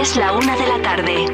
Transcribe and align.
Es 0.00 0.14
la 0.16 0.32
una 0.32 0.56
de 0.56 0.64
la 0.64 0.80
tarde. 0.80 1.24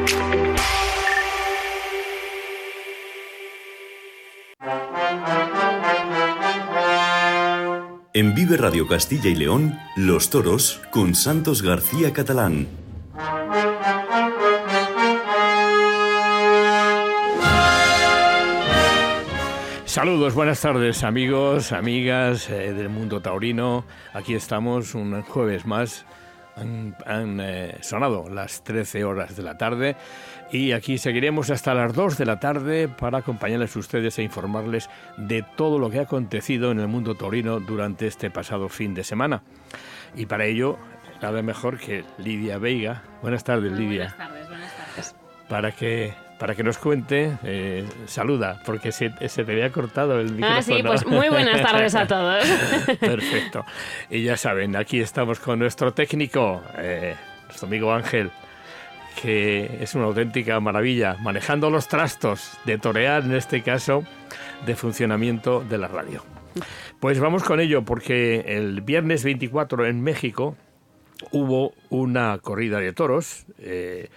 En 8.15 8.35
Vive 8.35 8.57
Radio 8.57 8.89
Castilla 8.89 9.29
y 9.29 9.35
León, 9.35 9.79
Los 9.97 10.31
Toros 10.31 10.81
con 10.91 11.15
Santos 11.15 11.61
García 11.61 12.15
Catalán. 12.15 12.67
Saludos, 19.85 20.33
buenas 20.33 20.63
tardes 20.63 21.05
amigos, 21.05 21.71
amigas 21.73 22.49
eh, 22.49 22.73
del 22.73 22.89
mundo 22.89 23.21
taurino. 23.21 23.85
Aquí 24.15 24.35
estamos 24.35 24.95
un 24.95 25.21
jueves 25.21 25.67
más. 25.67 26.07
Han, 26.57 27.41
eh, 27.41 27.79
sonado 27.81 28.29
las 28.29 28.63
13 28.63 29.05
horas 29.05 29.37
de 29.37 29.43
la 29.43 29.59
tarde 29.59 29.97
y 30.53 30.73
aquí 30.73 30.99
seguiremos 30.99 31.51
hasta 31.51 31.75
las 31.75 31.93
2 31.95 32.17
de 32.17 32.27
la 32.27 32.39
tarde 32.39 32.89
para 32.89 33.19
acompañarles 33.19 33.75
a 33.75 33.79
ustedes 33.81 34.19
e 34.19 34.23
informarles 34.23 34.89
de 35.17 35.45
todo 35.57 35.79
lo 35.79 35.91
que 35.91 35.99
ha 35.99 36.03
acontecido 36.03 36.71
en 36.71 36.81
el 36.81 36.89
mundo 36.89 37.17
taurino 37.17 37.61
durante 37.61 38.07
este 38.07 38.31
pasado 38.31 38.69
fin 38.69 38.95
de 38.95 39.03
semana. 39.05 39.43
Y 40.15 40.27
para 40.27 40.45
ello, 40.47 40.79
nada 41.21 41.43
mejor 41.43 41.79
que 41.79 42.05
Lidia 42.19 42.59
Veiga. 42.59 43.03
Buenas 43.21 43.43
tardes, 43.43 43.73
Lidia. 43.73 44.15
Buenas 44.17 44.17
tardes, 44.17 44.49
buenas 44.49 44.77
tardes. 44.77 45.17
Para 45.49 45.73
que 45.73 46.15
para 46.39 46.55
que 46.55 46.63
nos 46.63 46.79
cuente, 46.79 47.37
eh, 47.45 47.85
saluda, 48.07 48.61
porque 48.65 48.93
se, 48.93 49.13
se, 49.29 49.45
te 49.45 49.53
había 49.53 49.71
cortado 49.71 50.21
el 50.21 50.33
micrófono. 50.33 50.57
Ah, 50.57 50.63
sí, 50.63 50.83
pues 50.85 51.07
muy 51.07 51.29
buenas 51.29 51.63
tardes 51.63 51.95
a 51.95 52.07
todos. 52.09 52.45
Perfecto. 53.01 53.65
Y 54.11 54.23
ya 54.23 54.37
saben, 54.37 54.77
aquí 54.77 55.01
estamos 55.01 55.39
con 55.39 55.59
nuestro 55.59 55.93
técnico, 55.93 56.63
eh, 56.77 57.15
nuestro 57.47 57.69
amigo 57.69 57.93
Ángel, 57.93 58.31
que 59.23 59.79
es 59.81 59.95
una 59.95 60.05
auténtica 60.05 60.59
maravilla, 60.61 61.17
manejando 61.21 61.71
los 61.71 61.89
trastos 61.89 62.59
de 62.65 62.79
torear, 62.79 63.25
en 63.25 63.35
este 63.35 63.63
caso, 63.63 64.05
de 64.67 64.75
funcionamiento 64.75 65.61
de 65.61 65.79
la 65.79 65.89
radio. 65.89 66.25
Pues 67.01 67.21
vamos 67.21 67.43
con 67.43 67.61
ello, 67.61 67.85
porque 67.85 68.45
el 68.47 68.81
viernes 68.81 69.25
24 69.25 69.87
en 69.87 70.03
México 70.03 70.57
hubo 71.31 71.75
una 71.91 72.39
corrida 72.39 72.79
de 72.81 72.93
toros. 72.93 73.47
Eh, 73.59 74.09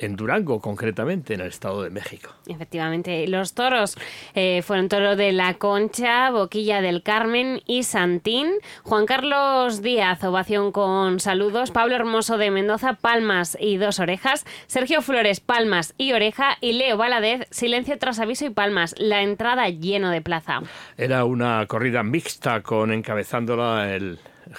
en 0.00 0.16
Durango, 0.16 0.60
concretamente, 0.60 1.34
en 1.34 1.40
el 1.40 1.48
Estado 1.48 1.82
de 1.82 1.90
México. 1.90 2.30
Efectivamente, 2.46 3.28
los 3.28 3.54
toros 3.54 3.96
eh, 4.34 4.62
fueron 4.62 4.88
toro 4.88 5.14
de 5.14 5.32
La 5.32 5.54
Concha, 5.54 6.30
Boquilla 6.30 6.80
del 6.80 7.02
Carmen 7.02 7.62
y 7.66 7.82
Santín. 7.82 8.48
Juan 8.82 9.06
Carlos 9.06 9.82
Díaz, 9.82 10.24
ovación 10.24 10.72
con 10.72 11.20
saludos. 11.20 11.70
Pablo 11.70 11.94
Hermoso 11.94 12.38
de 12.38 12.50
Mendoza, 12.50 12.94
palmas 12.94 13.56
y 13.60 13.76
dos 13.76 14.00
orejas. 14.00 14.46
Sergio 14.66 15.02
Flores, 15.02 15.40
palmas 15.40 15.94
y 15.98 16.12
oreja. 16.12 16.56
Y 16.60 16.72
Leo 16.72 16.96
Valadez, 16.96 17.46
silencio 17.50 17.98
tras 17.98 18.18
aviso 18.18 18.46
y 18.46 18.50
palmas. 18.50 18.94
La 18.98 19.22
entrada 19.22 19.68
lleno 19.68 20.10
de 20.10 20.22
plaza. 20.22 20.62
Era 20.96 21.24
una 21.24 21.66
corrida 21.66 22.02
mixta 22.02 22.62
con 22.62 22.92
encabezándola 22.92 23.94
el 23.94 24.18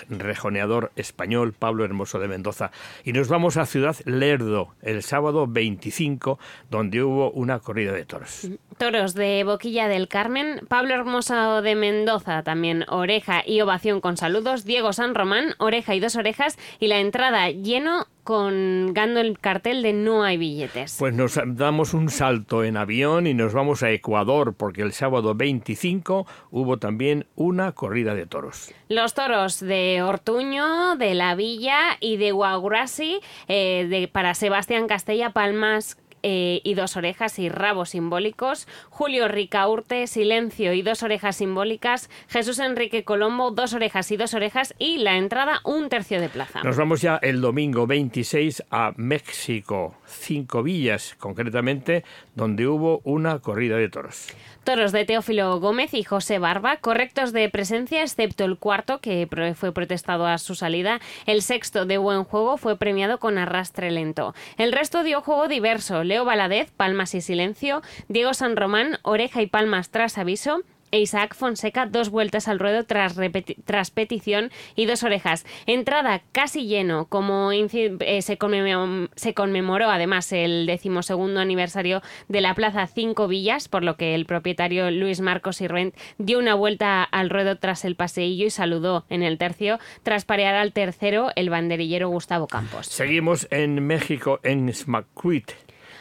rejoneador 0.10 0.92
español 0.96 1.54
Pablo 1.54 1.86
Hermoso 1.86 2.20
de 2.20 2.28
Mendoza. 2.28 2.72
Y 3.04 3.14
nos 3.14 3.28
vamos 3.28 3.58
a 3.58 3.66
Ciudad 3.66 3.96
Lerdo 4.06 4.76
el 4.82 5.04
sábado 5.04 5.48
25, 5.48 6.40
donde 6.70 7.04
hubo 7.04 7.32
una 7.32 7.60
corrida 7.60 7.92
de 7.92 8.06
toros. 8.06 8.50
Toros 8.82 9.14
de 9.14 9.44
Boquilla 9.44 9.88
del 9.88 10.08
Carmen, 10.08 10.62
Pablo 10.68 10.96
Hermoso 10.96 11.62
de 11.62 11.76
Mendoza, 11.76 12.42
también 12.42 12.84
oreja 12.88 13.44
y 13.46 13.62
ovación 13.62 14.02
con 14.02 14.18
saludos, 14.18 14.66
Diego 14.66 14.92
San 14.92 15.14
Román, 15.14 15.54
oreja 15.60 15.94
y 15.94 16.00
dos 16.00 16.16
orejas, 16.16 16.58
y 16.80 16.88
la 16.88 16.98
entrada 16.98 17.52
lleno 17.52 18.08
con 18.24 18.92
gando 18.96 19.20
el 19.20 19.38
cartel 19.38 19.84
de 19.84 19.94
no 19.94 20.24
hay 20.24 20.38
billetes. 20.38 20.96
Pues 20.98 21.14
nos 21.14 21.40
damos 21.46 21.94
un 21.94 22.10
salto 22.10 22.64
en 22.64 22.76
avión 22.76 23.28
y 23.28 23.36
nos 23.36 23.54
vamos 23.54 23.84
a 23.84 23.92
Ecuador 23.92 24.56
porque 24.56 24.82
el 24.82 24.94
sábado 24.94 25.36
25 25.36 26.26
hubo 26.50 26.78
también 26.80 27.28
una 27.36 27.74
corrida 27.74 28.16
de 28.16 28.26
toros. 28.26 28.74
Los 28.90 29.14
toros 29.14 29.60
de 29.60 30.02
Ortuño, 30.02 30.96
de 30.96 31.14
La 31.14 31.36
Villa 31.36 31.98
y 32.00 32.18
de 32.18 32.32
Guagrasi 32.32 33.20
eh, 33.48 33.86
de, 33.88 34.08
para 34.08 34.34
Sebastián 34.34 34.88
Castella 34.88 35.30
Palmas 35.34 35.98
eh, 36.24 36.62
y 36.64 36.74
dos 36.74 36.98
orejas 36.98 37.40
y 37.40 37.50
rabos 37.50 37.90
simbólicos, 37.90 38.68
Julio 38.90 39.28
Ricaurte, 39.28 40.08
silencio 40.08 40.74
y 40.74 40.82
dos 40.82 41.04
orejas 41.04 41.38
simbólicas, 41.38 42.10
Jesús 42.28 42.60
Enrique 42.60 43.04
Colombo, 43.04 43.52
dos 43.52 43.74
orejas 43.74 44.12
y 44.12 44.18
dos 44.18 44.34
orejas 44.34 44.74
y 44.78 44.98
la 44.98 45.18
entrada 45.18 45.62
un 45.64 45.90
tercio 45.90 46.22
de 46.22 46.30
plaza. 46.30 46.62
Nos 46.64 46.78
vamos 46.78 47.02
ya 47.02 47.18
el 47.22 47.42
domingo 47.42 47.88
26 47.88 48.64
a 48.72 48.94
México, 48.98 49.96
cinco 50.06 50.64
villas 50.64 51.16
concretamente, 51.20 52.04
donde 52.36 52.68
hubo 52.68 53.02
una 53.04 53.40
corrida 53.40 53.78
de 53.78 53.90
toros. 53.90 54.28
Toros 54.64 54.92
de 54.92 55.06
Teófilo 55.06 55.60
Gómez 55.60 55.96
y 55.96 56.04
José 56.04 56.38
Barba, 56.38 56.78
correctos 56.78 57.34
de 57.34 57.50
presencia, 57.50 58.04
excepto 58.04 58.46
el 58.46 58.58
cuarto, 58.58 59.00
que 59.00 59.28
fue 59.56 59.72
protestado 59.74 60.28
a 60.28 60.38
su 60.38 60.54
salida. 60.54 61.00
El 61.26 61.42
sexto 61.42 61.88
de 61.88 61.98
buen 61.98 62.24
juego 62.26 62.58
fue 62.58 62.78
premiado 62.78 63.18
con 63.18 63.40
arrastre 63.40 63.90
lento. 63.90 64.36
El 64.58 64.72
resto 64.72 65.04
dio 65.04 65.22
juego 65.22 65.48
diverso. 65.48 66.04
Leo 66.12 66.26
Valadez, 66.26 66.72
palmas 66.72 67.16
y 67.16 67.22
silencio. 67.22 67.82
Diego 68.10 68.34
San 68.34 68.58
Román, 68.58 69.00
oreja 69.04 69.42
y 69.42 69.48
palmas 69.48 69.92
tras 69.92 70.18
aviso 70.18 70.62
e 70.92 71.00
Isaac 71.00 71.36
Fonseca 71.36 71.86
dos 71.86 72.10
vueltas 72.10 72.50
al 72.50 72.60
ruedo 72.60 72.84
tras, 72.84 73.92
petición 73.92 74.52
y 74.76 74.88
dos 74.88 75.04
orejas. 75.04 75.46
Entrada 75.68 76.22
casi 76.34 76.68
lleno, 76.68 77.06
como 77.06 77.54
eh, 77.54 78.22
se, 78.22 78.38
conmemoró, 78.38 79.08
se, 79.16 79.34
conmemoró, 79.34 79.90
además 79.90 80.34
el 80.34 80.66
decimosegundo 80.66 81.40
aniversario 81.40 82.02
de 82.28 82.42
la 82.42 82.56
Plaza 82.56 82.88
Cinco 82.88 83.30
Villas, 83.30 83.70
por 83.70 83.82
lo 83.82 83.96
que 83.96 84.14
el 84.14 84.26
propietario 84.26 84.92
Luis 84.92 85.22
Marcos 85.22 85.62
Irrent 85.62 85.96
dio 86.18 86.40
una 86.40 86.56
vuelta 86.56 87.04
al 87.04 87.30
ruedo 87.30 87.56
tras 87.56 87.86
el 87.86 87.96
paseillo 87.96 88.48
y 88.48 88.50
saludó 88.50 89.06
en 89.08 89.24
el 89.24 89.38
tercio, 89.38 89.80
tras 90.04 90.26
parear 90.26 90.56
al 90.56 90.74
tercero 90.74 91.30
el 91.38 91.50
banderillero 91.50 92.10
Gustavo 92.10 92.48
Campos. 92.48 92.88
Seguimos 92.88 93.48
en 93.50 93.88
México, 93.88 94.42
en 94.44 94.74
Smacuit 94.74 95.54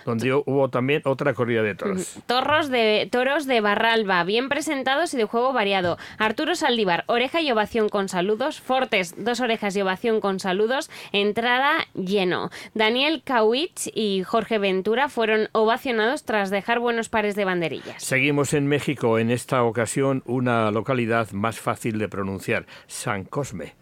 donde 0.04 0.32
hubo 0.32 0.68
también 0.68 1.02
otra 1.04 1.34
corrida 1.34 1.62
de 1.62 1.74
toros. 1.74 2.18
Toros 2.26 2.68
de, 2.68 3.08
toros 3.10 3.46
de 3.46 3.60
Barralba, 3.60 4.24
bien 4.24 4.48
presentados 4.48 5.14
y 5.14 5.16
de 5.16 5.24
juego 5.24 5.52
variado. 5.52 5.98
Arturo 6.18 6.54
Saldívar, 6.54 7.04
oreja 7.06 7.40
y 7.40 7.50
ovación 7.50 7.88
con 7.88 8.08
saludos. 8.08 8.60
Fortes, 8.60 9.14
dos 9.16 9.40
orejas 9.40 9.76
y 9.76 9.82
ovación 9.82 10.20
con 10.20 10.40
saludos. 10.40 10.90
Entrada 11.12 11.86
lleno. 11.94 12.50
Daniel 12.74 13.22
Kawich 13.24 13.90
y 13.94 14.22
Jorge 14.24 14.58
Ventura 14.58 15.08
fueron 15.08 15.48
ovacionados 15.52 16.24
tras 16.24 16.50
dejar 16.50 16.80
buenos 16.80 17.08
pares 17.08 17.34
de 17.34 17.44
banderillas. 17.44 18.02
Seguimos 18.02 18.54
en 18.54 18.66
México, 18.66 19.18
en 19.18 19.30
esta 19.30 19.62
ocasión 19.62 20.22
una 20.26 20.70
localidad 20.70 21.30
más 21.32 21.58
fácil 21.58 21.98
de 21.98 22.08
pronunciar, 22.08 22.66
San 22.86 23.24
Cosme. 23.24 23.74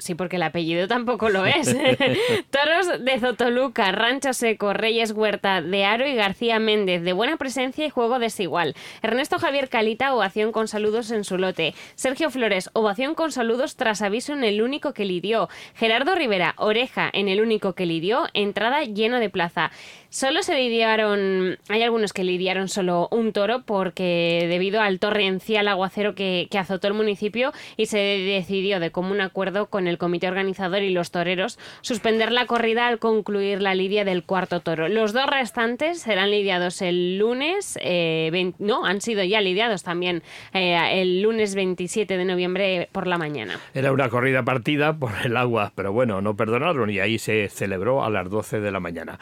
Sí, 0.00 0.16
porque 0.16 0.34
el 0.36 0.42
apellido 0.42 0.88
tampoco 0.88 1.28
lo 1.28 1.46
es. 1.46 1.76
Toros 2.50 3.04
de 3.04 3.20
Zotoluca, 3.20 3.92
Rancho 3.92 4.32
Seco, 4.32 4.72
Reyes 4.72 5.12
Huerta, 5.12 5.62
de 5.62 5.84
Aro 5.84 6.08
y 6.08 6.16
García 6.16 6.58
Méndez, 6.58 7.02
de 7.02 7.12
buena 7.12 7.36
presencia 7.36 7.86
y 7.86 7.90
juego 7.90 8.18
desigual. 8.18 8.74
Ernesto 9.00 9.38
Javier 9.38 9.68
Calita, 9.68 10.12
ovación 10.12 10.50
con 10.50 10.66
saludos 10.66 11.12
en 11.12 11.22
su 11.22 11.38
lote. 11.38 11.74
Sergio 11.94 12.30
Flores, 12.30 12.70
ovación 12.72 13.14
con 13.14 13.30
saludos 13.30 13.76
tras 13.76 14.02
aviso 14.02 14.32
en 14.32 14.42
el 14.42 14.60
único 14.60 14.92
que 14.92 15.04
lidió. 15.04 15.48
Gerardo 15.76 16.16
Rivera, 16.16 16.54
oreja 16.56 17.08
en 17.12 17.28
el 17.28 17.40
único 17.40 17.74
que 17.74 17.86
lidió, 17.86 18.26
entrada 18.34 18.82
lleno 18.82 19.20
de 19.20 19.30
plaza. 19.30 19.70
Solo 20.12 20.42
se 20.42 20.56
lidiaron, 20.56 21.56
hay 21.68 21.84
algunos 21.84 22.12
que 22.12 22.24
lidiaron 22.24 22.68
solo 22.68 23.06
un 23.12 23.32
toro 23.32 23.62
porque 23.64 24.44
debido 24.48 24.80
al 24.80 24.98
torrencial 24.98 25.68
aguacero 25.68 26.16
que, 26.16 26.48
azotó 26.58 26.88
el 26.88 26.94
municipio 26.94 27.52
y 27.76 27.86
se 27.86 27.98
decidió 27.98 28.80
de 28.80 28.90
común 28.90 29.20
acuerdo 29.20 29.66
con 29.66 29.86
el 29.86 29.98
comité 29.98 30.26
organizador 30.26 30.82
y 30.82 30.90
los 30.90 31.12
toreros 31.12 31.60
suspender 31.80 32.32
la 32.32 32.46
corrida 32.46 32.88
al 32.88 32.98
concluir 32.98 33.62
la 33.62 33.76
lidia 33.76 34.04
del 34.04 34.24
cuarto 34.24 34.58
toro. 34.58 34.88
Los 34.88 35.12
dos 35.12 35.26
restantes 35.28 36.00
serán 36.00 36.32
lidiados 36.32 36.82
el 36.82 37.16
lunes, 37.16 37.78
eh, 37.80 38.52
no, 38.58 38.84
han 38.84 39.00
sido 39.00 39.22
ya 39.22 39.40
lidiados 39.40 39.84
también 39.84 40.24
eh, 40.52 41.00
el 41.00 41.22
lunes 41.22 41.54
27 41.54 42.18
de 42.18 42.24
noviembre 42.24 42.88
por 42.90 43.06
la 43.06 43.16
mañana. 43.16 43.60
Era 43.74 43.92
una 43.92 44.08
corrida 44.08 44.42
partida 44.42 44.92
por 44.92 45.12
el 45.24 45.36
agua, 45.36 45.70
pero 45.76 45.92
bueno, 45.92 46.20
no 46.20 46.34
perdonaron 46.34 46.90
y 46.90 46.98
ahí 46.98 47.20
se 47.20 47.48
celebró 47.48 48.02
a 48.02 48.10
las 48.10 48.28
12 48.28 48.58
de 48.58 48.72
la 48.72 48.80
mañana. 48.80 49.20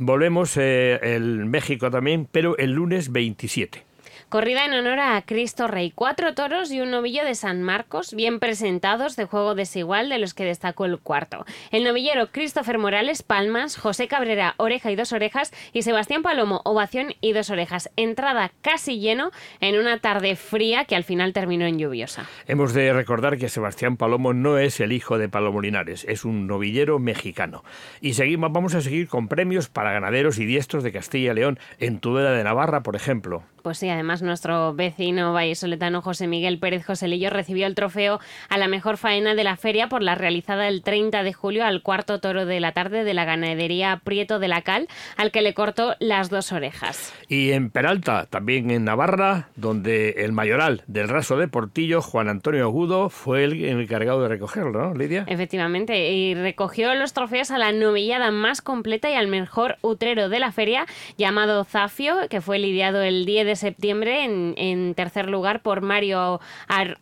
Volvemos 0.00 0.56
eh, 0.56 1.00
el 1.02 1.44
México 1.46 1.90
también, 1.90 2.28
pero 2.30 2.56
el 2.56 2.70
lunes 2.70 3.10
27. 3.10 3.87
Corrida 4.28 4.66
en 4.66 4.74
honor 4.74 5.00
a 5.00 5.22
Cristo 5.22 5.68
Rey. 5.68 5.90
Cuatro 5.90 6.34
toros 6.34 6.70
y 6.70 6.82
un 6.82 6.90
novillo 6.90 7.24
de 7.24 7.34
San 7.34 7.62
Marcos, 7.62 8.12
bien 8.12 8.40
presentados, 8.40 9.16
de 9.16 9.24
juego 9.24 9.54
desigual, 9.54 10.10
de 10.10 10.18
los 10.18 10.34
que 10.34 10.44
destacó 10.44 10.84
el 10.84 10.98
cuarto. 10.98 11.46
El 11.70 11.82
novillero 11.84 12.30
Christopher 12.30 12.76
Morales, 12.76 13.22
palmas, 13.22 13.78
José 13.78 14.06
Cabrera, 14.06 14.52
oreja 14.58 14.90
y 14.90 14.96
dos 14.96 15.14
orejas, 15.14 15.50
y 15.72 15.80
Sebastián 15.80 16.20
Palomo, 16.20 16.60
ovación 16.66 17.14
y 17.22 17.32
dos 17.32 17.48
orejas. 17.48 17.88
Entrada 17.96 18.52
casi 18.60 19.00
lleno 19.00 19.30
en 19.60 19.78
una 19.78 19.98
tarde 20.00 20.36
fría 20.36 20.84
que 20.84 20.94
al 20.94 21.04
final 21.04 21.32
terminó 21.32 21.64
en 21.64 21.78
lluviosa. 21.78 22.28
Hemos 22.46 22.74
de 22.74 22.92
recordar 22.92 23.38
que 23.38 23.48
Sebastián 23.48 23.96
Palomo 23.96 24.34
no 24.34 24.58
es 24.58 24.78
el 24.80 24.92
hijo 24.92 25.16
de 25.16 25.30
Palomo 25.30 25.62
Linares, 25.62 26.04
es 26.06 26.26
un 26.26 26.46
novillero 26.46 26.98
mexicano. 26.98 27.64
Y 28.02 28.12
seguimos, 28.12 28.52
vamos 28.52 28.74
a 28.74 28.82
seguir 28.82 29.08
con 29.08 29.28
premios 29.28 29.70
para 29.70 29.92
ganaderos 29.92 30.38
y 30.38 30.44
diestros 30.44 30.84
de 30.84 30.92
Castilla 30.92 31.32
y 31.32 31.34
León 31.36 31.58
en 31.78 31.98
Tudela 31.98 32.32
de 32.32 32.44
Navarra, 32.44 32.82
por 32.82 32.94
ejemplo. 32.94 33.42
Pues 33.62 33.78
sí, 33.78 33.88
además 33.88 34.22
nuestro 34.22 34.74
vecino 34.74 35.32
vallesoletano 35.32 36.02
José 36.02 36.26
Miguel 36.26 36.58
Pérez 36.58 36.84
Joselillo 36.84 37.30
recibió 37.30 37.66
el 37.66 37.74
trofeo 37.74 38.20
a 38.48 38.58
la 38.58 38.68
mejor 38.68 38.96
faena 38.96 39.34
de 39.34 39.44
la 39.44 39.56
feria 39.56 39.88
por 39.88 40.02
la 40.02 40.14
realizada 40.14 40.68
el 40.68 40.82
30 40.82 41.22
de 41.22 41.32
julio 41.32 41.64
al 41.64 41.82
cuarto 41.82 42.20
toro 42.20 42.46
de 42.46 42.60
la 42.60 42.72
tarde 42.72 43.04
de 43.04 43.14
la 43.14 43.24
ganadería 43.24 44.00
Prieto 44.04 44.38
de 44.38 44.48
la 44.48 44.62
Cal, 44.62 44.88
al 45.16 45.30
que 45.30 45.42
le 45.42 45.54
cortó 45.54 45.94
las 45.98 46.30
dos 46.30 46.52
orejas. 46.52 47.12
Y 47.28 47.52
en 47.52 47.70
Peralta, 47.70 48.26
también 48.26 48.70
en 48.70 48.84
Navarra, 48.84 49.48
donde 49.56 50.10
el 50.18 50.32
mayoral 50.32 50.82
del 50.86 51.08
raso 51.08 51.36
de 51.36 51.48
Portillo, 51.48 52.02
Juan 52.02 52.28
Antonio 52.28 52.64
Agudo, 52.64 53.10
fue 53.10 53.44
el 53.44 53.64
encargado 53.64 54.22
de 54.22 54.28
recogerlo, 54.28 54.88
¿no, 54.88 54.94
Lidia? 54.94 55.24
Efectivamente, 55.26 56.12
y 56.12 56.34
recogió 56.34 56.94
los 56.94 57.12
trofeos 57.12 57.50
a 57.50 57.58
la 57.58 57.72
novillada 57.72 58.30
más 58.30 58.62
completa 58.62 59.10
y 59.10 59.14
al 59.14 59.28
mejor 59.28 59.76
utrero 59.82 60.28
de 60.28 60.38
la 60.38 60.52
feria, 60.52 60.86
llamado 61.16 61.64
Zafio, 61.64 62.28
que 62.28 62.40
fue 62.40 62.58
lidiado 62.58 63.02
el 63.02 63.24
10 63.24 63.46
de 63.46 63.47
septiembre 63.56 64.24
en, 64.24 64.94
tercer 64.94 65.28
lugar 65.28 65.62
por 65.62 65.80
Mario 65.80 66.40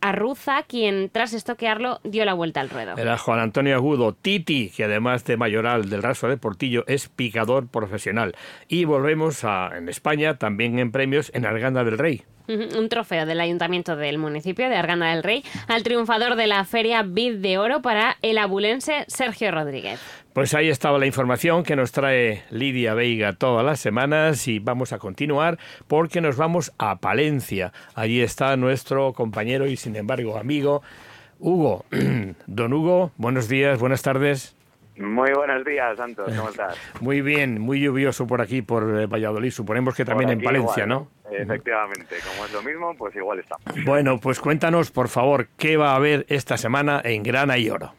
Arruza, 0.01 0.63
quien 0.63 1.09
tras 1.11 1.33
estoquearlo 1.33 1.99
dio 2.03 2.25
la 2.25 2.33
vuelta 2.33 2.61
al 2.61 2.69
ruedo. 2.69 2.97
Era 2.97 3.17
Juan 3.17 3.39
Antonio 3.39 3.75
Agudo, 3.75 4.13
Titi, 4.13 4.69
que 4.69 4.83
además 4.83 5.25
de 5.25 5.37
mayoral 5.37 5.89
del 5.89 6.03
raso 6.03 6.27
de 6.27 6.37
Portillo 6.37 6.83
es 6.87 7.09
picador 7.09 7.67
profesional. 7.67 8.35
Y 8.67 8.85
volvemos 8.85 9.43
a, 9.43 9.77
en 9.77 9.89
España, 9.89 10.37
también 10.37 10.79
en 10.79 10.91
premios 10.91 11.31
en 11.33 11.45
Arganda 11.45 11.83
del 11.83 11.97
Rey. 11.97 12.23
Un 12.47 12.87
trofeo 12.89 13.25
del 13.25 13.41
ayuntamiento 13.41 13.95
del 13.95 14.17
municipio 14.17 14.69
de 14.69 14.75
Arganda 14.75 15.07
del 15.07 15.23
Rey 15.23 15.43
al 15.67 15.83
triunfador 15.83 16.35
de 16.35 16.47
la 16.47 16.63
feria 16.63 17.03
Vid 17.03 17.39
de 17.39 17.57
Oro 17.57 17.81
para 17.81 18.17
el 18.21 18.37
abulense 18.37 19.05
Sergio 19.07 19.51
Rodríguez. 19.51 19.99
Pues 20.33 20.53
ahí 20.53 20.69
estaba 20.69 20.99
la 20.99 21.07
información 21.07 21.63
que 21.63 21.75
nos 21.75 21.91
trae 21.91 22.43
Lidia 22.51 22.93
Veiga 22.93 23.33
todas 23.33 23.65
las 23.65 23.79
semanas 23.79 24.47
y 24.47 24.59
vamos 24.59 24.93
a 24.93 24.99
continuar 24.99 25.57
porque 25.87 26.21
nos 26.21 26.37
vamos 26.37 26.71
a 26.77 26.97
Palencia. 26.97 27.73
Allí 27.95 28.21
está 28.21 28.55
nuestro 28.55 29.13
compañero 29.13 29.67
y 29.67 29.75
sin 29.75 29.95
embargo 29.95 30.37
amigo 30.37 30.83
Hugo. 31.39 31.85
Don 32.47 32.73
Hugo, 32.73 33.11
buenos 33.17 33.49
días, 33.49 33.79
buenas 33.79 34.01
tardes. 34.03 34.55
Muy 34.97 35.31
buenos 35.31 35.63
días, 35.63 35.95
Santos, 35.97 36.33
¿cómo 36.35 36.49
estás? 36.49 36.75
Muy 37.01 37.21
bien, 37.21 37.61
muy 37.61 37.79
lluvioso 37.79 38.25
por 38.25 38.41
aquí, 38.41 38.61
por 38.61 38.99
eh, 38.99 39.05
Valladolid. 39.05 39.51
Suponemos 39.51 39.95
que 39.95 40.05
también 40.05 40.31
en 40.31 40.41
Palencia, 40.41 40.85
¿no? 40.87 41.07
Efectivamente, 41.31 42.15
como 42.25 42.45
es 42.45 42.53
lo 42.53 42.61
mismo, 42.61 42.95
pues 42.95 43.15
igual 43.15 43.39
está. 43.39 43.57
Bueno, 43.85 44.19
pues 44.19 44.39
cuéntanos, 44.39 44.91
por 44.91 45.09
favor, 45.09 45.47
qué 45.57 45.77
va 45.77 45.91
a 45.91 45.95
haber 45.95 46.25
esta 46.29 46.57
semana 46.57 47.01
en 47.03 47.23
Grana 47.23 47.57
y 47.57 47.69
Oro. 47.69 47.93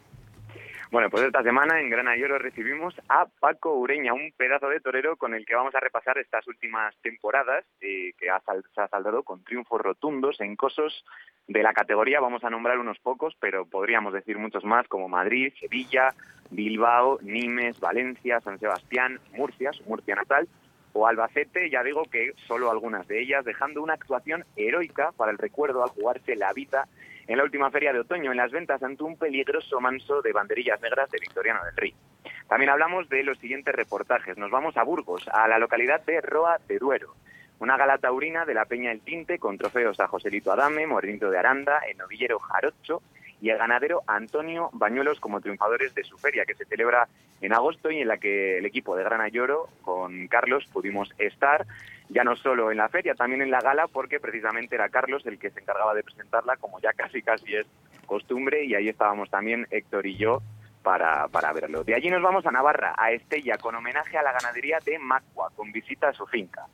Bueno, 0.91 1.11
pues 1.11 1.23
esta 1.23 1.43
semana 1.43 1.79
en 1.79 1.91
Grana 1.91 2.17
y 2.17 2.23
Oro 2.23 2.39
recibimos 2.39 2.95
a 3.09 3.27
Paco 3.39 3.75
Ureña, 3.75 4.13
un 4.13 4.33
pedazo 4.35 4.69
de 4.69 4.79
torero 4.79 5.17
con 5.17 5.35
el 5.35 5.45
que 5.45 5.53
vamos 5.53 5.75
a 5.75 5.79
repasar 5.79 6.17
estas 6.17 6.47
últimas 6.47 6.95
temporadas, 7.03 7.63
eh, 7.79 8.13
que 8.17 8.31
ha 8.31 8.41
se 8.73 8.81
ha 8.81 8.87
saldado 8.87 9.21
con 9.21 9.43
triunfos 9.43 9.79
rotundos 9.79 10.41
en 10.41 10.55
cosos 10.55 11.05
de 11.47 11.61
la 11.61 11.73
categoría. 11.73 12.19
Vamos 12.19 12.43
a 12.43 12.49
nombrar 12.49 12.79
unos 12.79 12.97
pocos, 12.97 13.35
pero 13.39 13.67
podríamos 13.67 14.13
decir 14.13 14.39
muchos 14.39 14.65
más, 14.65 14.87
como 14.87 15.07
Madrid, 15.07 15.53
Sevilla, 15.59 16.15
Bilbao, 16.49 17.19
Nimes, 17.21 17.79
Valencia, 17.79 18.41
San 18.41 18.57
Sebastián, 18.57 19.19
Murcia, 19.33 19.71
su 19.73 19.83
Murcia 19.83 20.15
natal, 20.15 20.47
o 20.93 21.07
Albacete, 21.07 21.69
ya 21.69 21.83
digo 21.83 22.03
que 22.03 22.33
solo 22.47 22.71
algunas 22.71 23.07
de 23.07 23.21
ellas, 23.21 23.45
dejando 23.45 23.81
una 23.81 23.93
actuación 23.93 24.45
heroica 24.55 25.11
para 25.11 25.31
el 25.31 25.37
recuerdo 25.37 25.83
al 25.83 25.89
jugarse 25.89 26.35
la 26.35 26.53
vida 26.53 26.87
en 27.27 27.37
la 27.37 27.43
última 27.43 27.69
feria 27.69 27.93
de 27.93 27.99
otoño 27.99 28.31
en 28.31 28.37
las 28.37 28.51
ventas 28.51 28.81
ante 28.81 29.03
un 29.03 29.15
peligroso 29.15 29.79
manso 29.79 30.21
de 30.21 30.33
banderillas 30.33 30.81
negras 30.81 31.09
de 31.11 31.19
Victoriano 31.19 31.63
del 31.63 31.75
Rey. 31.75 31.93
También 32.47 32.71
hablamos 32.71 33.07
de 33.09 33.23
los 33.23 33.37
siguientes 33.37 33.75
reportajes. 33.75 34.35
Nos 34.37 34.49
vamos 34.49 34.75
a 34.77 34.83
Burgos, 34.83 35.27
a 35.31 35.47
la 35.47 35.59
localidad 35.59 36.03
de 36.05 36.21
Roa 36.21 36.57
de 36.67 36.79
Duero. 36.79 37.13
Una 37.59 37.77
gala 37.77 37.99
taurina 37.99 38.45
de 38.45 38.55
la 38.55 38.65
Peña 38.65 38.91
El 38.91 39.01
Tinte 39.01 39.37
con 39.37 39.59
trofeos 39.59 39.99
a 39.99 40.07
Joselito 40.07 40.51
Adame, 40.51 40.87
Morenito 40.87 41.29
de 41.29 41.37
Aranda, 41.37 41.79
el 41.87 41.97
novillero 41.97 42.39
Jarocho 42.39 43.03
y 43.41 43.49
el 43.49 43.57
ganadero 43.57 44.01
Antonio 44.07 44.69
Bañuelos 44.73 45.19
como 45.19 45.41
triunfadores 45.41 45.93
de 45.95 46.03
su 46.03 46.17
feria 46.17 46.45
que 46.45 46.55
se 46.55 46.65
celebra 46.65 47.07
en 47.41 47.53
agosto 47.53 47.91
y 47.91 48.01
en 48.01 48.07
la 48.07 48.17
que 48.17 48.57
el 48.57 48.65
equipo 48.65 48.95
de 48.95 49.03
Grana 49.03 49.29
Lloro 49.29 49.69
con 49.81 50.27
Carlos 50.27 50.65
pudimos 50.71 51.13
estar 51.17 51.65
ya 52.09 52.23
no 52.23 52.35
solo 52.35 52.71
en 52.71 52.77
la 52.77 52.89
feria, 52.89 53.13
también 53.13 53.41
en 53.41 53.51
la 53.51 53.61
gala 53.61 53.87
porque 53.87 54.19
precisamente 54.19 54.75
era 54.75 54.89
Carlos 54.89 55.25
el 55.25 55.39
que 55.39 55.51
se 55.51 55.59
encargaba 55.59 55.93
de 55.93 56.03
presentarla 56.03 56.57
como 56.57 56.79
ya 56.79 56.93
casi 56.93 57.21
casi 57.21 57.55
es 57.55 57.67
costumbre 58.05 58.65
y 58.65 58.75
ahí 58.75 58.89
estábamos 58.89 59.29
también 59.29 59.67
Héctor 59.69 60.05
y 60.07 60.17
yo 60.17 60.41
para, 60.81 61.27
para 61.27 61.53
verlo. 61.53 61.83
De 61.83 61.93
allí 61.93 62.09
nos 62.09 62.21
vamos 62.21 62.45
a 62.45 62.51
Navarra, 62.51 62.95
a 62.97 63.11
Estella, 63.11 63.57
con 63.57 63.75
homenaje 63.75 64.17
a 64.17 64.23
la 64.23 64.31
ganadería 64.31 64.79
de 64.83 64.97
Macua, 64.97 65.51
con 65.55 65.71
visita 65.71 66.09
a 66.09 66.13
su 66.13 66.25
finca. 66.25 66.65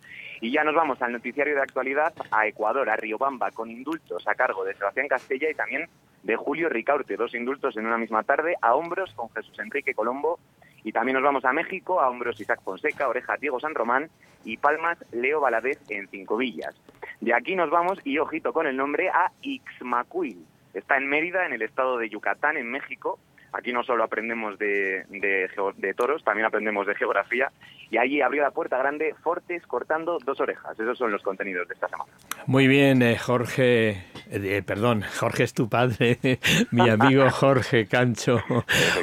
Y 0.42 0.52
ya 0.52 0.64
nos 0.64 0.76
vamos 0.76 1.02
al 1.02 1.12
noticiario 1.12 1.56
de 1.56 1.62
actualidad 1.62 2.14
a 2.32 2.48
Ecuador, 2.48 2.90
a 2.90 2.96
Riobamba, 2.96 3.52
con 3.52 3.70
indultos 3.70 4.28
a 4.28 4.36
cargo 4.36 4.64
de 4.64 4.76
Sebastián 4.76 5.08
Castella 5.08 5.50
y 5.50 5.56
también 5.56 5.90
de 6.26 6.36
Julio 6.36 6.70
Ricaurte, 6.70 7.18
dos 7.18 7.36
indultos 7.36 7.78
en 7.78 7.86
una 7.86 8.00
misma 8.00 8.24
tarde, 8.24 8.56
a 8.60 8.74
hombros 8.74 9.14
con 9.14 9.30
Jesús 9.30 9.60
Enrique 9.60 9.94
Colombo, 9.94 10.40
y 10.84 10.92
también 10.92 11.14
nos 11.14 11.24
vamos 11.24 11.46
a 11.46 11.54
México, 11.54 12.02
a 12.02 12.10
hombros 12.10 12.42
Isaac 12.42 12.62
Fonseca, 12.64 13.08
oreja 13.08 13.38
Diego 13.38 13.60
San 13.60 13.76
Román 13.76 14.10
y 14.44 14.58
palmas 14.58 14.98
Leo 15.12 15.40
Valadez 15.40 15.80
en 15.90 16.08
Cinco 16.08 16.38
Villas. 16.38 16.76
De 17.22 17.34
aquí 17.34 17.56
nos 17.56 17.70
vamos, 17.70 18.00
y 18.04 18.18
ojito 18.18 18.54
con 18.54 18.66
el 18.66 18.76
nombre, 18.76 19.10
a 19.10 19.32
Ixmacuil. 19.44 20.44
Está 20.74 20.98
en 20.98 21.08
Mérida, 21.08 21.46
en 21.46 21.54
el 21.54 21.62
estado 21.62 21.98
de 21.98 22.10
Yucatán, 22.10 22.58
en 22.58 22.72
México, 22.72 23.20
Aquí 23.58 23.72
no 23.72 23.84
solo 23.84 24.04
aprendemos 24.04 24.60
de, 24.60 25.06
de, 25.10 25.94
toros, 25.94 26.24
también 26.24 26.46
aprendemos 26.46 26.86
de 26.86 26.96
geografía. 26.96 27.52
Y 27.90 27.98
allí 27.98 28.22
abrió 28.22 28.42
la 28.42 28.52
puerta 28.52 28.78
grande 28.78 29.16
Fortes 29.24 29.66
cortando 29.66 30.18
dos 30.26 30.40
orejas. 30.42 30.78
Esos 30.78 30.98
son 30.98 31.12
los 31.12 31.22
contenidos 31.22 31.68
de 31.68 31.76
esta 31.76 31.88
semana. 31.88 32.12
Muy 32.48 32.68
bien, 32.68 33.02
eh, 33.02 33.18
Jorge. 33.18 34.04
Eh, 34.30 34.64
perdón, 34.66 35.04
Jorge 35.20 35.44
es 35.44 35.54
tu 35.54 35.70
padre, 35.70 36.18
mi 36.72 36.90
amigo 36.90 37.30
Jorge 37.32 37.86
Cancho. 37.86 38.42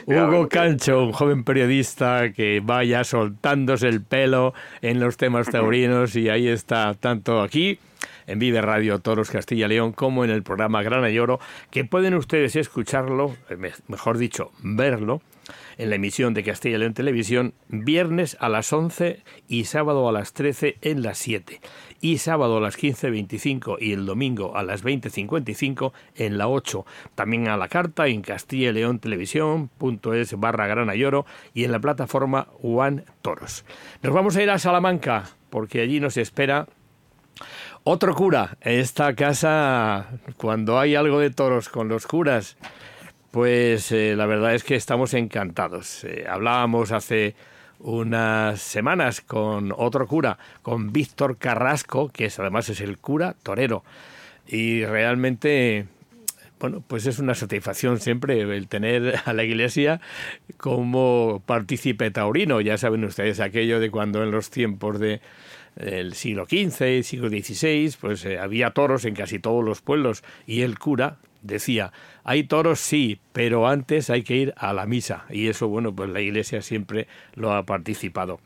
Hugo 0.05 0.49
Cancho, 0.49 1.05
un 1.05 1.13
joven 1.13 1.45
periodista 1.45 2.33
que 2.33 2.61
vaya 2.63 3.05
soltándose 3.05 3.89
el 3.89 4.05
pelo 4.05 4.53
en 4.83 5.01
los 5.01 5.17
temas 5.17 5.49
taurinos 5.49 6.15
y 6.17 6.29
ahí 6.29 6.49
está, 6.49 6.93
tanto 6.95 7.41
aquí 7.41 7.79
en 8.27 8.39
Vive 8.39 8.61
Radio 8.61 8.99
Toros 9.01 9.31
Castilla 9.31 9.69
León 9.69 9.93
como 9.93 10.25
en 10.25 10.31
el 10.31 10.43
programa 10.43 10.83
Grana 10.83 11.11
y 11.11 11.19
Oro, 11.19 11.41
que 11.71 11.85
pueden 11.85 12.15
ustedes 12.15 12.57
escucharlo, 12.57 13.37
eh, 13.51 13.73
mejor 13.89 14.19
dicho, 14.19 14.53
verlo, 14.63 15.21
en 15.79 15.91
la 15.91 15.97
emisión 15.97 16.35
de 16.35 16.45
Castilla 16.45 16.79
León 16.79 16.95
Televisión, 16.95 17.55
viernes 17.69 18.37
a 18.41 18.49
las 18.49 18.73
11 18.73 19.23
y 19.49 19.65
sábado 19.65 20.09
a 20.09 20.13
las 20.13 20.33
13 20.33 20.77
en 20.83 21.03
las 21.03 21.19
7, 21.19 21.61
y 22.01 22.19
sábado 22.19 22.59
a 22.59 22.61
las 22.61 22.79
15.25 22.79 23.77
y 23.81 23.93
el 23.93 24.07
domingo 24.07 24.57
a 24.57 24.63
las 24.63 24.85
20.55 24.85 25.93
en 26.17 26.39
la 26.39 26.49
8, 26.49 26.85
también 27.15 27.49
a 27.49 27.57
la 27.57 27.69
carta 27.69 28.07
en 28.07 28.23
Castilla 28.23 28.73
León 28.73 28.99
Televisión.es 28.99 30.39
barra 30.39 30.67
Grana 30.67 30.95
y 30.95 31.05
Oro 31.05 31.27
y 31.55 31.65
en 31.65 31.73
la 31.73 31.81
plataforma 31.81 32.49
One 32.63 33.05
Toros. 33.23 33.65
Nos 34.03 34.13
vamos 34.13 34.37
a 34.37 34.43
ir 34.43 34.51
a 34.51 34.59
Salamanca 34.59 35.31
porque 35.51 35.81
allí 35.81 36.01
nos 36.01 36.17
espera 36.17 36.67
otro 37.85 38.15
cura, 38.15 38.57
esta 38.61 39.15
casa, 39.15 40.07
cuando 40.37 40.79
hay 40.79 40.95
algo 40.95 41.19
de 41.19 41.31
toros 41.31 41.69
con 41.69 41.89
los 41.89 42.07
curas, 42.07 42.57
pues 43.31 43.91
eh, 43.93 44.15
la 44.17 44.27
verdad 44.27 44.55
es 44.55 44.63
que 44.63 44.77
estamos 44.77 45.15
encantados. 45.15 46.05
Eh, 46.05 46.27
hablábamos 46.29 46.93
hace 46.93 47.35
unas 47.81 48.61
semanas 48.61 49.21
con 49.21 49.73
otro 49.77 50.07
cura, 50.07 50.39
con 50.63 50.93
Víctor 50.93 51.39
Carrasco, 51.39 52.11
que 52.11 52.27
es, 52.27 52.39
además 52.39 52.69
es 52.69 52.81
el 52.81 52.99
cura 52.99 53.35
torero. 53.43 53.83
Y 54.47 54.85
realmente, 54.85 55.87
bueno, 56.63 56.81
pues 56.87 57.07
es 57.07 57.19
una 57.19 57.35
satisfacción 57.35 57.99
siempre 57.99 58.41
el 58.41 58.69
tener 58.69 59.17
a 59.25 59.33
la 59.33 59.43
iglesia 59.43 60.01
como 60.59 61.43
partícipe 61.45 62.13
taurino. 62.13 62.61
Ya 62.61 62.79
saben 62.79 63.05
ustedes 63.05 63.41
aquello 63.41 63.81
de 63.81 63.91
cuando 63.91 64.23
en 64.23 64.31
los 64.31 64.49
tiempos 64.51 65.01
de 65.01 65.21
siglo 66.13 66.47
XV, 66.47 67.03
siglo 67.03 67.29
XVI, 67.31 67.93
pues 68.01 68.25
eh, 68.27 68.39
había 68.39 68.71
toros 68.71 69.05
en 69.07 69.15
casi 69.15 69.41
todos 69.41 69.65
los 69.65 69.81
pueblos 69.81 70.23
y 70.47 70.61
el 70.61 70.79
cura 70.79 71.17
decía, 71.41 71.93
hay 72.23 72.45
toros 72.45 72.79
sí, 72.79 73.19
pero 73.33 73.67
antes 73.67 74.09
hay 74.09 74.23
que 74.23 74.37
ir 74.37 74.55
a 74.57 74.73
la 74.73 74.87
misa 74.87 75.25
y 75.31 75.49
eso, 75.49 75.67
bueno, 75.67 75.93
pues 75.93 76.11
la 76.11 76.21
iglesia 76.21 76.63
siempre 76.63 77.09
lo 77.35 77.53
ha 77.53 77.65
participado. 77.65 78.39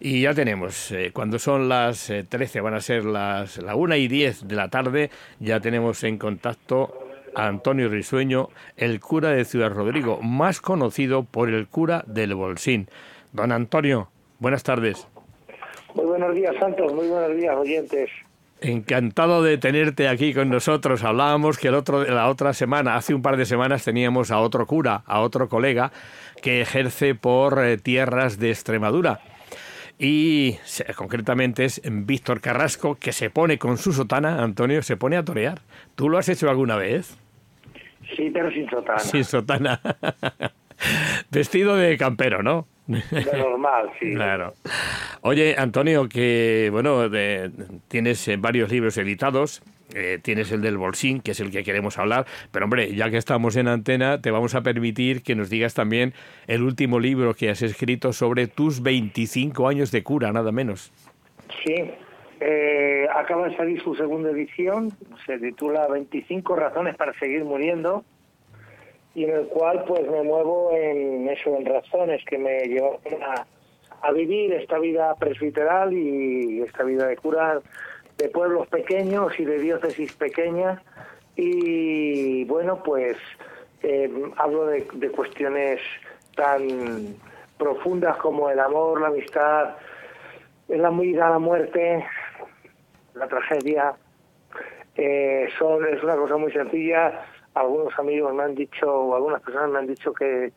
Y 0.00 0.22
ya 0.22 0.32
tenemos, 0.32 0.90
eh, 0.92 1.10
cuando 1.12 1.38
son 1.38 1.68
las 1.68 2.10
13, 2.26 2.62
van 2.62 2.74
a 2.74 2.80
ser 2.80 3.04
las 3.04 3.58
la 3.58 3.74
1 3.74 3.96
y 3.96 4.08
10 4.08 4.48
de 4.48 4.56
la 4.56 4.68
tarde, 4.70 5.10
ya 5.40 5.60
tenemos 5.60 6.02
en 6.04 6.16
contacto 6.16 7.03
Antonio 7.34 7.88
Risueño, 7.88 8.48
el 8.76 9.00
cura 9.00 9.30
de 9.30 9.44
Ciudad 9.44 9.72
Rodrigo, 9.72 10.20
más 10.22 10.60
conocido 10.60 11.24
por 11.24 11.48
el 11.48 11.66
cura 11.68 12.04
del 12.06 12.34
Bolsín. 12.34 12.88
Don 13.32 13.52
Antonio, 13.52 14.08
buenas 14.38 14.62
tardes. 14.62 15.06
Muy 15.94 16.06
buenos 16.06 16.34
días, 16.34 16.54
Santos. 16.58 16.92
Muy 16.92 17.08
buenos 17.08 17.36
días, 17.36 17.54
oyentes. 17.56 18.10
Encantado 18.60 19.42
de 19.42 19.58
tenerte 19.58 20.08
aquí 20.08 20.32
con 20.32 20.48
nosotros. 20.48 21.04
Hablábamos 21.04 21.58
que 21.58 21.68
el 21.68 21.74
otro, 21.74 22.04
la 22.04 22.28
otra 22.28 22.54
semana, 22.54 22.96
hace 22.96 23.14
un 23.14 23.22
par 23.22 23.36
de 23.36 23.44
semanas, 23.44 23.84
teníamos 23.84 24.30
a 24.30 24.38
otro 24.38 24.66
cura, 24.66 25.02
a 25.06 25.20
otro 25.20 25.48
colega 25.48 25.92
que 26.40 26.62
ejerce 26.62 27.14
por 27.14 27.62
eh, 27.62 27.76
tierras 27.76 28.38
de 28.38 28.50
Extremadura. 28.50 29.20
Y 29.98 30.56
concretamente 30.96 31.64
es 31.64 31.80
Víctor 31.84 32.40
Carrasco, 32.40 32.96
que 32.96 33.12
se 33.12 33.30
pone 33.30 33.58
con 33.58 33.78
su 33.78 33.92
sotana, 33.92 34.42
Antonio, 34.42 34.82
se 34.82 34.96
pone 34.96 35.16
a 35.16 35.24
torear. 35.24 35.60
¿Tú 35.94 36.08
lo 36.08 36.18
has 36.18 36.28
hecho 36.28 36.50
alguna 36.50 36.76
vez? 36.76 37.16
Sí, 38.16 38.30
pero 38.32 38.50
sin 38.50 38.68
sotana. 38.68 38.98
Sin 38.98 39.24
sotana. 39.24 39.80
Vestido 41.30 41.76
de 41.76 41.96
campero, 41.96 42.42
¿no? 42.42 42.66
De 42.86 43.38
normal, 43.38 43.90
sí. 43.98 44.12
Claro. 44.14 44.54
Oye, 45.22 45.54
Antonio, 45.56 46.08
que 46.08 46.68
bueno, 46.70 47.08
tienes 47.88 48.28
eh, 48.28 48.36
varios 48.36 48.70
libros 48.70 48.96
editados. 48.98 49.62
Eh, 49.94 50.18
tienes 50.20 50.50
el 50.50 50.60
del 50.60 50.76
Bolsín, 50.76 51.20
que 51.20 51.32
es 51.32 51.40
el 51.40 51.52
que 51.52 51.62
queremos 51.62 51.98
hablar, 51.98 52.26
pero 52.50 52.64
hombre, 52.64 52.94
ya 52.96 53.10
que 53.10 53.16
estamos 53.16 53.54
en 53.54 53.68
antena, 53.68 54.20
te 54.20 54.32
vamos 54.32 54.56
a 54.56 54.62
permitir 54.62 55.22
que 55.22 55.36
nos 55.36 55.50
digas 55.50 55.74
también 55.74 56.14
el 56.48 56.62
último 56.62 56.98
libro 56.98 57.34
que 57.34 57.50
has 57.50 57.62
escrito 57.62 58.12
sobre 58.12 58.48
tus 58.48 58.82
25 58.82 59.68
años 59.68 59.92
de 59.92 60.02
cura, 60.02 60.32
nada 60.32 60.50
menos. 60.50 60.90
Sí, 61.64 61.74
eh, 62.40 63.06
acaba 63.14 63.48
de 63.48 63.56
salir 63.56 63.80
su 63.82 63.94
segunda 63.94 64.30
edición, 64.30 64.90
se 65.26 65.38
titula 65.38 65.86
25 65.88 66.56
razones 66.56 66.96
para 66.96 67.12
seguir 67.18 67.44
muriendo 67.44 68.04
y 69.14 69.24
en 69.24 69.30
el 69.30 69.46
cual 69.46 69.84
pues 69.86 70.02
me 70.10 70.22
muevo 70.22 70.72
en 70.72 71.28
eso, 71.28 71.56
en 71.56 71.64
razones 71.64 72.24
que 72.24 72.38
me 72.38 72.64
llevan 72.64 72.98
a, 73.22 73.46
a 74.06 74.12
vivir 74.12 74.52
esta 74.52 74.78
vida 74.78 75.14
presbiteral 75.14 75.92
y 75.92 76.62
esta 76.62 76.82
vida 76.82 77.06
de 77.06 77.16
cura 77.16 77.60
de 78.18 78.28
pueblos 78.28 78.66
pequeños 78.68 79.32
y 79.38 79.44
de 79.44 79.58
diócesis 79.58 80.12
pequeñas 80.14 80.80
y 81.36 82.44
bueno 82.44 82.82
pues 82.82 83.16
eh, 83.82 84.10
hablo 84.36 84.66
de, 84.66 84.86
de 84.94 85.10
cuestiones 85.10 85.80
tan 86.36 87.16
profundas 87.58 88.16
como 88.16 88.50
el 88.50 88.58
amor, 88.58 89.00
la 89.00 89.08
amistad, 89.08 89.76
la 90.68 90.90
vida, 90.90 91.30
la 91.30 91.38
muerte, 91.38 92.04
la 93.14 93.28
tragedia. 93.28 93.94
Eh, 94.96 95.48
son, 95.58 95.84
es 95.86 96.02
una 96.02 96.16
cosa 96.16 96.36
muy 96.36 96.52
sencilla 96.52 97.24
algunos 97.54 97.96
amigos 97.98 98.34
me 98.34 98.42
han 98.42 98.54
dicho, 98.54 98.92
o 98.92 99.14
algunas 99.14 99.40
personas 99.42 99.70
me 99.70 99.78
han 99.78 99.86
dicho 99.86 100.12
que 100.12 100.52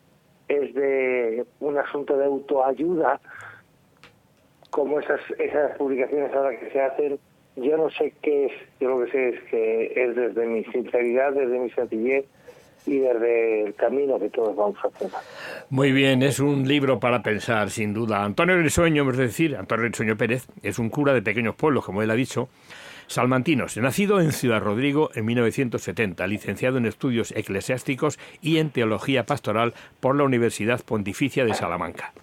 es 0.48 0.74
de 0.74 1.46
un 1.60 1.78
asunto 1.78 2.18
de 2.18 2.26
autoayuda, 2.26 3.20
como 4.72 5.00
esas, 5.00 5.22
esas 5.38 5.78
publicaciones 5.78 6.34
ahora 6.34 6.58
que 6.58 6.72
se 6.72 6.82
hacen. 6.82 7.20
Yo 7.56 7.78
no 7.78 7.90
sé 7.90 8.14
qué 8.22 8.46
es, 8.46 8.52
yo 8.80 8.90
lo 8.90 9.06
que 9.06 9.12
sé 9.12 9.30
es 9.30 9.44
que 9.46 9.94
es 9.96 10.16
desde 10.16 10.46
mi 10.46 10.64
sinceridad, 10.66 11.34
desde 11.34 11.60
mi 11.60 11.70
sencillez 11.72 12.26
y 12.88 13.00
desde 13.00 13.66
el 13.66 13.76
camino 13.76 14.18
que 14.18 14.30
todos 14.30 14.56
vamos 14.56 14.78
a. 14.84 14.90
Muy 15.70 15.92
bien, 15.92 16.24
es 16.24 16.40
un 16.40 16.68
libro 16.68 17.00
para 17.00 17.22
pensar, 17.22 17.70
sin 17.70 17.94
duda. 17.94 18.24
Antonio 18.24 18.58
Risueño, 18.58 19.10
es 19.12 19.18
decir, 19.18 19.56
Antonio 19.56 19.86
Risueño 19.86 20.18
Pérez, 20.18 20.48
es 20.64 20.80
un 20.80 20.90
cura 20.90 21.14
de 21.14 21.22
pequeños 21.22 21.56
pueblos, 21.56 21.86
como 21.86 22.02
él 22.02 22.10
ha 22.10 22.16
dicho, 22.16 22.48
Salmantinos, 23.08 23.78
nacido 23.78 24.20
en 24.20 24.32
Ciudad 24.32 24.62
Rodrigo 24.62 25.10
en 25.16 25.26
1970, 25.26 26.28
licenciado 26.28 26.78
en 26.78 26.86
estudios 26.86 27.32
eclesiásticos 27.32 28.20
y 28.42 28.58
en 28.58 28.70
teología 28.70 29.26
pastoral 29.26 29.74
por 30.00 30.16
la 30.16 30.24
Universidad 30.24 30.82
Pontificia 30.84 31.46
de 31.46 31.54
Salamanca. 31.54 32.14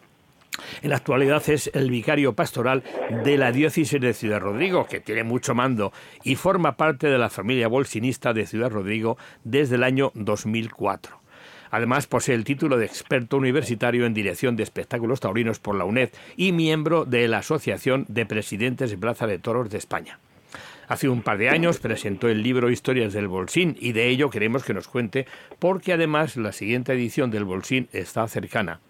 En 0.83 0.91
la 0.91 0.97
actualidad 0.97 1.49
es 1.49 1.71
el 1.75 1.91
vicario 1.91 2.35
pastoral 2.35 2.83
de 3.25 3.39
la 3.39 3.53
diócesis 3.53 4.01
de 4.01 4.15
Ciudad 4.15 4.41
Rodrigo, 4.41 4.87
que 4.87 5.01
tiene 5.01 5.25
mucho 5.25 5.55
mando 5.55 5.93
y 6.23 6.37
forma 6.37 6.77
parte 6.77 7.09
de 7.09 7.19
la 7.19 7.31
familia 7.31 7.69
bolsinista 7.69 8.33
de 8.33 8.47
Ciudad 8.47 8.71
Rodrigo 8.71 9.17
desde 9.45 9.77
el 9.77 9.83
año 9.83 10.13
2004. 10.15 11.21
Además, 11.71 12.07
posee 12.07 12.37
el 12.37 12.45
título 12.45 12.77
de 12.77 12.87
experto 12.87 13.37
universitario 13.37 14.07
en 14.07 14.15
dirección 14.15 14.55
de 14.55 14.63
espectáculos 14.63 15.19
taurinos 15.19 15.59
por 15.59 15.75
la 15.75 15.85
UNED 15.85 16.11
y 16.37 16.53
miembro 16.53 17.05
de 17.05 17.27
la 17.27 17.39
Asociación 17.39 18.05
de 18.09 18.27
Presidentes 18.27 18.91
de 18.91 18.99
Plaza 18.99 19.27
de 19.27 19.41
Toros 19.41 19.71
de 19.71 19.79
España. 19.79 20.21
Hace 20.87 21.09
un 21.09 21.23
par 21.23 21.39
de 21.39 21.49
años 21.49 21.79
presentó 21.79 22.29
el 22.29 22.43
libro 22.43 22.71
Historias 22.71 23.13
del 23.13 23.27
Bolsín 23.27 23.77
y 23.81 23.93
de 23.93 24.09
ello 24.09 24.31
queremos 24.31 24.65
que 24.65 24.75
nos 24.75 24.87
cuente 24.87 25.27
porque 25.59 25.93
además 25.93 26.37
la 26.37 26.53
siguiente 26.53 26.93
edición 26.93 27.31
del 27.31 27.45
Bolsín 27.45 27.89
está 27.93 28.29
cercana. 28.29 28.81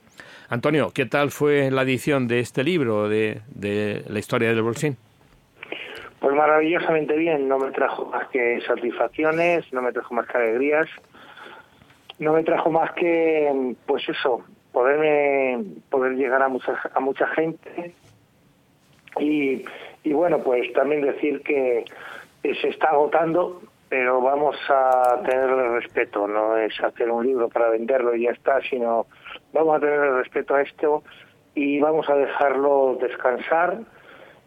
Antonio, 0.48 0.90
¿qué 0.94 1.06
tal 1.06 1.30
fue 1.30 1.70
la 1.70 1.82
edición 1.82 2.28
de 2.28 2.40
este 2.40 2.64
libro 2.64 3.08
de, 3.08 3.40
la 4.08 4.18
historia 4.18 4.48
del 4.48 4.62
Bolsín? 4.62 4.96
Pues 6.20 6.34
maravillosamente 6.34 7.16
bien, 7.16 7.48
no 7.48 7.58
me 7.58 7.70
trajo 7.72 8.06
más 8.06 8.28
que 8.28 8.60
satisfacciones, 8.66 9.70
no 9.72 9.82
me 9.82 9.92
trajo 9.92 10.14
más 10.14 10.26
que 10.26 10.38
alegrías, 10.38 10.88
no 12.18 12.32
me 12.32 12.42
trajo 12.44 12.70
más 12.70 12.92
que, 12.92 13.74
pues 13.86 14.08
eso, 14.08 14.42
poderme, 14.72 15.64
poder 15.90 16.12
llegar 16.12 16.42
a 16.42 16.48
mucha, 16.48 16.80
a 16.94 17.00
mucha 17.00 17.26
gente 17.28 17.94
y 19.18 19.64
y 20.04 20.12
bueno, 20.12 20.38
pues 20.38 20.70
también 20.74 21.00
decir 21.00 21.40
que 21.40 21.84
se 22.42 22.68
está 22.68 22.88
agotando, 22.90 23.62
pero 23.88 24.20
vamos 24.20 24.54
a 24.68 25.22
tenerle 25.24 25.80
respeto, 25.80 26.28
no 26.28 26.58
es 26.58 26.78
hacer 26.80 27.10
un 27.10 27.26
libro 27.26 27.48
para 27.48 27.70
venderlo 27.70 28.14
y 28.14 28.24
ya 28.24 28.32
está, 28.32 28.60
sino 28.68 29.06
vamos 29.54 29.76
a 29.76 29.80
tener 29.80 30.00
respeto 30.00 30.54
a 30.54 30.62
esto 30.62 31.02
y 31.54 31.80
vamos 31.80 32.08
a 32.10 32.16
dejarlo 32.16 32.98
descansar. 33.00 33.78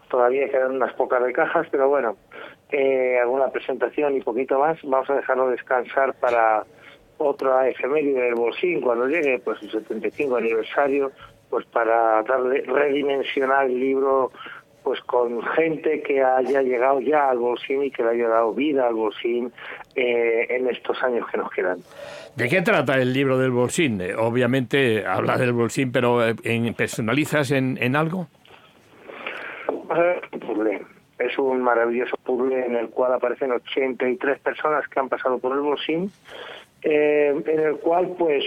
Todavía 0.09 0.49
quedan 0.49 0.75
unas 0.75 0.93
pocas 0.93 1.23
de 1.23 1.33
cajas, 1.33 1.67
pero 1.71 1.89
bueno, 1.89 2.17
eh, 2.71 3.17
alguna 3.19 3.47
presentación 3.49 4.17
y 4.17 4.21
poquito 4.21 4.59
más. 4.59 4.77
Vamos 4.83 5.09
a 5.09 5.15
dejarlo 5.15 5.49
descansar 5.49 6.13
para 6.15 6.65
otra 7.17 7.67
efeméride 7.67 8.21
del 8.21 8.35
Bolsín 8.35 8.81
cuando 8.81 9.07
llegue, 9.07 9.39
pues 9.39 9.61
el 9.63 9.71
75 9.71 10.35
aniversario, 10.35 11.11
pues 11.49 11.65
para 11.67 12.21
darle 12.23 12.61
redimensionar 12.61 13.65
el 13.65 13.79
libro 13.79 14.31
pues 14.87 15.01
con 15.01 15.43
gente 15.43 16.01
que 16.01 16.23
haya 16.23 16.61
llegado 16.61 17.01
ya 17.01 17.29
al 17.29 17.39
Bolsín 17.39 17.83
y 17.83 17.91
que 17.91 18.03
le 18.03 18.11
haya 18.11 18.29
dado 18.29 18.53
vida 18.53 18.87
al 18.87 18.93
Bolsín 18.93 19.51
eh, 19.95 20.47
en 20.49 20.69
estos 20.69 21.03
años 21.03 21.27
que 21.29 21.37
nos 21.37 21.51
quedan. 21.51 21.79
¿De 22.37 22.47
qué 22.47 22.61
trata 22.61 22.95
el 22.95 23.11
libro 23.11 23.37
del 23.37 23.51
Bolsín? 23.51 23.99
Eh, 23.99 24.15
obviamente 24.15 25.05
habla 25.05 25.37
del 25.37 25.51
Bolsín, 25.51 25.91
pero 25.91 26.25
eh, 26.25 26.35
¿en, 26.45 26.73
¿personalizas 26.73 27.51
en, 27.51 27.77
en 27.81 27.97
algo? 27.97 28.27
Es 31.19 31.37
un 31.37 31.61
maravilloso 31.61 32.15
puzzle 32.23 32.65
en 32.65 32.77
el 32.77 32.87
cual 32.87 33.13
aparecen 33.13 33.51
83 33.51 34.39
personas 34.39 34.87
que 34.87 35.01
han 35.01 35.09
pasado 35.09 35.37
por 35.37 35.51
el 35.51 35.59
Bolsín, 35.59 36.09
en 36.81 37.59
el 37.59 37.75
cual 37.79 38.15
pues 38.17 38.45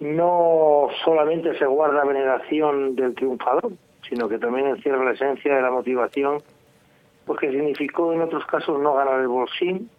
no 0.00 0.88
solamente 1.04 1.58
se 1.58 1.66
guarda 1.66 2.06
veneración 2.06 2.96
del 2.96 3.14
triunfador, 3.14 3.72
sino 4.08 4.28
que 4.28 4.38
también 4.38 4.68
encierra 4.68 5.04
la 5.04 5.12
esencia 5.12 5.54
de 5.54 5.62
la 5.62 5.70
motivación, 5.70 6.38
porque 7.26 7.50
significó 7.50 8.12
en 8.12 8.22
otros 8.22 8.44
casos 8.46 8.80
no 8.80 8.94
ganar 8.94 9.20
el 9.20 9.28
bolsín, 9.28 9.90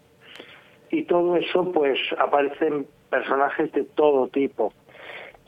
y 0.91 1.03
todo 1.03 1.35
eso 1.35 1.71
pues 1.71 1.99
aparecen 2.17 2.87
personajes 3.09 3.71
de 3.73 3.83
todo 3.83 4.27
tipo. 4.27 4.73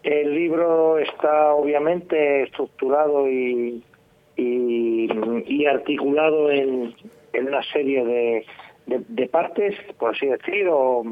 El 0.03 0.33
libro 0.33 0.97
está 0.97 1.53
obviamente 1.53 2.43
estructurado 2.43 3.29
y, 3.29 3.83
y, 4.35 5.65
articulado 5.65 6.49
en, 6.49 6.95
en, 7.33 7.47
una 7.47 7.61
serie 7.63 8.03
de, 8.03 8.45
de, 8.87 9.27
partes, 9.27 9.75
por 9.99 10.15
así 10.15 10.25
decirlo, 10.25 11.03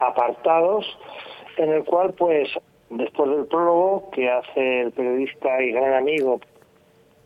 apartados, 0.00 0.98
en 1.56 1.70
el 1.70 1.84
cual 1.84 2.14
pues 2.14 2.48
después 2.90 3.30
del 3.30 3.46
prólogo 3.46 4.10
que 4.10 4.28
hace 4.28 4.82
el 4.82 4.92
periodista 4.92 5.62
y 5.62 5.70
gran 5.70 5.94
amigo 5.94 6.40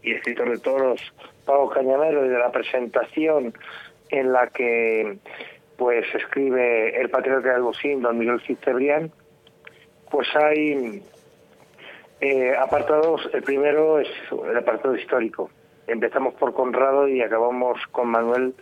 y 0.07 0.13
escritor 0.13 0.49
de 0.51 0.59
toros 0.59 1.01
Pablo 1.45 1.69
Cañamero 1.69 2.25
y 2.25 2.29
de 2.29 2.39
la 2.39 2.51
presentación 2.51 3.53
en 4.09 4.33
la 4.33 4.47
que 4.47 5.19
pues 5.77 6.07
escribe 6.15 6.99
el 6.99 7.11
patriota 7.11 7.49
de 7.49 7.55
Albosín, 7.57 8.01
don 8.01 8.17
Miguel 8.17 8.41
Cicebrián, 8.47 9.11
pues 10.11 10.29
hay 10.37 11.03
eh, 12.21 12.55
apartados, 12.59 13.29
el 13.35 13.43
primero 13.43 13.99
es 13.99 14.09
el 14.49 14.57
apartado 14.57 14.97
histórico. 14.97 15.51
Empezamos 15.87 16.35
por 16.35 16.55
Conrado 16.55 17.07
y 17.09 17.21
acabamos 17.21 17.79
con 17.93 18.09
Manuel. 18.09 18.55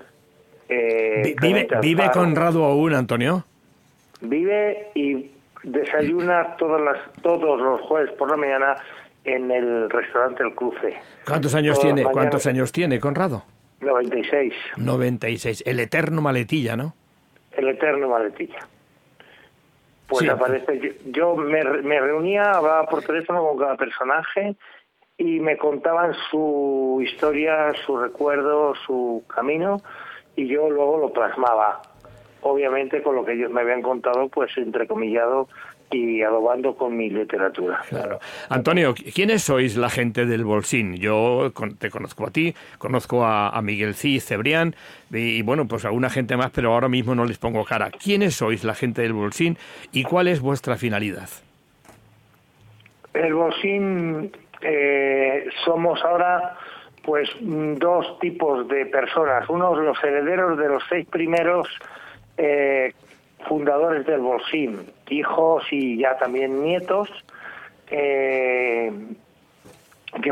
Eh, 0.68 1.34
¿Vive, 1.40 1.68
¿Vive 1.80 2.10
Conrado 2.10 2.64
aún, 2.64 2.94
Antonio? 2.94 3.44
Vive 4.20 4.90
y 4.94 5.30
desayuna 5.62 6.56
todas 6.56 6.80
las, 6.80 7.22
todos 7.22 7.60
los 7.60 7.80
jueves 7.82 8.10
por 8.12 8.30
la 8.30 8.36
mañana 8.36 8.76
en 9.24 9.50
el 9.50 9.90
restaurante 9.90 10.42
El 10.42 10.54
Cruce. 10.54 10.94
¿Cuántos 11.26 11.54
años 11.54 11.78
Todas 11.78 11.94
tiene? 11.94 12.10
¿Cuántos 12.10 12.46
años 12.46 12.72
tiene, 12.72 13.00
Conrado? 13.00 13.44
96, 13.80 14.52
96. 14.76 15.62
El 15.66 15.80
eterno 15.80 16.20
maletilla, 16.22 16.76
¿no? 16.76 16.94
el 17.56 17.68
eterno 17.68 18.08
maletilla. 18.08 18.58
Pues 20.08 20.24
Sí. 20.24 20.28
aparece, 20.28 20.80
yo, 20.80 20.90
yo 21.12 21.36
me, 21.36 21.62
me 21.64 22.00
reunía, 22.00 22.50
hablaba 22.52 22.86
por 22.86 23.02
teléfono 23.02 23.42
con 23.46 23.58
cada 23.58 23.76
personaje 23.76 24.56
y 25.16 25.38
me 25.40 25.56
contaban 25.56 26.14
su 26.30 27.00
historia, 27.02 27.72
su 27.86 27.96
recuerdo, 27.96 28.74
su 28.86 29.24
camino 29.32 29.80
y 30.36 30.48
yo 30.48 30.68
luego 30.68 30.98
lo 30.98 31.12
plasmaba. 31.12 31.80
Obviamente 32.46 33.02
con 33.02 33.16
lo 33.16 33.24
que 33.24 33.32
ellos 33.32 33.50
me 33.50 33.62
habían 33.62 33.80
contado, 33.80 34.28
pues 34.28 34.56
entrecomillado 34.58 35.48
y 35.90 36.22
adobando 36.22 36.74
con 36.76 36.96
mi 36.96 37.08
literatura. 37.08 37.80
Claro. 37.88 38.18
Antonio, 38.48 38.94
¿quiénes 39.14 39.42
sois 39.42 39.76
la 39.76 39.88
gente 39.88 40.26
del 40.26 40.44
Bolsín? 40.44 40.96
Yo 40.96 41.52
te 41.78 41.90
conozco 41.90 42.26
a 42.26 42.30
ti, 42.30 42.54
conozco 42.78 43.24
a, 43.24 43.48
a 43.48 43.62
Miguel 43.62 43.94
Cid, 43.94 44.20
Cebrián 44.20 44.74
y, 45.10 45.38
y, 45.38 45.42
bueno, 45.42 45.66
pues 45.66 45.84
alguna 45.84 46.10
gente 46.10 46.36
más, 46.36 46.50
pero 46.50 46.74
ahora 46.74 46.88
mismo 46.88 47.14
no 47.14 47.24
les 47.24 47.38
pongo 47.38 47.64
cara. 47.64 47.90
¿Quiénes 47.90 48.34
sois 48.34 48.62
la 48.62 48.74
gente 48.74 49.02
del 49.02 49.14
Bolsín 49.14 49.56
y 49.92 50.04
cuál 50.04 50.28
es 50.28 50.40
vuestra 50.40 50.76
finalidad? 50.76 51.28
El 53.14 53.32
Bolsín 53.34 54.32
eh, 54.60 55.46
somos 55.64 56.02
ahora 56.04 56.56
pues 57.04 57.28
dos 57.40 58.18
tipos 58.18 58.66
de 58.68 58.86
personas. 58.86 59.48
Unos 59.48 59.78
los 59.78 60.02
herederos 60.02 60.58
de 60.58 60.68
los 60.68 60.82
seis 60.88 61.06
primeros 61.06 61.68
eh, 62.36 62.92
fundadores 63.46 64.06
del 64.06 64.20
Bolsín, 64.20 64.80
hijos 65.08 65.64
y 65.70 65.98
ya 65.98 66.16
también 66.16 66.62
nietos, 66.62 67.08
que 67.86 68.90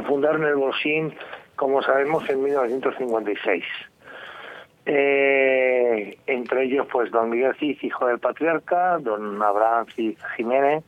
fundaron 0.07 0.45
el 0.45 0.57
Bolsín, 0.57 1.15
como 1.57 1.83
sabemos, 1.83 2.29
en 2.29 2.43
1956. 2.43 3.65
Eh, 4.85 6.19
entre 6.27 6.65
ellos, 6.65 6.87
pues, 6.91 7.11
don 7.13 7.31
Miguel 7.31 7.55
Cid, 7.59 7.79
hijo 7.83 8.07
del 8.07 8.19
patriarca, 8.19 8.99
don 8.99 9.41
Abraham 9.41 9.87
Cid 9.95 10.19
Jiménez, 10.37 10.83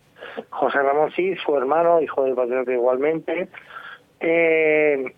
José 0.50 0.82
Ramón 0.82 1.12
Cid, 1.12 1.38
su 1.44 1.56
hermano, 1.56 2.00
hijo 2.00 2.24
del 2.24 2.34
patriarca 2.34 2.72
igualmente, 2.72 3.48
eh, 4.18 5.14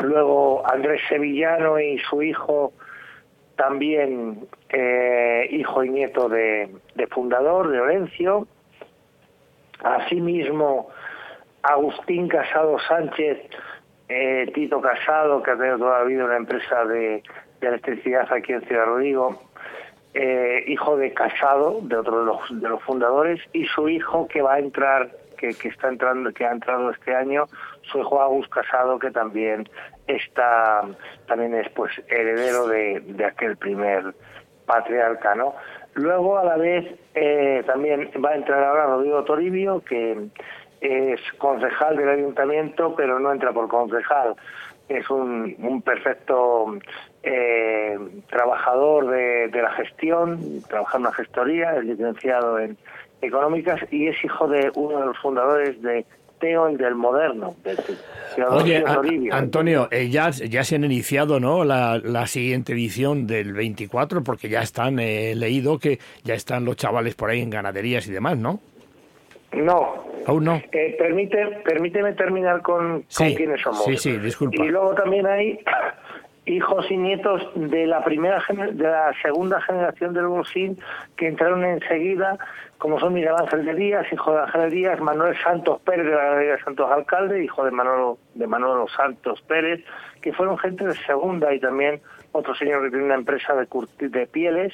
luego 0.00 0.62
Andrés 0.70 1.00
Sevillano 1.08 1.80
y 1.80 1.98
su 1.98 2.22
hijo, 2.22 2.72
también 3.58 4.46
eh, 4.70 5.48
hijo 5.50 5.82
y 5.82 5.90
nieto 5.90 6.28
de, 6.28 6.70
fundador, 7.10 7.68
de 7.70 7.80
Orencio, 7.80 8.46
asimismo 9.82 10.88
Agustín 11.62 12.28
Casado 12.28 12.78
Sánchez, 12.78 13.38
eh, 14.08 14.50
Tito 14.54 14.80
Casado, 14.80 15.42
que 15.42 15.50
ha 15.50 15.56
tenido 15.56 15.78
toda 15.78 15.98
la 15.98 16.04
vida 16.04 16.24
una 16.24 16.36
empresa 16.36 16.84
de, 16.84 17.24
de 17.60 17.66
electricidad 17.66 18.32
aquí 18.32 18.52
en 18.52 18.62
Ciudad 18.62 18.86
Rodrigo, 18.86 19.42
eh, 20.14 20.64
hijo 20.68 20.96
de 20.96 21.12
Casado, 21.12 21.80
de 21.82 21.96
otro 21.96 22.20
de 22.20 22.26
los, 22.26 22.60
de 22.62 22.68
los 22.68 22.82
fundadores, 22.84 23.40
y 23.52 23.66
su 23.66 23.88
hijo 23.88 24.28
que 24.28 24.40
va 24.40 24.54
a 24.54 24.58
entrar, 24.60 25.10
que, 25.36 25.52
que 25.52 25.68
está 25.68 25.88
entrando, 25.88 26.32
que 26.32 26.46
ha 26.46 26.52
entrado 26.52 26.90
este 26.90 27.12
año, 27.12 27.46
su 27.82 27.98
hijo 27.98 28.22
Agus 28.22 28.48
Casado, 28.48 29.00
que 29.00 29.10
también 29.10 29.68
está, 30.08 30.82
también 31.26 31.54
es 31.54 31.68
pues 31.70 31.92
heredero 32.08 32.66
de, 32.66 33.00
de 33.00 33.24
aquel 33.24 33.56
primer 33.56 34.14
patriarca, 34.66 35.34
¿no? 35.34 35.54
Luego 35.94 36.38
a 36.38 36.44
la 36.44 36.56
vez 36.56 36.84
eh, 37.14 37.62
también 37.66 38.10
va 38.24 38.30
a 38.30 38.36
entrar 38.36 38.62
ahora 38.62 38.86
Rodrigo 38.86 39.24
Toribio, 39.24 39.82
que 39.84 40.28
es 40.80 41.20
concejal 41.38 41.96
del 41.96 42.08
ayuntamiento, 42.08 42.94
pero 42.96 43.18
no 43.18 43.32
entra 43.32 43.52
por 43.52 43.68
concejal. 43.68 44.34
Es 44.88 45.08
un, 45.10 45.54
un 45.58 45.82
perfecto 45.82 46.78
eh, 47.22 47.98
trabajador 48.30 49.08
de, 49.08 49.48
de 49.48 49.62
la 49.62 49.70
gestión, 49.72 50.62
trabaja 50.68 50.96
en 50.96 51.02
una 51.02 51.12
gestoría, 51.12 51.76
es 51.76 51.84
licenciado 51.84 52.58
en 52.58 52.76
económicas 53.20 53.80
y 53.90 54.08
es 54.08 54.24
hijo 54.24 54.46
de 54.48 54.70
uno 54.76 55.00
de 55.00 55.06
los 55.06 55.18
fundadores 55.18 55.82
de 55.82 56.06
Teo, 56.40 56.68
del 56.68 56.94
Moderno, 56.94 57.54
de 57.64 57.76
Oye, 58.48 58.84
a-. 58.86 59.36
Antonio, 59.36 59.88
eh, 59.90 60.08
ya, 60.08 60.30
ya 60.30 60.64
se 60.64 60.76
han 60.76 60.84
iniciado 60.84 61.40
¿no? 61.40 61.64
la, 61.64 61.98
la 62.02 62.26
siguiente 62.26 62.72
edición 62.72 63.26
del 63.26 63.52
24, 63.52 64.22
porque 64.22 64.48
ya 64.48 64.60
están, 64.62 64.98
he 64.98 65.34
leído 65.34 65.78
que 65.78 65.98
ya 66.24 66.34
están 66.34 66.64
los 66.64 66.76
chavales 66.76 67.14
por 67.14 67.30
ahí 67.30 67.40
en 67.40 67.50
ganaderías 67.50 68.06
y 68.06 68.12
demás, 68.12 68.38
¿no? 68.38 68.60
No, 69.52 70.04
Aún 70.26 70.44
no. 70.44 70.62
Eh, 70.72 70.94
permite, 70.98 71.38
permíteme 71.64 72.12
terminar 72.12 72.60
con, 72.60 73.04
Sí, 73.08 73.24
con 73.24 73.34
quiénes 73.34 73.60
somos. 73.62 73.84
sí, 73.84 73.96
sí, 73.96 74.16
disculpa. 74.18 74.62
Y 74.62 74.68
luego 74.68 74.94
también 74.94 75.26
hay 75.26 75.58
hijos 76.46 76.90
y 76.90 76.96
nietos 76.98 77.42
de 77.54 77.86
la 77.86 78.04
primera 78.04 78.42
de 78.72 78.84
la 78.84 79.12
segunda 79.22 79.60
generación 79.62 80.12
del 80.12 80.26
Bolsín 80.26 80.78
que 81.16 81.28
entraron 81.28 81.64
enseguida, 81.64 82.38
como 82.78 83.00
son 83.00 83.12
Miguel 83.12 83.34
Ángel 83.36 83.64
de 83.64 83.74
Díaz, 83.74 84.06
hijo 84.12 84.32
de 84.32 84.40
Ángel 84.40 84.60
de 84.62 84.70
Díaz, 84.70 85.00
Manuel 85.00 85.36
Santos 85.42 85.80
Pérez 85.82 86.06
de 86.06 86.12
la 86.12 86.24
ganadería 86.24 86.52
de 86.52 86.62
Santos 86.62 86.90
Alcalde, 86.90 87.44
hijo 87.44 87.64
de 87.64 87.72
Manolo, 87.72 88.18
de 88.34 88.46
Manolo 88.46 88.86
Santos 88.88 89.42
Pérez, 89.42 89.84
que 90.22 90.32
fueron 90.32 90.56
gente 90.58 90.86
de 90.86 90.94
segunda 90.94 91.52
y 91.52 91.58
también 91.58 92.00
otro 92.32 92.54
señor 92.54 92.84
que 92.84 92.90
tiene 92.90 93.06
una 93.06 93.16
empresa 93.16 93.54
de, 93.54 93.66
de 94.08 94.26
pieles, 94.26 94.72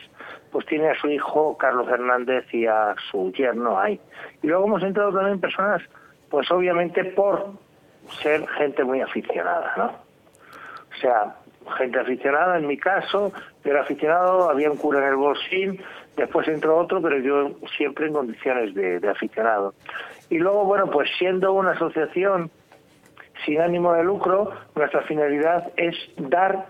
pues 0.53 0.67
tiene 0.67 0.91
a 0.91 1.01
su 1.01 1.09
hijo 1.09 1.57
Carlos 1.57 1.89
Hernández 1.89 2.45
y 2.53 2.67
a 2.67 2.95
su 3.11 3.33
yerno 3.33 3.79
ahí. 3.79 3.99
Y 4.43 4.49
luego 4.49 4.67
hemos 4.67 4.83
entrado 4.83 5.13
también 5.13 5.41
personas, 5.41 5.83
pues 6.29 6.51
obviamente 6.51 7.05
por 7.05 7.53
ser 8.23 8.47
gente 8.49 8.85
muy 8.85 9.01
aficionada, 9.01 9.73
¿no? 9.79 9.87
O 9.87 11.01
sea, 11.01 11.37
gente 11.79 11.99
aficionada, 11.99 12.59
en 12.59 12.67
mi 12.67 12.77
caso, 12.77 13.33
yo 13.65 13.71
era 13.71 13.83
aficionado, 13.83 14.51
había 14.51 14.71
un 14.71 14.77
cura 14.77 14.99
en 14.99 15.07
el 15.07 15.17
bolsín, 15.17 15.81
después 16.17 16.47
entró 16.49 16.77
otro, 16.79 17.01
pero 17.03 17.19
yo 17.19 17.53
siempre 17.77 18.07
en 18.07 18.13
condiciones 18.15 18.75
de, 18.75 19.09
aficionado. 19.09 19.75
Y 20.31 20.39
luego, 20.39 20.65
bueno, 20.65 20.91
pues 20.91 21.09
siendo 21.19 21.53
una 21.53 21.73
asociación 21.73 22.51
sin 23.45 23.61
ánimo 23.61 23.93
de 23.93 24.05
lucro, 24.05 24.51
nuestra 24.75 25.03
finalidad 25.03 25.71
es 25.77 25.95
dar 26.17 26.67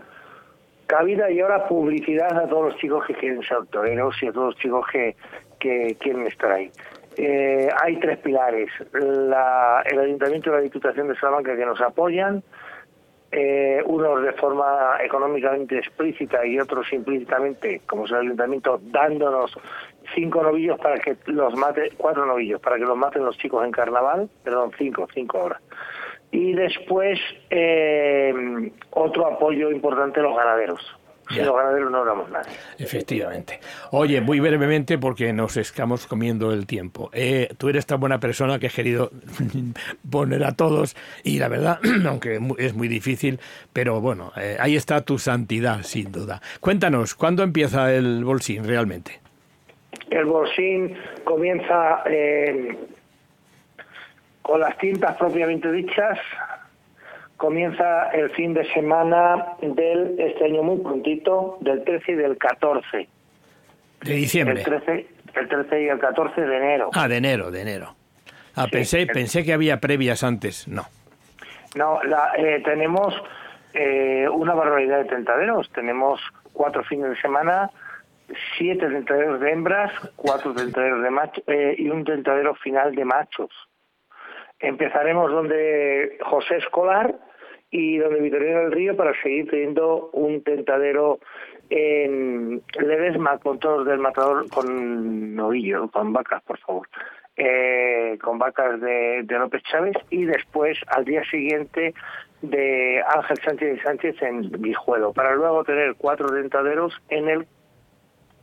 cabida 0.87 1.31
y 1.31 1.41
ahora 1.41 1.67
publicidad 1.69 2.37
a 2.39 2.49
todos 2.49 2.73
los 2.73 2.77
chicos 2.81 3.05
que 3.07 3.15
quieren 3.15 3.43
ser 3.43 3.65
toreros 3.71 4.15
y 4.23 4.27
a 4.27 4.33
todos 4.33 4.47
los 4.55 4.57
chicos 4.57 4.87
que, 4.93 5.17
que 5.59 5.97
quieren 6.01 6.27
estar 6.27 6.53
ahí. 6.53 6.71
Eh, 7.17 7.69
hay 7.83 7.97
tres 8.01 8.19
pilares. 8.19 8.69
La- 8.93 9.83
el 9.87 9.99
Ayuntamiento 10.01 10.51
y 10.51 10.53
la 10.53 10.61
Diputación 10.61 11.09
de 11.09 11.15
Salamanca 11.17 11.55
que 11.57 11.65
nos 11.65 11.81
apoyan, 11.81 12.43
eh, 13.37 13.83
unos 13.87 14.23
de 14.23 14.33
forma 14.35 14.97
económicamente 15.03 15.77
explícita 15.77 16.47
y 16.47 16.61
otros 16.61 16.93
implícitamente, 16.93 17.81
como 17.85 18.05
es 18.05 18.13
el 18.13 18.19
Ayuntamiento, 18.19 18.81
dándonos 18.81 19.53
cinco 20.15 20.45
novillos 20.45 20.79
para 20.79 21.01
que 21.01 21.17
los 21.27 21.53
mate, 21.57 21.91
cuatro 21.97 22.25
novillos 22.27 22.61
para 22.61 22.77
que 22.77 22.85
los 22.85 22.97
maten 22.97 23.25
los 23.25 23.37
chicos 23.37 23.65
en 23.65 23.73
carnaval, 23.73 24.31
perdón, 24.45 24.71
cinco, 24.79 25.09
cinco 25.13 25.39
horas. 25.39 25.61
Y 26.31 26.53
después 26.53 27.19
eh, 27.51 28.71
otro 28.91 29.27
apoyo 29.27 29.73
importante 29.73 30.21
a 30.21 30.23
los 30.23 30.37
ganaderos. 30.37 30.97
Sin 31.29 31.39
Ya. 31.39 31.45
los 31.47 31.57
ganaderos 31.57 31.91
no 31.91 32.03
éramos 32.03 32.31
nadie. 32.31 32.53
Efectivamente. 32.79 33.61
Oye, 33.93 34.21
muy 34.21 34.41
brevemente 34.41 34.99
porque 34.99 35.33
nos 35.33 35.57
estamos 35.57 36.07
comiendo 36.07 36.53
el 36.53 36.67
tiempo. 36.67 37.11
Eh, 37.13 37.49
tú 37.57 37.69
eres 37.69 37.87
tan 37.87 37.99
buena 38.01 38.21
persona 38.21 38.59
que 38.59 38.67
he 38.67 38.71
querido 38.71 39.11
poner 40.11 40.45
a 40.45 40.53
todos 40.53 40.97
y 41.23 41.39
la 41.39 41.49
verdad, 41.49 41.79
aunque 42.07 42.39
es 42.59 42.75
muy 42.75 42.89
difícil, 42.89 43.41
pero 43.73 44.01
bueno, 44.01 44.33
eh, 44.37 44.57
ahí 44.61 44.77
está 44.77 45.01
tu 45.03 45.19
santidad, 45.19 45.83
sin 45.83 46.13
duda. 46.13 46.43
Cuéntanos, 46.61 47.15
¿cuándo 47.15 47.43
empieza 47.43 47.93
el 47.95 48.25
bolsín 48.25 48.65
realmente? 48.65 49.21
El 50.11 50.27
bolsín 50.27 50.97
comienza 51.25 52.03
eh, 52.07 52.77
con 54.43 54.61
las 54.61 54.77
tintas 54.79 55.17
propiamente 55.17 55.73
dichas. 55.73 56.19
Comienza 57.49 58.09
el 58.13 58.31
fin 58.31 58.55
de 58.55 58.65
semana 58.73 59.49
del, 59.61 60.19
este 60.19 60.47
año 60.47 60.63
muy 60.63 60.79
prontito, 60.79 61.59
del 61.61 61.85
13 61.85 62.13
y 62.13 62.15
del 62.15 62.39
14. 62.39 63.07
De 64.01 64.15
diciembre. 64.15 64.61
El 64.61 64.65
13, 64.65 65.07
el 65.35 65.49
13 65.49 65.83
y 65.83 65.89
el 65.89 65.99
14 65.99 66.41
de 66.41 66.57
enero. 66.57 66.89
Ah, 66.95 67.07
de 67.07 67.19
enero, 67.19 67.51
de 67.51 67.61
enero. 67.61 67.95
Ah, 68.57 68.65
Sí, 68.65 68.71
pensé, 68.71 69.03
el- 69.03 69.09
pensé 69.09 69.45
que 69.45 69.53
había 69.53 69.79
previas 69.79 70.25
antes. 70.25 70.67
No. 70.69 70.87
No, 71.77 72.03
la, 72.05 72.33
eh, 72.39 72.63
tenemos 72.65 73.15
eh, 73.75 74.27
una 74.27 74.55
barbaridad 74.55 75.01
de 75.01 75.05
tentaderos. 75.05 75.71
Tenemos 75.75 76.23
cuatro 76.55 76.83
fines 76.85 77.11
de 77.11 77.21
semana, 77.21 77.71
siete 78.57 78.89
tentaderos 78.89 79.39
de 79.41 79.51
hembras, 79.51 79.93
cuatro 80.17 80.55
tentaderos 80.55 81.03
de 81.03 81.11
machos 81.11 81.45
y 81.77 81.91
un 81.91 82.05
tentadero 82.07 82.55
final 82.55 82.95
de 82.95 83.05
machos. 83.05 83.51
Empezaremos 84.61 85.31
donde 85.31 86.17
José 86.23 86.57
Escolar 86.57 87.15
y 87.77 87.99
donde 87.99 88.21
Vitorino 88.21 88.61
del 88.61 88.73
Río 88.73 88.97
para 88.97 89.21
seguir 89.21 89.51
teniendo 89.51 90.09
un 90.13 90.45
tentadero 90.45 91.19
en 91.71 92.63
Ledesma 92.81 93.39
con 93.39 93.59
toros 93.59 93.85
del 93.85 93.99
matador, 93.99 94.49
con 94.49 95.35
novillo, 95.35 95.89
con 95.91 96.13
vacas, 96.13 96.41
por 96.45 96.57
favor. 96.59 96.87
eh, 97.37 98.17
con 98.23 98.39
vacas 98.39 98.81
de, 98.81 99.25
de 99.25 99.39
López 99.41 99.61
Chávez 99.65 99.97
y 100.09 100.25
después 100.25 100.79
al 100.87 101.05
día 101.05 101.25
siguiente 101.29 101.93
de 102.43 103.03
Ángel 103.13 103.39
Sánchez 103.45 103.77
y 103.77 103.81
Sánchez 103.81 104.23
en 104.23 104.53
Guijuelo, 104.63 105.13
para 105.13 105.35
luego 105.35 105.65
tener 105.65 105.97
cuatro 105.97 106.31
dentaderos 106.31 106.95
en 107.09 107.29
el 107.29 107.47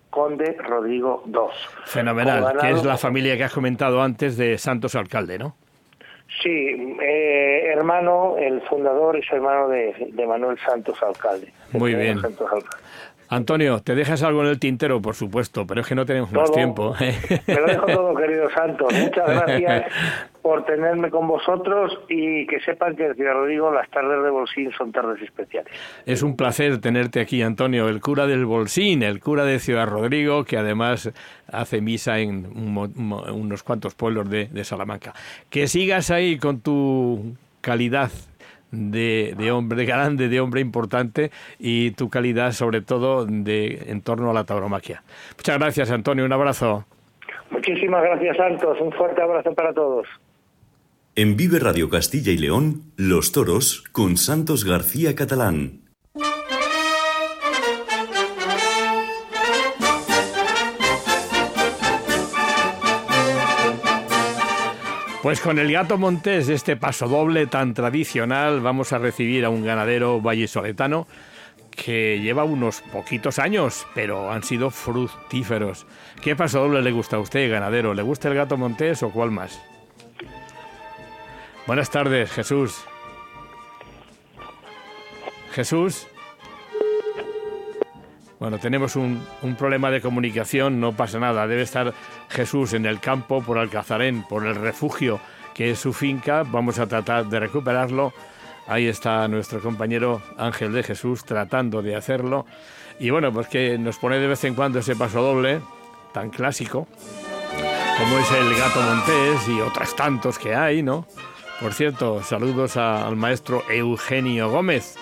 Conde 0.09 0.57
Rodrigo 0.59 1.23
II. 1.27 1.33
Fenomenal, 1.85 2.57
que 2.59 2.71
es 2.71 2.83
la 2.83 2.97
familia 2.97 3.37
que 3.37 3.45
has 3.45 3.53
comentado 3.53 4.01
antes 4.01 4.35
de 4.35 4.57
Santos 4.57 4.95
Alcalde, 4.95 5.37
¿no? 5.39 5.55
Sí, 6.41 6.95
eh, 7.01 7.63
hermano, 7.73 8.37
el 8.37 8.61
fundador 8.61 9.17
es 9.17 9.29
hermano 9.31 9.67
de, 9.67 9.93
de 10.11 10.25
Manuel 10.25 10.57
Santos 10.65 10.97
Alcalde. 11.03 11.51
Muy 11.73 11.93
bien. 11.93 12.19
Santos 12.21 12.49
Alcalde. 12.51 12.85
Antonio, 13.31 13.79
te 13.79 13.95
dejas 13.95 14.23
algo 14.23 14.41
en 14.41 14.47
el 14.47 14.59
tintero, 14.59 15.01
por 15.01 15.15
supuesto, 15.15 15.65
pero 15.65 15.79
es 15.79 15.87
que 15.87 15.95
no 15.95 16.05
tenemos 16.05 16.33
más 16.33 16.51
tiempo. 16.51 16.93
Me 16.99 17.55
lo 17.55 17.65
dejo 17.65 17.85
todo, 17.85 18.13
querido 18.13 18.49
Santos. 18.49 18.93
Muchas 19.01 19.25
gracias 19.25 19.85
por 20.41 20.65
tenerme 20.65 21.09
con 21.09 21.29
vosotros 21.29 21.97
y 22.09 22.45
que 22.47 22.59
sepan 22.59 22.97
que, 22.97 23.13
Ciudad 23.13 23.31
Rodrigo, 23.31 23.71
las 23.71 23.89
tardes 23.89 24.21
de 24.21 24.29
Bolsín 24.29 24.69
son 24.77 24.91
tardes 24.91 25.21
especiales. 25.21 25.71
Es 26.05 26.23
un 26.23 26.35
placer 26.35 26.81
tenerte 26.81 27.21
aquí, 27.21 27.41
Antonio, 27.41 27.87
el 27.87 28.01
cura 28.01 28.27
del 28.27 28.45
Bolsín, 28.45 29.01
el 29.01 29.21
cura 29.21 29.45
de 29.45 29.59
Ciudad 29.59 29.87
Rodrigo, 29.87 30.43
que 30.43 30.57
además 30.57 31.09
hace 31.49 31.79
misa 31.79 32.19
en 32.19 32.47
unos 32.53 33.63
cuantos 33.63 33.95
pueblos 33.95 34.29
de, 34.29 34.47
de 34.47 34.65
Salamanca. 34.65 35.13
Que 35.49 35.67
sigas 35.67 36.11
ahí 36.11 36.37
con 36.37 36.59
tu 36.59 37.33
calidad 37.61 38.11
de, 38.71 39.35
de 39.37 39.51
hombre 39.51 39.85
grande, 39.85 40.29
de 40.29 40.39
hombre 40.39 40.61
importante 40.61 41.31
y 41.59 41.91
tu 41.91 42.09
calidad 42.09 42.51
sobre 42.53 42.81
todo 42.81 43.25
de 43.25 43.83
en 43.87 44.01
torno 44.01 44.31
a 44.31 44.33
la 44.33 44.43
tauromaquia. 44.43 45.03
Muchas 45.37 45.59
gracias, 45.59 45.91
Antonio, 45.91 46.25
un 46.25 46.33
abrazo. 46.33 46.85
Muchísimas 47.49 48.01
gracias, 48.01 48.37
Santos. 48.37 48.77
Un 48.81 48.91
fuerte 48.93 49.21
abrazo 49.21 49.53
para 49.53 49.73
todos. 49.73 50.07
En 51.15 51.35
Vive 51.35 51.59
Radio 51.59 51.89
Castilla 51.89 52.31
y 52.31 52.37
León, 52.37 52.83
Los 52.95 53.33
Toros 53.33 53.83
con 53.91 54.15
Santos 54.15 54.63
García 54.63 55.13
Catalán. 55.13 55.80
Pues 65.21 65.39
con 65.39 65.59
el 65.59 65.71
gato 65.71 65.99
montés, 65.99 66.49
este 66.49 66.75
paso 66.75 67.07
doble 67.07 67.45
tan 67.45 67.75
tradicional, 67.75 68.59
vamos 68.59 68.91
a 68.91 68.97
recibir 68.97 69.45
a 69.45 69.51
un 69.51 69.63
ganadero 69.63 70.19
vallisoletano 70.19 71.07
que 71.69 72.19
lleva 72.19 72.43
unos 72.43 72.81
poquitos 72.81 73.37
años, 73.37 73.85
pero 73.93 74.31
han 74.31 74.41
sido 74.41 74.71
fructíferos. 74.71 75.85
¿Qué 76.23 76.35
paso 76.35 76.61
doble 76.61 76.81
le 76.81 76.91
gusta 76.91 77.17
a 77.17 77.19
usted, 77.19 77.51
ganadero? 77.51 77.93
¿Le 77.93 78.01
gusta 78.01 78.29
el 78.29 78.33
gato 78.33 78.57
montés 78.57 79.03
o 79.03 79.11
cuál 79.11 79.29
más? 79.29 79.61
Buenas 81.67 81.91
tardes, 81.91 82.31
Jesús. 82.31 82.83
Jesús. 85.51 86.07
Bueno, 88.41 88.57
tenemos 88.57 88.95
un, 88.95 89.23
un 89.43 89.55
problema 89.55 89.91
de 89.91 90.01
comunicación, 90.01 90.79
no 90.79 90.93
pasa 90.93 91.19
nada. 91.19 91.45
Debe 91.45 91.61
estar 91.61 91.93
Jesús 92.27 92.73
en 92.73 92.87
el 92.87 92.99
campo 92.99 93.43
por 93.43 93.59
Alcazarén, 93.59 94.23
por 94.23 94.47
el 94.47 94.55
refugio 94.55 95.19
que 95.53 95.69
es 95.69 95.77
su 95.79 95.93
finca. 95.93 96.41
Vamos 96.43 96.79
a 96.79 96.87
tratar 96.87 97.27
de 97.27 97.39
recuperarlo. 97.39 98.13
Ahí 98.65 98.87
está 98.87 99.27
nuestro 99.27 99.59
compañero 99.61 100.23
Ángel 100.39 100.73
de 100.73 100.81
Jesús 100.81 101.23
tratando 101.23 101.83
de 101.83 101.95
hacerlo. 101.95 102.47
Y 102.99 103.11
bueno, 103.11 103.31
pues 103.31 103.47
que 103.47 103.77
nos 103.77 103.99
pone 103.99 104.17
de 104.17 104.25
vez 104.25 104.43
en 104.43 104.55
cuando 104.55 104.79
ese 104.79 104.95
paso 104.95 105.21
doble, 105.21 105.61
tan 106.11 106.31
clásico, 106.31 106.87
como 107.99 108.17
es 108.17 108.31
el 108.31 108.55
gato 108.57 108.81
montés 108.81 109.47
y 109.49 109.61
otros 109.61 109.95
tantos 109.95 110.39
que 110.39 110.55
hay, 110.55 110.81
¿no? 110.81 111.05
Por 111.59 111.73
cierto, 111.73 112.23
saludos 112.23 112.75
a- 112.75 113.05
al 113.07 113.15
maestro 113.17 113.61
Eugenio 113.69 114.49
Gómez, 114.49 114.97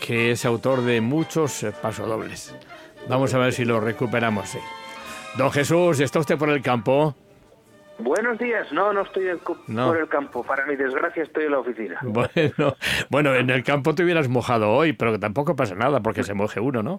que 0.00 0.30
es 0.32 0.44
autor 0.44 0.82
de 0.82 1.00
muchos 1.00 1.64
pasodobles. 1.82 2.54
Vamos 3.08 3.32
a 3.34 3.38
ver 3.38 3.52
si 3.52 3.64
lo 3.64 3.80
recuperamos. 3.80 4.48
sí. 4.48 4.58
Don 5.38 5.50
Jesús, 5.52 6.00
¿está 6.00 6.18
usted 6.18 6.36
por 6.38 6.48
el 6.50 6.60
campo? 6.62 7.14
Buenos 7.98 8.38
días. 8.38 8.72
No, 8.72 8.92
no 8.92 9.02
estoy 9.02 9.26
No. 9.68 9.88
por 9.88 9.98
el 9.98 10.08
campo. 10.08 10.42
Para 10.42 10.64
mi 10.66 10.74
desgracia 10.74 11.22
estoy 11.22 11.44
en 11.44 11.52
la 11.52 11.58
oficina. 11.58 11.98
Bueno, 12.02 12.74
bueno, 13.10 13.34
en 13.34 13.50
el 13.50 13.62
campo 13.62 13.94
te 13.94 14.02
hubieras 14.02 14.28
mojado 14.28 14.70
hoy, 14.70 14.92
pero 14.92 15.18
tampoco 15.20 15.54
pasa 15.54 15.74
nada 15.74 16.00
porque 16.00 16.24
se 16.24 16.34
moje 16.34 16.60
uno, 16.60 16.82
¿no? 16.82 16.96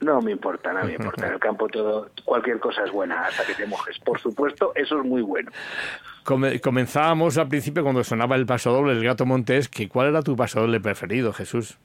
No 0.00 0.20
me 0.20 0.30
importa, 0.30 0.72
no 0.72 0.84
me 0.84 0.92
importa. 0.92 1.26
En 1.26 1.32
el 1.34 1.38
campo 1.40 1.68
todo, 1.68 2.10
cualquier 2.24 2.58
cosa 2.60 2.84
es 2.84 2.92
buena 2.92 3.22
hasta 3.26 3.44
que 3.46 3.54
te 3.54 3.66
mojes. 3.66 3.98
Por 3.98 4.20
supuesto, 4.20 4.72
eso 4.74 4.98
es 5.00 5.04
muy 5.06 5.22
bueno. 5.22 5.50
Come- 6.22 6.60
comenzábamos 6.60 7.38
al 7.38 7.48
principio 7.48 7.82
cuando 7.82 8.04
sonaba 8.04 8.36
el 8.36 8.44
pasodoble 8.46 8.94
del 8.94 9.04
gato 9.04 9.24
montés, 9.26 9.68
que 9.68 9.88
¿cuál 9.88 10.08
era 10.08 10.22
tu 10.22 10.36
pasodoble 10.36 10.80
preferido, 10.80 11.32
Jesús? 11.32 11.78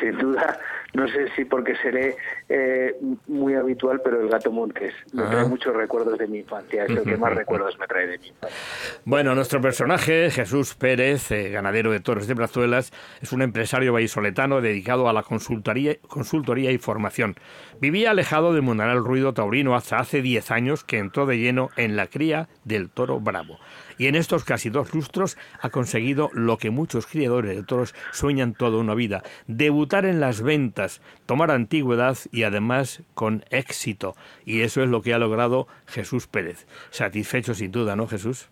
Sin 0.00 0.18
duda, 0.18 0.58
no 0.94 1.08
sé 1.08 1.28
si 1.34 1.44
porque 1.44 1.74
seré 1.76 2.16
eh, 2.48 2.94
muy 3.26 3.54
habitual, 3.54 4.00
pero 4.04 4.20
el 4.20 4.28
gato 4.28 4.50
montes 4.50 4.94
me 5.12 5.22
trae 5.22 5.44
muchos 5.46 5.74
recuerdos 5.74 6.18
de 6.18 6.26
mi 6.26 6.38
infancia. 6.38 6.84
Es 6.84 6.90
el 6.90 7.02
que 7.02 7.16
más 7.16 7.34
recuerdos 7.36 7.78
me 7.78 7.86
trae 7.86 8.06
de 8.06 8.18
mi 8.18 8.28
infancia. 8.28 8.58
Bueno, 9.04 9.34
nuestro 9.34 9.60
personaje, 9.60 10.30
Jesús 10.30 10.74
Pérez, 10.74 11.30
eh, 11.30 11.50
ganadero 11.50 11.92
de 11.92 12.00
toros 12.00 12.26
de 12.26 12.34
Brazuelas, 12.34 12.92
es 13.20 13.32
un 13.32 13.42
empresario 13.42 13.92
vallisoletano 13.92 14.60
dedicado 14.60 15.08
a 15.08 15.12
la 15.12 15.22
consultoría, 15.22 15.96
consultoría 16.08 16.70
y 16.70 16.78
formación. 16.78 17.36
Vivía 17.82 18.12
alejado 18.12 18.52
del 18.52 18.62
mundanal 18.62 19.04
ruido 19.04 19.34
taurino 19.34 19.74
hasta 19.74 19.98
hace 19.98 20.22
10 20.22 20.52
años 20.52 20.84
que 20.84 20.98
entró 20.98 21.26
de 21.26 21.38
lleno 21.38 21.70
en 21.76 21.96
la 21.96 22.06
cría 22.06 22.48
del 22.64 22.88
toro 22.88 23.18
bravo. 23.18 23.58
Y 23.98 24.06
en 24.06 24.14
estos 24.14 24.44
casi 24.44 24.70
dos 24.70 24.94
lustros 24.94 25.36
ha 25.60 25.68
conseguido 25.70 26.30
lo 26.32 26.58
que 26.58 26.70
muchos 26.70 27.08
criadores 27.08 27.56
de 27.56 27.64
toros 27.64 27.92
sueñan 28.12 28.54
toda 28.54 28.78
una 28.78 28.94
vida, 28.94 29.24
debutar 29.48 30.06
en 30.06 30.20
las 30.20 30.42
ventas, 30.42 31.02
tomar 31.26 31.50
antigüedad 31.50 32.16
y 32.30 32.44
además 32.44 33.02
con 33.14 33.44
éxito. 33.50 34.14
Y 34.44 34.60
eso 34.60 34.84
es 34.84 34.88
lo 34.88 35.02
que 35.02 35.12
ha 35.12 35.18
logrado 35.18 35.66
Jesús 35.88 36.28
Pérez. 36.28 36.68
Satisfecho 36.90 37.52
sin 37.52 37.72
duda, 37.72 37.96
¿no, 37.96 38.06
Jesús? 38.06 38.48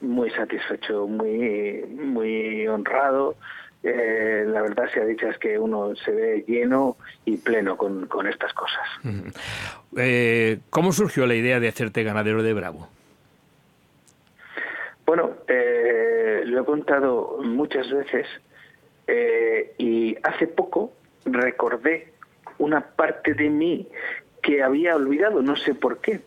Muy 0.00 0.30
satisfecho, 0.30 1.08
muy, 1.08 1.82
muy 1.88 2.64
honrado. 2.68 3.34
Eh, 3.82 4.44
la 4.46 4.62
verdad 4.62 4.90
sea 4.92 5.04
dicha 5.04 5.28
es 5.28 5.38
que 5.38 5.58
uno 5.58 5.94
se 5.94 6.10
ve 6.10 6.44
lleno 6.46 6.96
y 7.24 7.36
pleno 7.36 7.76
con, 7.76 8.06
con 8.06 8.26
estas 8.26 8.52
cosas. 8.52 8.86
Eh, 9.96 10.58
¿Cómo 10.70 10.92
surgió 10.92 11.26
la 11.26 11.34
idea 11.34 11.60
de 11.60 11.68
hacerte 11.68 12.02
ganadero 12.02 12.42
de 12.42 12.54
Bravo? 12.54 12.88
Bueno, 15.06 15.30
eh, 15.46 16.42
lo 16.44 16.60
he 16.60 16.64
contado 16.64 17.38
muchas 17.42 17.90
veces 17.90 18.26
eh, 19.06 19.72
y 19.78 20.16
hace 20.22 20.46
poco 20.46 20.92
recordé 21.24 22.12
una 22.58 22.80
parte 22.82 23.32
de 23.32 23.48
mí 23.48 23.88
que 24.42 24.62
había 24.62 24.96
olvidado, 24.96 25.40
no 25.40 25.56
sé 25.56 25.74
por 25.74 25.98
qué, 26.00 26.20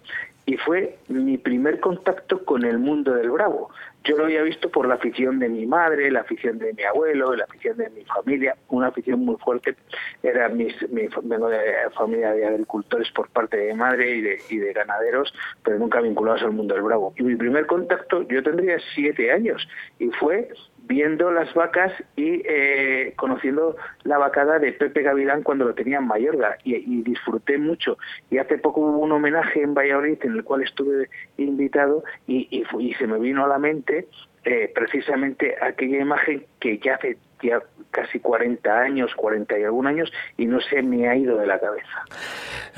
y 0.46 0.58
fue 0.58 0.98
mi 1.10 1.38
primer 1.38 1.80
contacto 1.80 2.44
con 2.44 2.66
el 2.66 2.80
mundo 2.80 3.14
del 3.14 3.30
bravo. 3.30 3.70
Yo 4.04 4.18
lo 4.18 4.26
había 4.26 4.42
visto 4.42 4.70
por 4.70 4.88
la 4.88 4.96
afición 4.96 5.40
de 5.40 5.48
mi 5.48 5.66
madre, 5.66 6.10
la 6.10 6.22
afición 6.22 6.58
de 6.58 6.74
mi 6.74 6.84
abuelo, 6.84 7.36
la 7.36 7.44
afición 7.44 7.78
de 7.78 7.90
mi 7.92 8.04
familia, 8.06 8.56
una 8.70 8.88
afición 8.88 9.20
muy 9.20 9.36
fuerte. 9.38 9.76
Era 10.24 10.50
mis, 10.50 10.74
mi, 10.90 11.08
vengo 11.24 11.50
familia 11.96 12.34
de 12.34 12.46
agricultores 12.46 13.12
por 13.12 13.30
parte 13.30 13.58
de 13.58 13.74
mi 13.74 13.80
madre 13.80 14.40
y 14.50 14.58
de 14.58 14.74
ganaderos, 14.74 15.34
pero 15.64 15.78
nunca 15.78 16.02
vinculados 16.02 16.42
al 16.42 16.52
mundo 16.52 16.74
del 16.74 16.84
bravo. 16.84 17.14
Y 17.18 17.24
mi 17.24 17.36
primer 17.36 17.68
contacto, 17.68 18.28
yo 18.28 18.42
tendría 18.42 18.78
siete 18.96 19.32
años, 19.32 19.68
y 20.00 20.10
fue 20.10 20.50
viendo 20.84 21.32
las 21.32 21.54
vacas 21.54 21.92
y 22.16 22.42
eh, 22.46 23.14
conociendo 23.16 23.76
la 24.04 24.18
vacada 24.18 24.60
de 24.60 24.74
Pepe 24.74 25.04
Gavilán 25.04 25.44
cuando 25.44 25.66
lo 25.66 25.74
tenía 25.74 25.98
en 25.98 26.08
Mayorga 26.08 26.58
y, 26.64 27.02
disfruté 27.04 27.58
mucho. 27.58 27.98
Y 28.30 28.38
hace 28.38 28.58
poco 28.58 28.82
hubo 28.82 29.00
un 29.00 29.12
homenaje 29.12 29.62
en 29.62 29.74
Valladolid 29.74 30.18
en 30.22 30.34
el 30.34 30.44
cual 30.44 30.64
estuve 30.64 31.10
invitado 31.38 32.04
y, 32.28 32.64
se 32.98 33.08
me 33.08 33.20
vino 33.20 33.46
a 33.46 33.48
la 33.48 33.58
mente 33.58 34.08
eh, 34.44 34.72
precisamente 34.74 35.56
aquella 35.62 36.00
imagen 36.00 36.46
que 36.60 36.78
ya 36.80 36.96
hace 36.96 37.18
ya 37.42 37.60
casi 37.90 38.20
40 38.20 38.80
años, 38.80 39.12
40 39.16 39.58
y 39.58 39.64
algún 39.64 39.88
años 39.88 40.12
y 40.38 40.46
no 40.46 40.60
se 40.62 40.84
me 40.84 41.08
ha 41.08 41.16
ido 41.16 41.38
de 41.38 41.48
la 41.48 41.60
cabeza. 41.60 42.06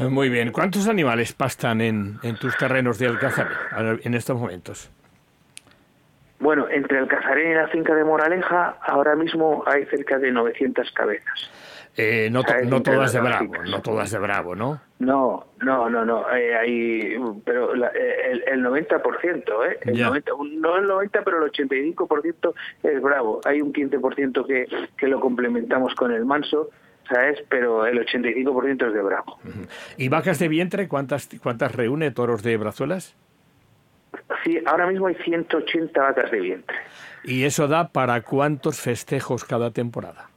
Muy 0.10 0.30
bien. 0.30 0.52
¿Cuántos 0.52 0.88
animales 0.88 1.34
pastan 1.34 1.82
en 1.82 2.20
tus 2.40 2.58
terrenos 2.58 2.98
de 3.00 3.08
Alcázar 3.08 3.50
en 4.04 4.14
estos 4.14 4.40
momentos? 4.40 4.92
Bueno, 6.44 6.68
entre 6.70 7.00
el 7.00 7.08
Cazarén 7.08 7.52
y 7.52 7.56
la 7.56 7.70
finca 7.70 7.96
de 7.96 8.04
Moraleja, 8.04 8.76
ahora 8.82 9.16
mismo 9.16 9.64
hay 9.66 9.86
cerca 9.86 10.20
de 10.20 10.30
900 10.30 10.92
cabezas. 10.92 11.50
Eh, 11.96 12.28
no, 12.30 12.44
to 12.44 12.54
no 12.66 12.82
todas 12.82 13.14
de 13.14 13.22
Bravo, 13.22 13.54
no 13.64 13.82
todas 13.82 14.12
de 14.12 14.20
Bravo, 14.20 14.54
¿no? 14.54 14.82
No, 15.00 15.46
no, 15.62 15.90
no, 15.90 16.04
no. 16.04 16.30
Eh, 16.36 16.54
hay, 16.54 17.18
pero 17.46 17.74
la, 17.74 17.88
el, 17.88 18.44
el 18.46 18.62
90%, 18.62 19.70
¿eh? 19.70 19.78
El 19.84 19.96
Ya. 19.96 20.08
90, 20.08 20.32
no 20.60 20.78
el 20.78 20.88
90, 20.88 21.22
pero 21.24 21.46
el 21.46 21.50
85% 21.50 22.54
es 22.84 23.02
Bravo. 23.02 23.40
Hay 23.46 23.62
un 23.62 23.72
15% 23.72 24.46
que, 24.46 24.68
que 24.98 25.08
lo 25.08 25.22
complementamos 25.22 25.96
con 25.96 26.12
el 26.12 26.26
Manso. 26.26 26.70
¿sabes? 27.10 27.44
Pero 27.50 27.86
el 27.86 28.00
85% 28.00 28.88
es 28.88 28.94
de 28.94 29.02
bravo. 29.02 29.38
¿Y 29.98 30.08
vacas 30.08 30.40
de 30.40 30.48
vientre 30.48 30.88
cuántas, 30.88 31.30
cuántas 31.44 31.76
reúne 31.76 32.12
toros 32.12 32.44
de 32.44 32.56
brazuelas? 32.56 33.18
Sí, 34.44 34.60
ahora 34.66 34.88
mismo 34.88 35.08
hay 35.08 35.16
180 35.16 36.02
vacas 36.02 36.32
de 36.32 36.40
vientre. 36.40 36.78
¿Y 37.24 37.44
eso 37.44 37.68
da 37.68 37.90
para 37.90 38.22
cuántos 38.22 38.80
festejos 38.80 39.44
cada 39.46 39.72
temporada? 39.72 40.30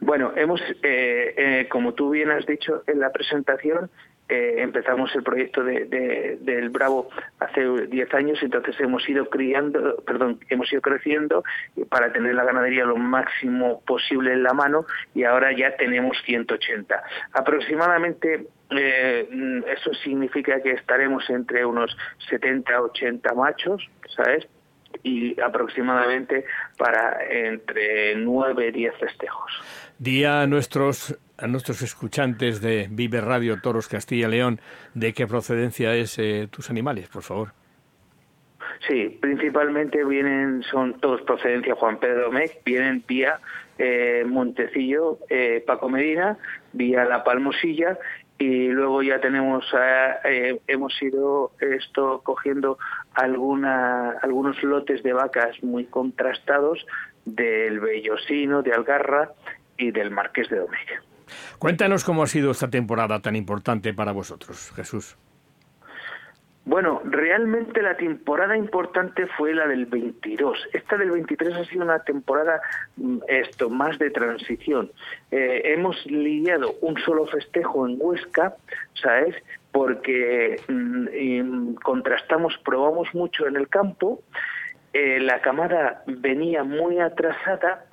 Bueno, 0.00 0.32
hemos, 0.36 0.60
eh, 0.82 1.34
eh, 1.36 1.68
como 1.70 1.94
tú 1.94 2.10
bien 2.10 2.30
has 2.30 2.46
dicho 2.46 2.82
en 2.86 3.00
la 3.00 3.10
presentación, 3.10 3.90
eh, 4.28 4.56
empezamos 4.58 5.14
el 5.14 5.22
proyecto 5.22 5.62
de, 5.62 6.36
del 6.40 6.70
Bravo 6.70 7.08
hace 7.38 7.86
10 7.86 8.14
años, 8.14 8.38
entonces 8.42 8.74
hemos 8.80 9.08
ido 9.08 9.30
criando, 9.30 10.02
perdón, 10.04 10.40
hemos 10.48 10.72
ido 10.72 10.82
creciendo 10.82 11.44
para 11.88 12.12
tener 12.12 12.34
la 12.34 12.44
ganadería 12.44 12.84
lo 12.84 12.96
máximo 12.96 13.82
posible 13.86 14.32
en 14.32 14.42
la 14.42 14.52
mano 14.52 14.84
y 15.14 15.22
ahora 15.22 15.56
ya 15.56 15.76
tenemos 15.76 16.16
180. 16.24 17.02
Aproximadamente 17.32 18.46
eh, 18.70 19.62
eso 19.72 19.94
significa 20.02 20.60
que 20.60 20.72
estaremos 20.72 21.28
entre 21.30 21.64
unos 21.64 21.96
70 22.28 22.82
80 22.82 23.34
machos, 23.34 23.88
¿sabes? 24.16 24.48
Y 25.04 25.40
aproximadamente 25.40 26.44
para 26.76 27.18
entre 27.30 28.16
9 28.16 28.68
y 28.68 28.72
10 28.72 28.94
festejos. 28.96 29.52
Día 29.98 30.42
a 30.42 30.46
nuestros 30.48 31.16
a 31.38 31.46
nuestros 31.46 31.82
escuchantes 31.82 32.60
de 32.60 32.88
Vive 32.90 33.20
Radio 33.20 33.60
Toros 33.60 33.88
Castilla 33.88 34.28
León 34.28 34.60
de 34.94 35.12
qué 35.12 35.26
procedencia 35.26 35.94
es 35.94 36.18
eh, 36.18 36.48
tus 36.50 36.70
animales, 36.70 37.08
por 37.08 37.22
favor. 37.22 37.52
Sí, 38.86 39.18
principalmente 39.20 40.04
vienen, 40.04 40.62
son 40.62 41.00
todos 41.00 41.22
procedencia 41.22 41.74
Juan 41.74 41.98
Pedro 41.98 42.30
Mec, 42.30 42.62
vienen 42.64 43.02
vía 43.06 43.40
eh, 43.78 44.24
Montecillo, 44.26 45.18
eh, 45.28 45.62
Paco 45.66 45.88
Medina, 45.88 46.38
vía 46.72 47.04
La 47.04 47.24
Palmosilla 47.24 47.98
y 48.38 48.68
luego 48.68 49.02
ya 49.02 49.18
tenemos, 49.18 49.64
hemos 50.66 51.02
ido 51.02 51.52
esto 51.58 52.20
cogiendo 52.22 52.76
alguna, 53.14 54.10
algunos 54.20 54.62
lotes 54.62 55.02
de 55.02 55.14
vacas 55.14 55.62
muy 55.62 55.86
contrastados 55.86 56.86
del 57.24 57.80
Bellosino, 57.80 58.62
de 58.62 58.74
Algarra 58.74 59.30
y 59.78 59.90
del 59.90 60.10
Marqués 60.10 60.50
de 60.50 60.58
Domecq. 60.58 61.02
Cuéntanos 61.58 62.04
cómo 62.04 62.22
ha 62.22 62.26
sido 62.26 62.50
esta 62.50 62.70
temporada 62.70 63.20
tan 63.20 63.36
importante 63.36 63.92
para 63.94 64.12
vosotros, 64.12 64.72
Jesús. 64.74 65.16
Bueno, 66.66 67.00
realmente 67.04 67.80
la 67.80 67.96
temporada 67.96 68.56
importante 68.56 69.28
fue 69.38 69.54
la 69.54 69.68
del 69.68 69.86
22. 69.86 70.58
Esta 70.72 70.96
del 70.96 71.12
23 71.12 71.54
ha 71.54 71.64
sido 71.64 71.84
una 71.84 72.00
temporada 72.00 72.60
mm, 72.96 73.18
esto 73.28 73.70
más 73.70 73.96
de 74.00 74.10
transición. 74.10 74.90
Eh, 75.30 75.62
hemos 75.64 76.04
lidiado 76.06 76.74
un 76.80 76.98
solo 76.98 77.24
festejo 77.28 77.86
en 77.86 77.98
Huesca, 78.00 78.56
¿sabes? 79.00 79.36
Porque 79.70 80.60
mm, 80.66 81.74
contrastamos, 81.74 82.58
probamos 82.64 83.14
mucho 83.14 83.46
en 83.46 83.54
el 83.54 83.68
campo. 83.68 84.24
Eh, 84.92 85.20
la 85.20 85.40
camada 85.42 86.02
venía 86.08 86.64
muy 86.64 86.98
atrasada 86.98 87.84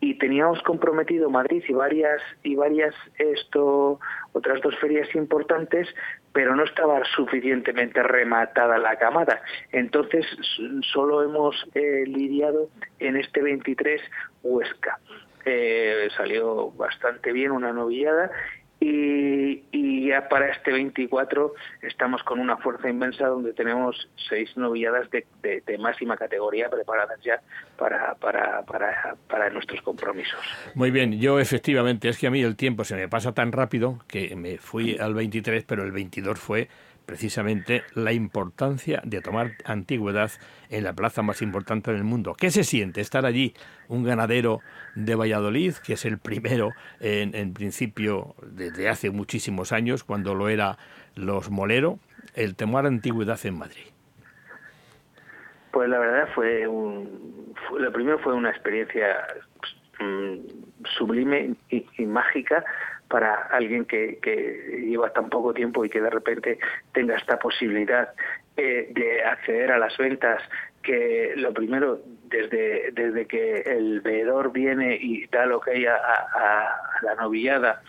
y 0.00 0.18
teníamos 0.18 0.62
comprometido 0.62 1.30
Madrid 1.30 1.62
y 1.68 1.72
varias 1.72 2.20
y 2.42 2.54
varias 2.54 2.94
esto 3.18 3.98
otras 4.32 4.60
dos 4.60 4.76
ferias 4.78 5.14
importantes 5.14 5.88
pero 6.32 6.54
no 6.54 6.64
estaba 6.64 7.02
suficientemente 7.14 8.02
rematada 8.02 8.76
la 8.76 8.98
camada. 8.98 9.40
Entonces 9.72 10.26
solo 10.92 11.22
hemos 11.22 11.56
eh, 11.74 12.04
lidiado 12.06 12.68
en 12.98 13.16
este 13.16 13.40
23 13.40 14.02
Huesca. 14.42 14.98
Eh, 15.46 16.08
salió 16.14 16.72
bastante 16.72 17.32
bien 17.32 17.52
una 17.52 17.72
novillada 17.72 18.30
y, 18.80 20.06
ya 20.06 20.28
para 20.28 20.52
este 20.52 20.70
24 20.70 21.54
estamos 21.82 22.22
con 22.22 22.38
una 22.38 22.56
fuerza 22.58 22.88
inmensa 22.88 23.26
donde 23.26 23.52
tenemos 23.52 24.08
seis 24.28 24.56
novilladas 24.56 25.08
de, 25.10 25.24
máxima 25.78 26.16
categoría 26.16 26.70
preparadas 26.70 27.18
ya 27.24 27.40
para, 27.76 28.14
para, 28.14 28.62
para, 28.62 29.16
para, 29.28 29.50
nuestros 29.50 29.82
compromisos. 29.82 30.38
Muy 30.74 30.92
bien, 30.92 31.18
yo 31.18 31.40
efectivamente, 31.40 32.08
es 32.08 32.18
que 32.18 32.28
a 32.28 32.30
mí 32.30 32.40
el 32.40 32.54
tiempo 32.54 32.84
se 32.84 32.94
me 32.94 33.08
pasa 33.08 33.32
tan 33.32 33.50
rápido 33.50 33.98
que 34.06 34.36
me 34.36 34.58
fui 34.58 34.96
al 34.96 35.14
23, 35.14 35.64
pero 35.64 35.82
el 35.82 35.90
22 35.90 36.38
fue 36.38 36.68
precisamente 37.06 37.84
la 37.94 38.12
importancia 38.12 39.00
de 39.04 39.22
tomar 39.22 39.52
antigüedad 39.64 40.30
en 40.68 40.84
la 40.84 40.92
plaza 40.92 41.22
más 41.22 41.40
importante 41.40 41.92
del 41.92 42.04
mundo. 42.04 42.34
¿Qué 42.34 42.50
se 42.50 42.64
siente 42.64 43.00
estar 43.00 43.24
allí 43.24 43.54
un 43.88 44.04
ganadero 44.04 44.60
de 44.94 45.14
Valladolid, 45.14 45.74
que 45.74 45.94
es 45.94 46.04
el 46.04 46.18
primero 46.18 46.72
en, 47.00 47.54
principio 47.54 48.34
desde 48.42 48.88
hace 48.88 49.10
muchísimos 49.10 49.72
años, 49.72 50.04
cuando 50.04 50.34
lo 50.34 50.48
era 50.48 50.76
los 51.14 51.50
Molero, 51.50 51.98
el 52.34 52.56
tomar 52.56 52.86
antigüedad 52.86 53.38
en 53.44 53.58
Madrid? 53.58 53.86
Pues 55.70 55.88
la 55.88 55.98
verdad 55.98 56.28
fue 56.34 56.66
un, 56.66 57.54
lo 57.78 57.92
primero 57.92 58.18
fue 58.18 58.34
una 58.34 58.50
experiencia 58.50 59.26
mm, 60.00 60.36
sublime 60.96 61.54
y 61.70 62.06
mágica 62.06 62.64
para 63.08 63.34
alguien 63.50 63.84
que, 63.84 64.18
que, 64.20 64.84
lleva 64.86 65.12
tan 65.12 65.28
poco 65.28 65.54
tiempo 65.54 65.84
y 65.84 65.90
que 65.90 66.00
de 66.00 66.10
repente 66.10 66.58
tenga 66.92 67.16
esta 67.16 67.38
posibilidad 67.38 68.10
eh, 68.56 68.88
de 68.90 69.22
acceder 69.24 69.72
a 69.72 69.78
las 69.78 69.96
ventas 69.96 70.42
que 70.82 71.32
lo 71.36 71.52
primero 71.52 72.00
desde 72.24 72.92
desde 72.92 73.26
que 73.26 73.60
el 73.62 74.00
veedor 74.00 74.52
viene 74.52 74.96
y 75.00 75.26
da 75.26 75.46
lo 75.46 75.60
que 75.60 75.72
hay 75.72 75.86
a, 75.86 75.96
a 75.96 76.80
la 77.02 77.14
novillada 77.16 77.82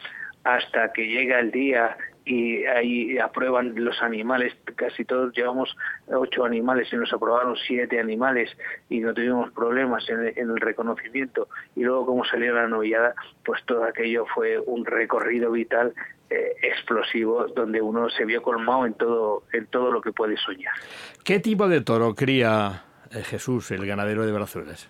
hasta 0.43 0.91
que 0.93 1.07
llega 1.07 1.39
el 1.39 1.51
día 1.51 1.97
y 2.27 2.65
ahí 2.65 3.17
aprueban 3.17 3.73
los 3.75 4.01
animales, 4.01 4.53
casi 4.75 5.05
todos 5.05 5.33
llevamos 5.33 5.73
ocho 6.07 6.43
animales 6.43 6.91
y 6.91 6.97
nos 6.97 7.13
aprobaron 7.13 7.55
siete 7.55 8.01
animales 8.01 8.49
y 8.89 8.99
no 8.99 9.13
tuvimos 9.13 9.51
problemas 9.51 10.07
en, 10.09 10.33
el 10.35 10.57
reconocimiento 10.57 11.47
y 11.75 11.83
luego 11.83 12.05
como 12.05 12.25
salió 12.25 12.53
la 12.53 12.67
novillada, 12.67 13.15
pues 13.45 13.63
todo 13.65 13.85
aquello 13.85 14.25
fue 14.35 14.59
un 14.59 14.85
recorrido 14.85 15.51
vital 15.51 15.93
eh, 16.29 16.53
explosivo 16.61 17.47
donde 17.47 17.81
uno 17.81 18.09
se 18.09 18.25
vio 18.25 18.41
colmado 18.41 18.85
en 18.85 18.95
todo, 18.95 19.43
en 19.53 19.65
todo 19.67 19.89
lo 19.89 20.01
que 20.01 20.11
puede 20.11 20.35
soñar. 20.35 20.73
¿Qué 21.23 21.39
tipo 21.39 21.69
de 21.69 21.79
toro 21.79 22.13
cría 22.13 22.83
eh, 23.09 23.23
Jesús, 23.23 23.71
el 23.71 23.85
ganadero 23.85 24.25
de 24.25 24.33
Brazuelas? 24.33 24.89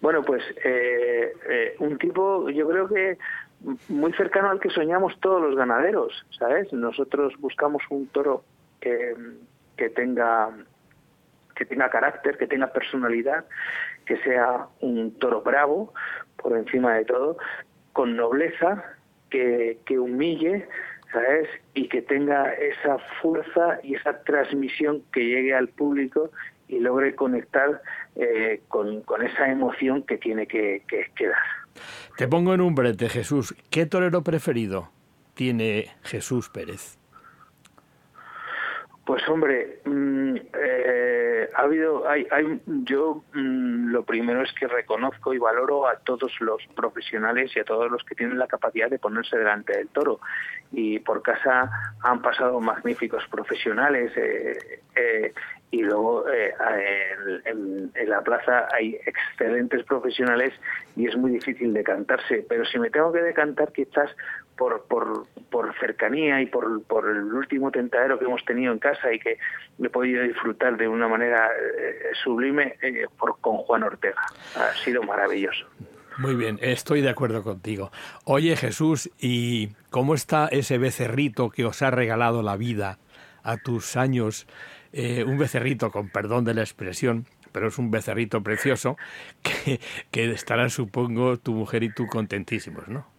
Bueno, 0.00 0.22
pues 0.22 0.44
eh, 0.64 1.74
un 1.80 1.98
tipo, 1.98 2.48
yo 2.50 2.68
creo 2.68 2.86
que 2.86 3.18
muy 3.88 4.12
cercano 4.12 4.50
al 4.50 4.60
que 4.60 4.70
soñamos 4.70 5.18
todos 5.20 5.40
los 5.40 5.56
ganaderos, 5.56 6.26
¿sabes? 6.38 6.72
Nosotros 6.72 7.34
buscamos 7.38 7.82
un 7.90 8.06
toro 8.08 8.44
que, 8.80 9.14
que 9.76 9.90
tenga 9.90 10.50
que 11.54 11.64
tenga 11.64 11.88
carácter, 11.88 12.36
que 12.36 12.46
tenga 12.46 12.72
personalidad, 12.72 13.44
que 14.06 14.16
sea 14.18 14.66
un 14.80 15.16
toro 15.18 15.40
bravo, 15.42 15.94
por 16.36 16.56
encima 16.56 16.94
de 16.94 17.04
todo, 17.04 17.38
con 17.92 18.16
nobleza, 18.16 18.84
que, 19.30 19.78
que 19.86 19.98
humille, 19.98 20.68
¿sabes? 21.12 21.48
Y 21.74 21.88
que 21.88 22.02
tenga 22.02 22.52
esa 22.54 22.98
fuerza 23.22 23.78
y 23.82 23.94
esa 23.94 24.22
transmisión 24.24 25.02
que 25.12 25.24
llegue 25.24 25.54
al 25.54 25.68
público 25.68 26.30
y 26.66 26.80
logre 26.80 27.14
conectar 27.14 27.80
eh, 28.16 28.60
con, 28.68 29.02
con, 29.02 29.22
esa 29.22 29.48
emoción 29.48 30.02
que 30.02 30.18
tiene 30.18 30.46
que, 30.46 30.82
que, 30.88 31.10
que 31.14 31.28
dar. 31.28 31.63
Te 32.16 32.28
pongo 32.28 32.54
en 32.54 32.60
un 32.60 32.74
brete, 32.74 33.08
Jesús. 33.08 33.54
¿Qué 33.70 33.86
torero 33.86 34.22
preferido 34.22 34.90
tiene 35.34 35.90
Jesús 36.02 36.48
Pérez? 36.48 36.98
Pues 39.04 39.28
hombre, 39.28 39.80
mm, 39.84 40.36
eh, 40.36 41.23
ha 41.54 41.62
habido, 41.62 42.08
hay, 42.08 42.26
hay, 42.30 42.60
yo 42.66 43.24
mm, 43.32 43.90
lo 43.90 44.04
primero 44.04 44.42
es 44.42 44.52
que 44.52 44.66
reconozco 44.66 45.34
y 45.34 45.38
valoro 45.38 45.86
a 45.86 45.96
todos 45.96 46.32
los 46.40 46.62
profesionales 46.74 47.50
y 47.56 47.60
a 47.60 47.64
todos 47.64 47.90
los 47.90 48.02
que 48.04 48.14
tienen 48.14 48.38
la 48.38 48.46
capacidad 48.46 48.88
de 48.88 48.98
ponerse 48.98 49.36
delante 49.36 49.76
del 49.76 49.88
toro. 49.88 50.20
Y 50.72 50.98
por 51.00 51.22
casa 51.22 51.70
han 52.02 52.22
pasado 52.22 52.60
magníficos 52.60 53.26
profesionales 53.28 54.12
eh, 54.16 54.80
eh, 54.96 55.32
y 55.70 55.82
luego 55.82 56.28
eh, 56.28 56.54
en, 57.44 57.90
la 58.08 58.22
plaza 58.22 58.68
hay 58.72 58.96
excelentes 59.06 59.84
profesionales 59.84 60.52
y 60.94 61.08
es 61.08 61.16
muy 61.16 61.32
difícil 61.32 61.72
decantarse. 61.72 62.44
Pero 62.48 62.64
si 62.64 62.78
me 62.78 62.90
tengo 62.90 63.12
que 63.12 63.22
decantar 63.22 63.72
quizás 63.72 64.10
por, 64.56 64.84
por, 64.86 65.26
por 65.50 65.74
cercanía 65.78 66.40
y 66.40 66.46
por, 66.46 66.82
por 66.84 67.08
el 67.08 67.32
último 67.32 67.70
tentadero 67.70 68.18
que 68.18 68.24
hemos 68.24 68.44
tenido 68.44 68.72
en 68.72 68.78
casa 68.78 69.12
y 69.12 69.18
que 69.18 69.38
he 69.82 69.88
podido 69.88 70.22
disfrutar 70.22 70.76
de 70.76 70.88
una 70.88 71.08
manera 71.08 71.48
eh, 71.48 72.10
sublime 72.22 72.76
eh, 72.82 73.06
por, 73.18 73.38
con 73.40 73.58
Juan 73.58 73.82
Ortega. 73.82 74.22
Ha 74.56 74.72
sido 74.84 75.02
maravilloso. 75.02 75.66
Muy 76.18 76.36
bien, 76.36 76.58
estoy 76.62 77.00
de 77.00 77.10
acuerdo 77.10 77.42
contigo. 77.42 77.90
Oye 78.24 78.56
Jesús, 78.56 79.10
¿y 79.18 79.70
cómo 79.90 80.14
está 80.14 80.46
ese 80.46 80.78
becerrito 80.78 81.50
que 81.50 81.64
os 81.64 81.82
ha 81.82 81.90
regalado 81.90 82.42
la 82.42 82.56
vida 82.56 82.98
a 83.42 83.56
tus 83.56 83.96
años? 83.96 84.46
Eh, 84.92 85.24
un 85.24 85.38
becerrito, 85.38 85.90
con 85.90 86.08
perdón 86.10 86.44
de 86.44 86.54
la 86.54 86.60
expresión, 86.60 87.26
pero 87.50 87.66
es 87.66 87.78
un 87.78 87.90
becerrito 87.90 88.42
precioso 88.44 88.96
que, 89.42 89.80
que 90.12 90.30
estarán, 90.30 90.70
supongo, 90.70 91.36
tu 91.38 91.52
mujer 91.52 91.82
y 91.82 91.92
tú 91.92 92.06
contentísimos, 92.06 92.86
¿no? 92.86 93.13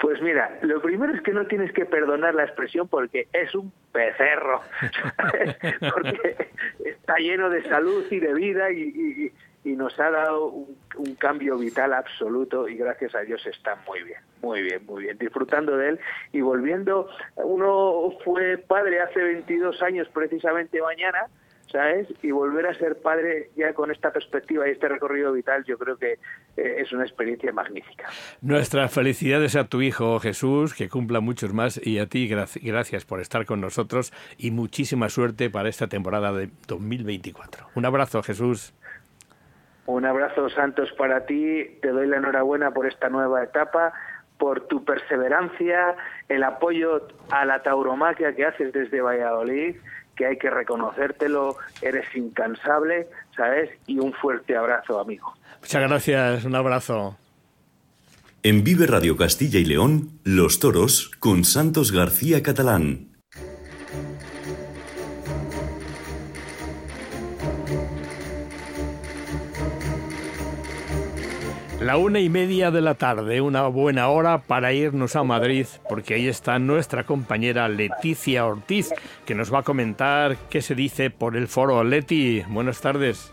Pues 0.00 0.22
mira, 0.22 0.58
lo 0.62 0.80
primero 0.80 1.12
es 1.12 1.22
que 1.22 1.32
no 1.32 1.46
tienes 1.46 1.72
que 1.72 1.84
perdonar 1.84 2.34
la 2.34 2.44
expresión 2.44 2.86
porque 2.86 3.26
es 3.32 3.52
un 3.54 3.72
becerro, 3.92 4.60
porque 5.92 6.50
está 6.84 7.16
lleno 7.16 7.50
de 7.50 7.64
salud 7.64 8.04
y 8.10 8.20
de 8.20 8.34
vida 8.34 8.70
y, 8.70 9.32
nos 9.64 10.00
ha 10.00 10.10
dado 10.10 10.46
un, 10.46 11.14
cambio 11.18 11.58
vital 11.58 11.92
absoluto 11.92 12.68
y 12.68 12.76
gracias 12.76 13.14
a 13.14 13.20
Dios 13.20 13.46
está 13.46 13.76
muy 13.86 14.02
bien, 14.02 14.20
muy 14.40 14.62
bien, 14.62 14.86
muy 14.86 15.02
bien, 15.02 15.18
disfrutando 15.18 15.76
de 15.76 15.90
él. 15.90 16.00
Y 16.32 16.40
volviendo, 16.40 17.10
uno 17.36 18.16
fue 18.24 18.56
padre 18.56 19.00
hace 19.00 19.22
22 19.22 19.82
años 19.82 20.08
precisamente 20.08 20.80
mañana, 20.80 21.26
¿sabes? 21.70 22.08
Y 22.22 22.30
volver 22.30 22.66
a 22.66 22.74
ser 22.74 22.96
padre 23.00 23.50
ya 23.56 23.72
con 23.74 23.90
esta 23.90 24.12
perspectiva 24.12 24.68
y 24.68 24.72
este 24.72 24.88
recorrido 24.88 25.32
vital, 25.32 25.64
yo 25.64 25.78
creo 25.78 25.96
que 25.96 26.12
eh, 26.56 26.76
es 26.78 26.92
una 26.92 27.04
experiencia 27.04 27.52
magnífica. 27.52 28.08
Nuestras 28.40 28.92
felicidades 28.92 29.56
a 29.56 29.64
tu 29.64 29.82
hijo 29.82 30.18
Jesús, 30.20 30.74
que 30.74 30.88
cumpla 30.88 31.20
muchos 31.20 31.52
más, 31.52 31.80
y 31.84 31.98
a 31.98 32.06
ti 32.06 32.28
gracias 32.28 33.04
por 33.04 33.20
estar 33.20 33.46
con 33.46 33.60
nosotros 33.60 34.12
y 34.36 34.50
muchísima 34.50 35.08
suerte 35.08 35.50
para 35.50 35.68
esta 35.68 35.88
temporada 35.88 36.32
de 36.32 36.50
2024. 36.66 37.68
Un 37.74 37.84
abrazo, 37.84 38.22
Jesús. 38.22 38.74
Un 39.86 40.04
abrazo, 40.04 40.50
Santos, 40.50 40.92
para 40.98 41.24
ti. 41.24 41.78
Te 41.80 41.88
doy 41.88 42.06
la 42.06 42.18
enhorabuena 42.18 42.72
por 42.72 42.86
esta 42.86 43.08
nueva 43.08 43.42
etapa 43.42 43.94
por 44.38 44.68
tu 44.68 44.84
perseverancia, 44.84 45.96
el 46.28 46.44
apoyo 46.44 47.08
a 47.30 47.44
la 47.44 47.62
tauromaquia 47.62 48.34
que 48.34 48.46
haces 48.46 48.72
desde 48.72 49.00
Valladolid 49.00 49.76
que 50.18 50.26
hay 50.26 50.36
que 50.36 50.50
reconocértelo, 50.50 51.56
eres 51.80 52.04
incansable, 52.14 53.06
¿sabes? 53.36 53.70
Y 53.86 54.00
un 54.00 54.12
fuerte 54.12 54.56
abrazo, 54.56 54.98
amigo. 55.00 55.32
Muchas 55.60 55.82
gracias, 55.88 56.44
un 56.44 56.56
abrazo. 56.56 57.16
En 58.42 58.64
Vive 58.64 58.86
Radio 58.86 59.16
Castilla 59.16 59.60
y 59.60 59.64
León, 59.64 60.10
Los 60.24 60.58
Toros 60.58 61.10
con 61.20 61.44
Santos 61.44 61.92
García 61.92 62.42
Catalán. 62.42 63.07
La 71.88 71.96
una 71.96 72.20
y 72.20 72.28
media 72.28 72.70
de 72.70 72.82
la 72.82 72.96
tarde, 72.96 73.40
una 73.40 73.66
buena 73.66 74.08
hora 74.08 74.42
para 74.42 74.74
irnos 74.74 75.16
a 75.16 75.24
Madrid, 75.24 75.64
porque 75.88 76.12
ahí 76.12 76.28
está 76.28 76.58
nuestra 76.58 77.04
compañera 77.04 77.66
Leticia 77.66 78.44
Ortiz, 78.44 78.90
que 79.24 79.34
nos 79.34 79.50
va 79.50 79.60
a 79.60 79.62
comentar 79.62 80.36
qué 80.50 80.60
se 80.60 80.74
dice 80.74 81.08
por 81.08 81.34
el 81.34 81.48
foro. 81.48 81.82
Leti, 81.84 82.42
buenas 82.50 82.82
tardes. 82.82 83.32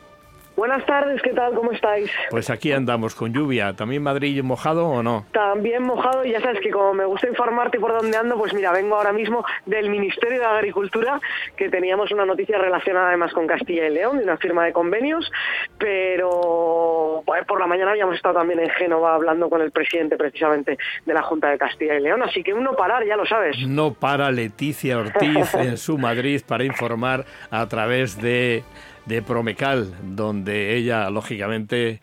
Buenas 0.56 0.86
tardes, 0.86 1.22
¿qué 1.22 1.32
tal? 1.32 1.54
¿Cómo 1.54 1.74
estáis? 1.74 2.10
Pues 2.30 2.50
aquí 2.50 2.72
andamos 2.72 3.14
con 3.14 3.34
lluvia. 3.34 3.74
¿También 3.74 4.02
Madrid 4.02 4.42
mojado 4.42 4.88
o 4.88 5.04
no? 5.04 5.26
También 5.34 5.84
mojado 5.84 6.24
y 6.24 6.32
ya 6.32 6.40
sabes 6.40 6.62
que 6.62 6.72
como 6.72 6.94
me 6.94 7.04
gusta 7.04 7.28
informarte 7.28 7.78
por 7.78 7.92
dónde 7.92 8.16
ando, 8.16 8.38
pues 8.38 8.54
mira, 8.54 8.72
vengo 8.72 8.96
ahora 8.96 9.12
mismo 9.12 9.44
del 9.66 9.90
Ministerio 9.90 10.40
de 10.40 10.46
Agricultura, 10.46 11.20
que 11.58 11.70
teníamos 11.70 12.12
una 12.12 12.26
noticia 12.26 12.58
relacionada 12.58 13.10
además 13.10 13.34
con 13.34 13.48
Castilla 13.48 13.88
y 13.88 13.94
León, 13.94 14.18
de 14.18 14.24
una 14.24 14.38
firma 14.38 14.64
de 14.64 14.72
convenios, 14.72 15.30
pero 15.78 17.22
por 17.48 17.60
la 17.60 17.68
mañana 17.68 17.92
habíamos 17.92 18.16
estado 18.16 18.36
también 18.36 18.62
en 18.62 18.70
Génova 18.70 19.14
hablando 19.14 19.50
con 19.50 19.62
el 19.62 19.72
presidente 19.72 20.16
precisamente 20.16 20.78
de 21.06 21.14
la 21.14 21.22
Junta 21.22 21.50
de 21.50 21.58
Castilla 21.58 21.96
y 21.96 22.02
León, 22.02 22.24
así 22.24 22.44
que 22.44 22.54
uno 22.54 22.78
parar, 22.78 23.06
ya 23.06 23.18
lo 23.18 23.26
sabes. 23.26 23.58
No 23.68 23.94
para 23.94 24.32
Leticia 24.32 24.98
Ortiz 24.98 25.54
en 25.56 25.78
su 25.78 25.98
Madrid 25.98 26.42
para 26.48 26.64
informar 26.64 27.26
a 27.52 27.68
través 27.68 28.22
de 28.22 28.64
de 29.06 29.22
Promecal, 29.22 29.94
donde 30.16 30.76
ella, 30.76 31.10
lógicamente, 31.10 32.02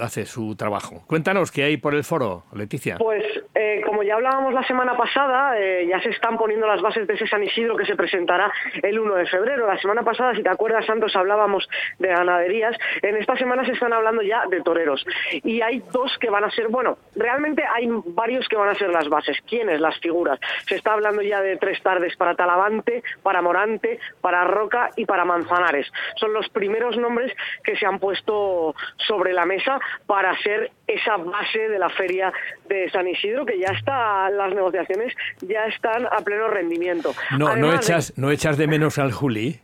hace 0.00 0.26
su 0.26 0.54
trabajo. 0.56 1.02
Cuéntanos 1.06 1.50
qué 1.50 1.64
hay 1.64 1.76
por 1.76 1.94
el 1.94 2.04
foro, 2.04 2.44
Leticia. 2.54 2.96
Pues 2.98 3.24
eh, 3.54 3.82
como 3.86 4.02
ya 4.02 4.14
hablábamos 4.14 4.52
la 4.52 4.66
semana 4.66 4.96
pasada, 4.96 5.58
eh, 5.58 5.86
ya 5.88 6.00
se 6.02 6.10
están 6.10 6.36
poniendo 6.36 6.66
las 6.66 6.82
bases 6.82 7.06
de 7.06 7.14
ese 7.14 7.26
San 7.26 7.42
Isidro 7.42 7.76
que 7.76 7.86
se 7.86 7.96
presentará 7.96 8.52
el 8.82 8.98
1 8.98 9.14
de 9.14 9.26
febrero. 9.26 9.66
La 9.66 9.78
semana 9.78 10.02
pasada, 10.02 10.34
si 10.34 10.42
te 10.42 10.48
acuerdas, 10.48 10.84
Santos, 10.86 11.14
hablábamos 11.16 11.68
de 11.98 12.08
ganaderías. 12.08 12.76
En 13.00 13.16
esta 13.16 13.36
semana 13.36 13.64
se 13.64 13.72
están 13.72 13.92
hablando 13.92 14.22
ya 14.22 14.46
de 14.46 14.60
toreros. 14.60 15.04
Y 15.30 15.60
hay 15.60 15.82
dos 15.92 16.16
que 16.18 16.30
van 16.30 16.44
a 16.44 16.50
ser, 16.50 16.68
bueno, 16.68 16.98
realmente 17.16 17.64
hay 17.64 17.88
varios 18.06 18.48
que 18.48 18.56
van 18.56 18.68
a 18.68 18.74
ser 18.74 18.90
las 18.90 19.08
bases. 19.08 19.38
¿Quiénes? 19.48 19.80
Las 19.80 19.98
figuras. 20.00 20.38
Se 20.66 20.76
está 20.76 20.92
hablando 20.92 21.22
ya 21.22 21.40
de 21.40 21.56
tres 21.56 21.82
tardes 21.82 22.16
para 22.16 22.34
Talavante, 22.34 23.02
para 23.22 23.42
Morante, 23.42 23.98
para 24.20 24.44
Roca 24.44 24.90
y 24.96 25.06
para 25.06 25.24
Manzanares. 25.24 25.90
Son 26.16 26.32
los 26.32 26.48
primeros 26.48 26.96
nombres 26.96 27.32
que 27.64 27.76
se 27.76 27.86
han 27.86 27.98
puesto 27.98 28.74
sobre 28.96 29.32
la 29.32 29.46
mesa 29.46 29.61
para 30.06 30.36
ser 30.38 30.70
esa 30.86 31.16
base 31.16 31.68
de 31.68 31.78
la 31.78 31.88
feria 31.90 32.32
de 32.68 32.90
San 32.90 33.06
Isidro, 33.08 33.44
que 33.46 33.58
ya 33.58 33.72
está, 33.72 34.30
las 34.30 34.54
negociaciones 34.54 35.14
ya 35.40 35.66
están 35.66 36.06
a 36.06 36.20
pleno 36.24 36.48
rendimiento. 36.48 37.14
No, 37.38 37.56
no 37.56 37.74
echas, 37.74 38.12
no 38.16 38.30
echas 38.30 38.56
de 38.56 38.66
menos 38.66 38.98
al 38.98 39.12
Juli. 39.12 39.60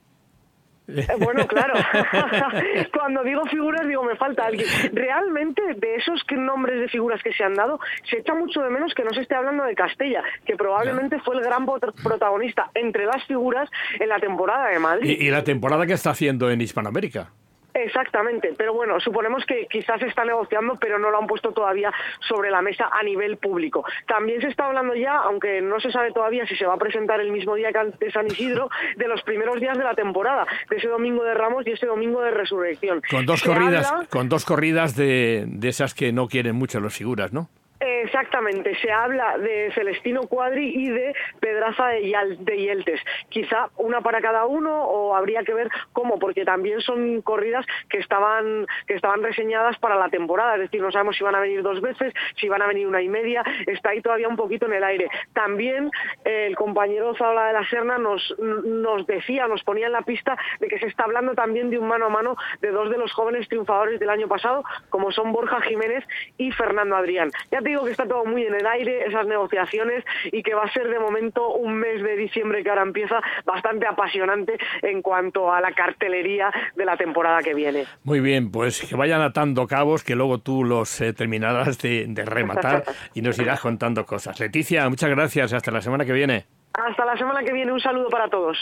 Eh, 0.88 1.06
bueno, 1.18 1.46
claro. 1.46 1.74
Cuando 2.92 3.22
digo 3.22 3.44
figuras, 3.46 3.86
digo, 3.86 4.02
me 4.04 4.16
falta 4.16 4.46
alguien. 4.46 4.66
Realmente, 4.92 5.62
de 5.76 5.96
esos 5.96 6.24
nombres 6.30 6.80
de 6.80 6.88
figuras 6.88 7.22
que 7.22 7.32
se 7.32 7.44
han 7.44 7.54
dado, 7.54 7.78
se 8.08 8.18
echa 8.18 8.34
mucho 8.34 8.62
de 8.62 8.70
menos 8.70 8.94
que 8.94 9.04
no 9.04 9.10
se 9.10 9.20
esté 9.20 9.34
hablando 9.34 9.64
de 9.64 9.74
Castella, 9.74 10.22
que 10.46 10.56
probablemente 10.56 11.20
fue 11.20 11.36
el 11.36 11.42
gran 11.42 11.66
protagonista 11.66 12.70
entre 12.74 13.04
las 13.04 13.22
figuras 13.26 13.68
en 14.00 14.08
la 14.08 14.18
temporada 14.18 14.68
de 14.68 14.78
Madrid. 14.78 15.20
y 15.20 15.30
la 15.30 15.44
temporada 15.44 15.86
que 15.86 15.92
está 15.92 16.10
haciendo 16.10 16.50
en 16.50 16.60
Hispanoamérica. 16.60 17.32
Exactamente, 17.74 18.54
pero 18.56 18.74
bueno, 18.74 18.98
suponemos 18.98 19.44
que 19.44 19.66
quizás 19.70 20.00
se 20.00 20.06
está 20.06 20.24
negociando, 20.24 20.76
pero 20.80 20.98
no 20.98 21.10
lo 21.10 21.18
han 21.18 21.26
puesto 21.26 21.52
todavía 21.52 21.92
sobre 22.20 22.50
la 22.50 22.62
mesa 22.62 22.88
a 22.90 23.02
nivel 23.02 23.36
público. 23.36 23.84
También 24.06 24.40
se 24.40 24.48
está 24.48 24.66
hablando 24.66 24.94
ya, 24.94 25.16
aunque 25.18 25.60
no 25.60 25.78
se 25.78 25.92
sabe 25.92 26.12
todavía 26.12 26.46
si 26.46 26.56
se 26.56 26.66
va 26.66 26.74
a 26.74 26.78
presentar 26.78 27.20
el 27.20 27.30
mismo 27.30 27.54
día 27.54 27.70
que 27.72 28.10
San 28.10 28.26
Isidro, 28.26 28.70
de 28.96 29.08
los 29.08 29.22
primeros 29.22 29.60
días 29.60 29.76
de 29.76 29.84
la 29.84 29.94
temporada, 29.94 30.46
de 30.68 30.76
ese 30.76 30.88
domingo 30.88 31.24
de 31.24 31.34
Ramos 31.34 31.66
y 31.66 31.72
ese 31.72 31.86
domingo 31.86 32.20
de 32.22 32.30
Resurrección. 32.30 33.02
Con 33.10 33.26
dos 33.26 33.42
corridas, 33.42 33.92
con 34.10 34.28
dos 34.28 34.44
corridas 34.44 34.96
de, 34.96 35.44
de 35.46 35.68
esas 35.68 35.94
que 35.94 36.12
no 36.12 36.28
quieren 36.28 36.56
mucho 36.56 36.80
las 36.80 36.94
figuras, 36.94 37.32
¿no? 37.32 37.48
Exactamente, 37.80 38.74
se 38.80 38.90
habla 38.90 39.38
de 39.38 39.70
Celestino 39.72 40.22
Cuadri 40.22 40.72
y 40.74 40.90
de 40.90 41.14
Pedraza 41.38 41.88
de, 41.88 42.56
Yeltes. 42.56 43.00
Quizá 43.28 43.68
una 43.76 44.00
para 44.00 44.20
cada 44.20 44.46
uno 44.46 44.84
o 44.84 45.14
habría 45.14 45.44
que 45.44 45.54
ver 45.54 45.68
cómo, 45.92 46.18
porque 46.18 46.44
también 46.44 46.80
son 46.80 47.22
corridas 47.22 47.64
que 47.88 47.98
estaban, 47.98 48.66
que 48.86 48.94
estaban 48.94 49.22
reseñadas 49.22 49.78
para 49.78 49.94
la 49.94 50.08
temporada, 50.08 50.56
es 50.56 50.62
decir, 50.62 50.82
no 50.82 50.90
sabemos 50.90 51.16
si 51.16 51.22
van 51.22 51.36
a 51.36 51.40
venir 51.40 51.62
dos 51.62 51.80
veces, 51.80 52.12
si 52.40 52.48
van 52.48 52.62
a 52.62 52.66
venir 52.66 52.88
una 52.88 53.00
y 53.00 53.08
media, 53.08 53.44
está 53.66 53.90
ahí 53.90 54.00
todavía 54.00 54.28
un 54.28 54.36
poquito 54.36 54.66
en 54.66 54.72
el 54.72 54.82
aire. 54.82 55.08
También 55.32 55.90
eh, 56.24 56.46
el 56.48 56.56
compañero 56.56 57.14
Zabla 57.14 57.46
de 57.46 57.52
la 57.52 57.68
Serna 57.68 57.98
nos, 57.98 58.34
nos 58.38 59.06
decía, 59.06 59.46
nos 59.46 59.62
ponía 59.62 59.86
en 59.86 59.92
la 59.92 60.02
pista 60.02 60.36
de 60.58 60.66
que 60.66 60.80
se 60.80 60.86
está 60.86 61.04
hablando 61.04 61.34
también 61.34 61.70
de 61.70 61.78
un 61.78 61.86
mano 61.86 62.06
a 62.06 62.08
mano 62.08 62.36
de 62.60 62.70
dos 62.70 62.90
de 62.90 62.98
los 62.98 63.12
jóvenes 63.12 63.48
triunfadores 63.48 64.00
del 64.00 64.10
año 64.10 64.26
pasado, 64.26 64.64
como 64.90 65.12
son 65.12 65.30
Borja 65.30 65.60
Jiménez 65.60 66.04
y 66.38 66.50
Fernando 66.50 66.96
Adrián. 66.96 67.30
Digo 67.68 67.84
que 67.84 67.92
está 67.92 68.06
todo 68.06 68.24
muy 68.24 68.44
en 68.44 68.54
el 68.54 68.66
aire, 68.66 69.06
esas 69.06 69.26
negociaciones, 69.26 70.04
y 70.32 70.42
que 70.42 70.54
va 70.54 70.64
a 70.64 70.72
ser 70.72 70.88
de 70.88 70.98
momento 70.98 71.54
un 71.54 71.74
mes 71.74 72.02
de 72.02 72.16
diciembre 72.16 72.62
que 72.62 72.70
ahora 72.70 72.82
empieza 72.82 73.20
bastante 73.44 73.86
apasionante 73.86 74.58
en 74.82 75.02
cuanto 75.02 75.52
a 75.52 75.60
la 75.60 75.72
cartelería 75.72 76.50
de 76.74 76.84
la 76.84 76.96
temporada 76.96 77.42
que 77.42 77.54
viene. 77.54 77.84
Muy 78.04 78.20
bien, 78.20 78.50
pues 78.50 78.80
que 78.82 78.96
vayan 78.96 79.20
atando 79.20 79.66
cabos, 79.66 80.02
que 80.02 80.14
luego 80.14 80.38
tú 80.38 80.64
los 80.64 81.00
eh, 81.00 81.12
terminarás 81.12 81.78
de, 81.78 82.06
de 82.08 82.24
rematar 82.24 82.84
y 83.14 83.22
nos 83.22 83.38
irás 83.38 83.60
contando 83.60 84.04
cosas. 84.04 84.40
Leticia, 84.40 84.88
muchas 84.88 85.10
gracias, 85.10 85.52
hasta 85.52 85.70
la 85.70 85.80
semana 85.80 86.04
que 86.04 86.12
viene. 86.12 86.46
Hasta 86.74 87.04
la 87.04 87.16
semana 87.16 87.42
que 87.42 87.52
viene, 87.52 87.72
un 87.72 87.80
saludo 87.80 88.08
para 88.08 88.28
todos. 88.28 88.56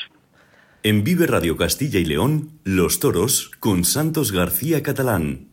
En 0.83 1.05
Vive 1.05 1.27
Radio 1.27 1.57
Castilla 1.57 1.99
y 1.99 2.05
León, 2.05 2.61
Los 2.65 3.01
Toros 3.01 3.51
con 3.59 3.85
Santos 3.85 4.33
García 4.33 4.83
Catalán. 4.83 5.49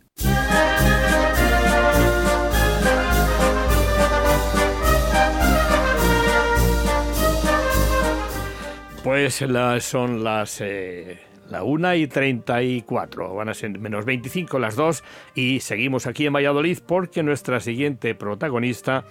Pues 9.04 9.44
son 9.82 10.24
las 10.24 10.62
eh, 10.62 11.20
la 11.50 11.64
1 11.64 11.96
y 11.96 12.08
34, 12.08 13.36
van 13.36 13.50
a 13.50 13.54
ser 13.54 13.78
menos 13.78 14.06
25 14.06 14.60
las 14.60 14.78
dos 14.78 15.04
y 15.36 15.60
seguimos 15.60 16.08
aquí 16.08 16.26
en 16.26 16.32
Valladolid 16.32 16.80
porque 16.88 17.22
nuestra 17.22 17.60
siguiente 17.60 18.16
protagonista 18.16 19.04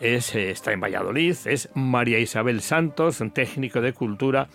es, 0.00 0.36
eh, 0.36 0.50
está 0.50 0.72
en 0.72 0.80
Valladolid, 0.80 1.34
es 1.46 1.68
María 1.74 2.20
Isabel 2.20 2.60
Santos, 2.60 3.20
un 3.20 3.32
técnico 3.32 3.80
de 3.80 3.92
cultura 3.92 4.46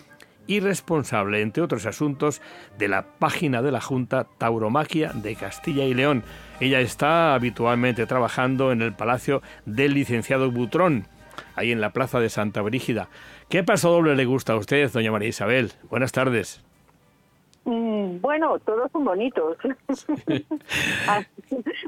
y 0.46 0.60
responsable, 0.60 1.42
entre 1.42 1.62
otros 1.62 1.84
asuntos, 1.84 2.40
de 2.78 2.88
la 2.88 3.02
página 3.18 3.60
de 3.60 3.70
la 3.70 3.82
Junta 3.82 4.26
Tauromaquia 4.38 5.12
de 5.12 5.36
Castilla 5.36 5.84
y 5.84 5.92
León. 5.92 6.24
Ella 6.60 6.80
está 6.80 7.34
habitualmente 7.34 8.06
trabajando 8.06 8.72
en 8.72 8.80
el 8.80 8.94
Palacio 8.94 9.42
del 9.66 9.92
Licenciado 9.92 10.50
Butrón, 10.50 11.06
ahí 11.54 11.70
en 11.70 11.82
la 11.82 11.90
Plaza 11.90 12.18
de 12.18 12.30
Santa 12.30 12.62
Brígida. 12.62 13.08
¿Qué 13.48 13.62
paso 13.62 13.90
doble 13.90 14.16
le 14.16 14.24
gusta 14.24 14.54
a 14.54 14.56
usted, 14.56 14.90
doña 14.90 15.12
María 15.12 15.28
Isabel? 15.28 15.72
Buenas 15.90 16.12
tardes. 16.12 16.62
Mm, 17.64 18.20
Bueno, 18.20 18.58
todos 18.58 18.90
son 18.92 19.04
bonitos. 19.04 19.56
Ah, 21.06 21.22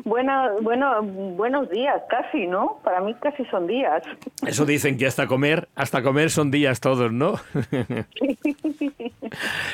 bueno, 0.04 0.56
bueno, 0.60 1.02
buenos 1.02 1.68
días, 1.70 2.00
casi, 2.08 2.46
¿no? 2.46 2.78
Para 2.84 3.00
mí 3.00 3.14
casi 3.20 3.44
son 3.46 3.66
días. 3.66 4.02
Eso 4.46 4.64
dicen 4.66 4.96
que 4.98 5.06
hasta 5.06 5.26
comer, 5.26 5.68
hasta 5.74 6.02
comer 6.02 6.30
son 6.30 6.50
días 6.50 6.80
todos, 6.80 7.12
¿no? 7.12 7.34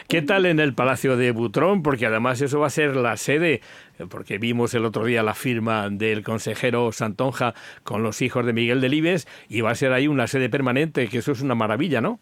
¿Qué 0.08 0.22
tal 0.22 0.46
en 0.46 0.60
el 0.60 0.74
Palacio 0.74 1.16
de 1.16 1.32
Butrón? 1.32 1.82
Porque 1.82 2.06
además 2.06 2.40
eso 2.40 2.60
va 2.60 2.68
a 2.68 2.70
ser 2.70 2.94
la 2.96 3.16
sede, 3.16 3.60
porque 4.08 4.38
vimos 4.38 4.74
el 4.74 4.84
otro 4.84 5.04
día 5.04 5.22
la 5.22 5.34
firma 5.34 5.88
del 5.90 6.22
consejero 6.22 6.92
Santonja 6.92 7.54
con 7.84 8.02
los 8.02 8.22
hijos 8.22 8.44
de 8.46 8.52
Miguel 8.52 8.80
Delibes 8.80 9.26
y 9.48 9.60
va 9.60 9.70
a 9.70 9.74
ser 9.74 9.92
ahí 9.92 10.08
una 10.08 10.26
sede 10.26 10.48
permanente, 10.48 11.08
que 11.08 11.18
eso 11.18 11.32
es 11.32 11.42
una 11.42 11.54
maravilla, 11.54 12.00
¿no? 12.00 12.18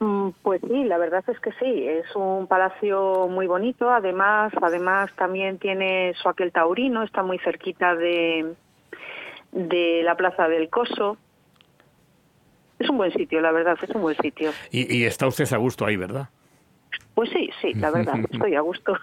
Mm, 0.00 0.30
pues 0.42 0.62
sí, 0.66 0.84
la 0.84 0.96
verdad 0.96 1.22
es 1.28 1.38
que 1.40 1.52
sí, 1.52 1.86
es 1.86 2.14
un 2.16 2.46
palacio 2.46 3.28
muy 3.28 3.46
bonito, 3.46 3.90
además, 3.90 4.52
además 4.62 5.10
también 5.14 5.58
tiene 5.58 6.14
su 6.14 6.28
aquel 6.28 6.52
taurino, 6.52 7.02
está 7.02 7.22
muy 7.22 7.38
cerquita 7.38 7.94
de, 7.94 8.54
de 9.52 10.02
la 10.02 10.16
Plaza 10.16 10.48
del 10.48 10.70
Coso. 10.70 11.18
Es 12.78 12.88
un 12.88 12.96
buen 12.96 13.12
sitio, 13.12 13.42
la 13.42 13.52
verdad, 13.52 13.76
es 13.82 13.90
un 13.90 14.00
buen 14.00 14.16
sitio. 14.16 14.52
Y, 14.70 14.96
y 14.96 15.04
está 15.04 15.26
usted 15.26 15.52
a 15.52 15.58
gusto 15.58 15.84
ahí, 15.84 15.96
¿verdad? 15.96 16.30
Pues 17.14 17.30
sí, 17.30 17.50
sí, 17.60 17.74
la 17.74 17.90
verdad, 17.90 18.20
estoy 18.30 18.54
a 18.54 18.60
gusto. 18.60 18.96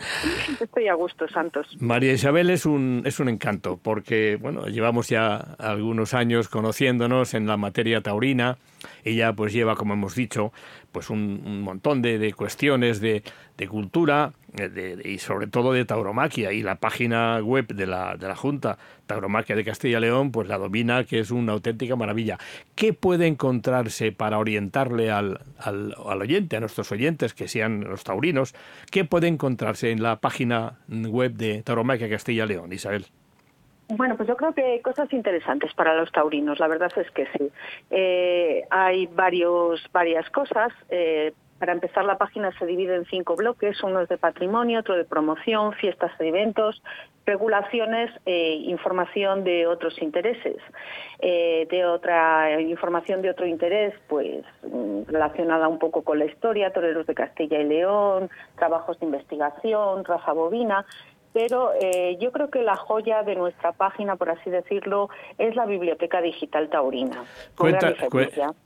estoy 0.60 0.88
a 0.88 0.94
gusto, 0.94 1.28
Santos. 1.28 1.66
María 1.80 2.12
Isabel 2.12 2.50
es 2.50 2.64
un, 2.64 3.02
es 3.04 3.20
un 3.20 3.28
encanto, 3.28 3.78
porque 3.82 4.38
bueno, 4.40 4.66
llevamos 4.68 5.08
ya 5.08 5.36
algunos 5.58 6.14
años 6.14 6.48
conociéndonos 6.48 7.34
en 7.34 7.46
la 7.46 7.56
materia 7.56 8.00
taurina. 8.00 8.58
Ella 9.04 9.32
pues 9.34 9.52
lleva, 9.52 9.76
como 9.76 9.94
hemos 9.94 10.14
dicho, 10.14 10.52
pues 10.92 11.10
un, 11.10 11.62
montón 11.62 12.00
de, 12.00 12.32
cuestiones 12.32 13.00
de, 13.00 13.22
cultura 13.68 14.32
eh, 14.58 14.96
y 15.04 15.18
sobre 15.18 15.46
todo 15.46 15.72
de 15.72 15.84
tauromaquia. 15.84 16.52
Y 16.52 16.62
la 16.62 16.76
página 16.76 17.40
web 17.40 17.66
de 17.68 17.86
la, 17.86 18.16
de 18.16 18.28
la 18.28 18.36
Junta, 18.36 18.78
Tauromaquia 19.06 19.56
de 19.56 19.64
Castilla 19.64 19.98
y 19.98 20.00
León, 20.02 20.32
pues 20.32 20.48
la 20.48 20.58
domina, 20.58 21.04
que 21.04 21.20
es 21.20 21.30
una 21.30 21.52
auténtica 21.52 21.96
maravilla. 21.96 22.38
¿Qué 22.74 22.92
puede 22.92 23.26
encontrarse 23.26 24.12
para 24.12 24.38
orientarle 24.38 25.10
al, 25.10 25.40
al, 25.58 25.94
al 26.06 26.20
oyente, 26.20 26.56
a 26.56 26.60
nuestros 26.60 26.92
oyentes, 26.92 27.34
que 27.34 27.48
sean 27.48 27.84
los 27.84 28.04
taurinos, 28.04 28.54
qué 28.90 29.04
puede 29.04 29.28
encontrarse 29.28 29.90
en 29.90 30.02
la 30.02 30.16
página 30.16 30.78
web 30.88 31.32
de 31.32 31.62
Tauromaquia 31.62 32.08
Castilla 32.08 32.44
y 32.44 32.48
León, 32.48 32.72
Isabel? 32.72 33.06
Bueno, 33.90 34.16
pues 34.18 34.28
yo 34.28 34.36
creo 34.36 34.52
que 34.52 34.62
hay 34.62 34.82
cosas 34.82 35.10
interesantes 35.14 35.72
para 35.72 35.94
los 35.94 36.12
taurinos, 36.12 36.58
la 36.58 36.68
verdad 36.68 36.92
es 36.96 37.10
que 37.12 37.26
sí. 37.38 37.50
Eh, 37.90 38.62
hay 38.68 39.06
varios, 39.06 39.80
varias 39.92 40.28
cosas. 40.28 40.72
Eh, 40.90 41.32
para 41.58 41.72
empezar, 41.72 42.04
la 42.04 42.18
página 42.18 42.56
se 42.58 42.66
divide 42.66 42.94
en 42.94 43.04
cinco 43.06 43.36
bloques, 43.36 43.82
uno 43.82 44.00
es 44.00 44.08
de 44.08 44.18
patrimonio, 44.18 44.80
otro 44.80 44.96
de 44.96 45.04
promoción, 45.04 45.72
fiestas 45.72 46.12
y 46.20 46.24
eventos, 46.24 46.82
regulaciones 47.26 48.10
e 48.24 48.54
información 48.54 49.44
de 49.44 49.66
otros 49.66 50.00
intereses. 50.00 50.56
Eh, 51.20 51.66
de 51.68 51.84
otra 51.84 52.60
información 52.60 53.22
de 53.22 53.30
otro 53.30 53.44
interés, 53.44 53.92
pues 54.06 54.44
mm, 54.62 55.02
relacionada 55.08 55.66
un 55.66 55.80
poco 55.80 56.02
con 56.02 56.20
la 56.20 56.26
historia, 56.26 56.72
toreros 56.72 57.06
de 57.08 57.14
Castilla 57.14 57.58
y 57.60 57.64
León, 57.64 58.30
trabajos 58.56 59.00
de 59.00 59.06
investigación, 59.06 60.04
raza 60.04 60.32
bovina, 60.32 60.86
pero 61.32 61.72
eh, 61.80 62.16
yo 62.20 62.32
creo 62.32 62.50
que 62.50 62.62
la 62.62 62.76
joya 62.76 63.22
de 63.22 63.34
nuestra 63.34 63.72
página, 63.72 64.16
por 64.16 64.30
así 64.30 64.50
decirlo, 64.50 65.08
es 65.38 65.54
la 65.56 65.66
Biblioteca 65.66 66.20
Digital 66.20 66.68
Taurina. 66.68 67.24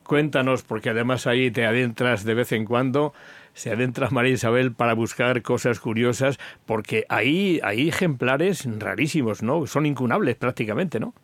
cuéntanos, 0.05 0.63
porque 0.63 0.91
además 0.91 1.27
ahí 1.27 1.51
te 1.51 1.67
adentras 1.67 2.25
de 2.25 2.35
vez 2.35 2.53
en 2.53 2.65
cuando, 2.65 3.13
se 3.55 3.71
adentra 3.71 4.09
María 4.11 4.33
Isabel 4.33 4.73
para 4.73 4.95
buscar 4.95 5.43
cosas 5.43 5.81
curiosas, 5.81 6.39
porque 6.67 7.05
ahí 7.09 7.61
hay 7.63 7.89
ejemplares 7.89 8.67
rarísimos, 8.79 9.43
¿no? 9.43 9.67
Son 9.67 9.87
incunables 9.87 10.37
prácticamente, 10.37 11.01
¿no? 11.01 11.15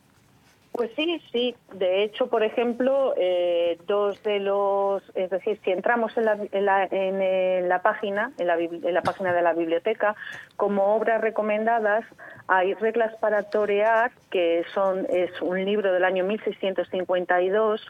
Pues 0.72 0.90
sí, 0.94 1.20
sí. 1.32 1.56
De 1.72 2.04
hecho, 2.04 2.28
por 2.28 2.42
ejemplo, 2.42 3.14
eh, 3.16 3.78
dos 3.86 4.22
de 4.22 4.38
los, 4.38 5.02
es 5.14 5.30
decir, 5.30 5.58
si 5.64 5.70
entramos 5.70 6.16
en 6.16 6.24
la, 6.24 6.38
en 6.52 6.64
la, 6.64 6.84
en 6.84 7.68
la 7.68 7.82
página, 7.82 8.32
en 8.38 8.46
la, 8.46 8.58
en 8.58 8.94
la, 8.94 9.02
página 9.02 9.32
de 9.32 9.42
la 9.42 9.54
biblioteca, 9.54 10.14
como 10.56 10.94
obras 10.94 11.20
recomendadas, 11.20 12.04
hay 12.46 12.74
reglas 12.74 13.14
para 13.16 13.44
torear, 13.44 14.12
que 14.30 14.64
son 14.72 15.06
es 15.10 15.30
un 15.40 15.64
libro 15.64 15.92
del 15.92 16.04
año 16.04 16.24
1652 16.24 17.80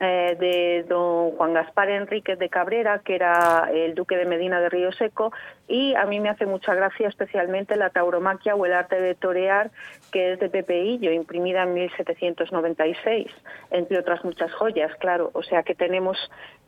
eh, 0.00 0.36
de 0.40 0.84
don 0.88 1.30
Juan 1.32 1.54
Gaspar 1.54 1.88
Enríquez 1.88 2.38
de 2.38 2.48
Cabrera, 2.48 2.98
que 2.98 3.14
era 3.14 3.70
el 3.72 3.94
duque 3.94 4.16
de 4.16 4.26
Medina 4.26 4.60
de 4.60 4.68
Río 4.68 4.90
Seco, 4.92 5.32
y 5.68 5.94
a 5.94 6.04
mí 6.06 6.18
me 6.18 6.30
hace 6.30 6.46
mucha 6.46 6.74
gracia 6.74 7.08
especialmente 7.08 7.76
la 7.76 7.90
tauromaquia 7.90 8.56
o 8.56 8.66
el 8.66 8.72
arte 8.72 9.00
de 9.00 9.14
torear, 9.14 9.70
que 10.10 10.32
es 10.32 10.40
de 10.40 10.48
Pepe 10.48 10.82
Illo, 10.82 11.12
imprimida 11.12 11.62
en 11.62 11.74
1796, 11.74 13.28
entre 13.70 13.98
otras 13.98 14.24
muchas 14.24 14.52
joyas, 14.54 14.92
claro. 14.96 15.30
O 15.32 15.42
sea 15.42 15.62
que 15.62 15.74
tenemos, 15.74 16.18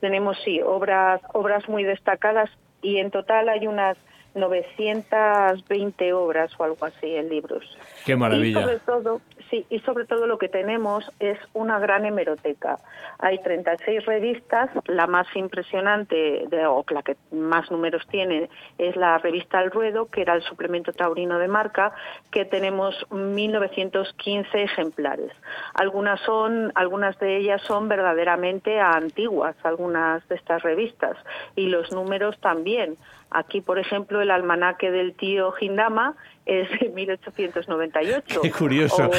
tenemos 0.00 0.38
sí, 0.44 0.60
obras, 0.62 1.20
obras 1.32 1.68
muy 1.68 1.82
destacadas 1.82 2.48
y 2.80 2.98
en 2.98 3.10
total 3.10 3.48
hay 3.48 3.66
unas 3.66 3.96
920 4.36 6.12
obras 6.12 6.52
o 6.58 6.64
algo 6.64 6.84
así 6.84 7.16
en 7.16 7.28
libros. 7.28 7.64
Qué 8.04 8.14
maravilla. 8.14 8.60
Y 8.60 8.62
sobre 8.62 8.78
todo, 8.80 9.20
sí, 9.50 9.66
y 9.70 9.80
sobre 9.80 10.04
todo 10.04 10.26
lo 10.26 10.38
que 10.38 10.48
tenemos 10.48 11.10
es 11.20 11.38
una 11.52 11.78
gran 11.78 12.04
hemeroteca. 12.04 12.78
Hay 13.18 13.38
36 13.42 14.04
revistas, 14.04 14.70
la 14.86 15.06
más 15.06 15.26
impresionante 15.34 16.44
de, 16.48 16.66
o 16.66 16.84
la 16.90 17.02
que 17.02 17.16
más 17.32 17.70
números 17.70 18.06
tiene 18.08 18.48
es 18.78 18.96
la 18.96 19.18
revista 19.18 19.60
El 19.60 19.70
Ruedo, 19.70 20.06
que 20.06 20.22
era 20.22 20.34
el 20.34 20.42
suplemento 20.42 20.92
taurino 20.92 21.38
de 21.38 21.48
marca, 21.48 21.92
que 22.30 22.44
tenemos 22.44 22.94
1915 23.10 24.62
ejemplares. 24.62 25.32
Algunas 25.74 26.20
son 26.20 26.72
algunas 26.74 27.18
de 27.18 27.36
ellas 27.36 27.62
son 27.62 27.88
verdaderamente 27.88 28.80
antiguas, 28.80 29.56
algunas 29.62 30.26
de 30.28 30.36
estas 30.36 30.62
revistas 30.62 31.16
y 31.54 31.66
los 31.66 31.92
números 31.92 32.38
también. 32.40 32.96
Aquí, 33.30 33.60
por 33.60 33.78
ejemplo, 33.78 34.20
el 34.20 34.30
almanaque 34.30 34.90
del 34.90 35.14
tío 35.14 35.52
Gindama 35.52 36.16
es 36.46 36.68
de 36.80 36.88
1898. 36.90 38.40
Qué 38.40 38.50
curioso. 38.52 39.10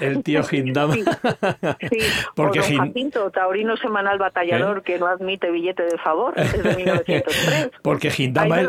el, 0.00 0.22
tío 0.22 0.42
Gindama. 0.44 0.94
Sí, 0.94 1.02
Porque 2.36 2.60
o 2.60 2.62
Jacinto, 2.62 3.30
taurino 3.30 3.76
semanal 3.76 4.18
batallador 4.18 4.78
¿Eh? 4.78 4.82
que 4.84 4.98
no 4.98 5.06
admite 5.08 5.50
billete 5.50 5.82
de 5.82 5.98
favor, 5.98 6.32
es 6.36 6.62
de 6.62 6.76
1903. 6.76 7.70
Porque 7.82 8.10
Gindama, 8.10 8.60
es, 8.60 8.68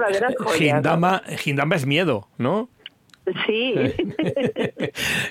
Gindama, 0.55 1.21
Gindama 1.37 1.75
es 1.75 1.85
miedo, 1.85 2.27
¿no? 2.37 2.69
Sí. 3.47 3.73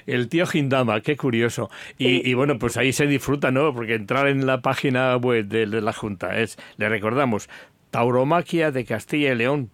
el 0.07 0.28
tío 0.28 0.46
Gindama, 0.46 1.00
qué 1.00 1.16
curioso. 1.16 1.70
Y, 1.96 2.28
y, 2.28 2.34
bueno, 2.34 2.59
pues 2.59 2.76
ahí 2.76 2.92
se 2.92 3.07
disfruta, 3.07 3.52
¿no? 3.52 3.72
Porque 3.72 3.94
entrar 3.94 4.26
en 4.26 4.46
la 4.46 4.62
página 4.62 5.16
web 5.16 5.46
de, 5.46 5.66
de 5.66 5.80
la 5.80 5.92
Junta 5.92 6.38
es, 6.38 6.57
le 6.76 6.88
recordamos, 6.88 7.48
tauromaquia 7.90 8.72
de 8.72 8.84
Castilla 8.84 9.32
y 9.32 9.36
León. 9.36 9.70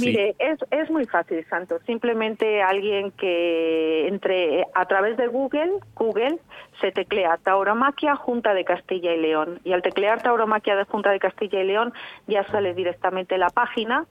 Mire, 0.00 0.34
es, 0.38 0.58
es 0.70 0.90
muy 0.90 1.06
fácil, 1.06 1.44
Santos. 1.48 1.82
Simplemente 1.86 2.62
alguien 2.62 3.12
que 3.12 4.08
entre 4.08 4.66
a 4.74 4.86
través 4.86 5.16
de 5.16 5.28
Google, 5.28 5.72
Google 5.94 6.38
se 6.80 6.90
teclea 6.92 7.38
Tauromaquia 7.38 8.16
Junta 8.16 8.54
de 8.54 8.64
Castilla 8.64 9.14
y 9.14 9.20
León. 9.20 9.60
Y 9.64 9.72
al 9.72 9.82
teclear 9.82 10.22
Tauromaquia 10.22 10.76
de 10.76 10.84
Junta 10.84 11.10
de 11.10 11.20
Castilla 11.20 11.60
y 11.60 11.66
León 11.66 11.92
ya 12.26 12.44
sale 12.48 12.74
directamente 12.74 13.38
la 13.38 13.50
página. 13.50 14.06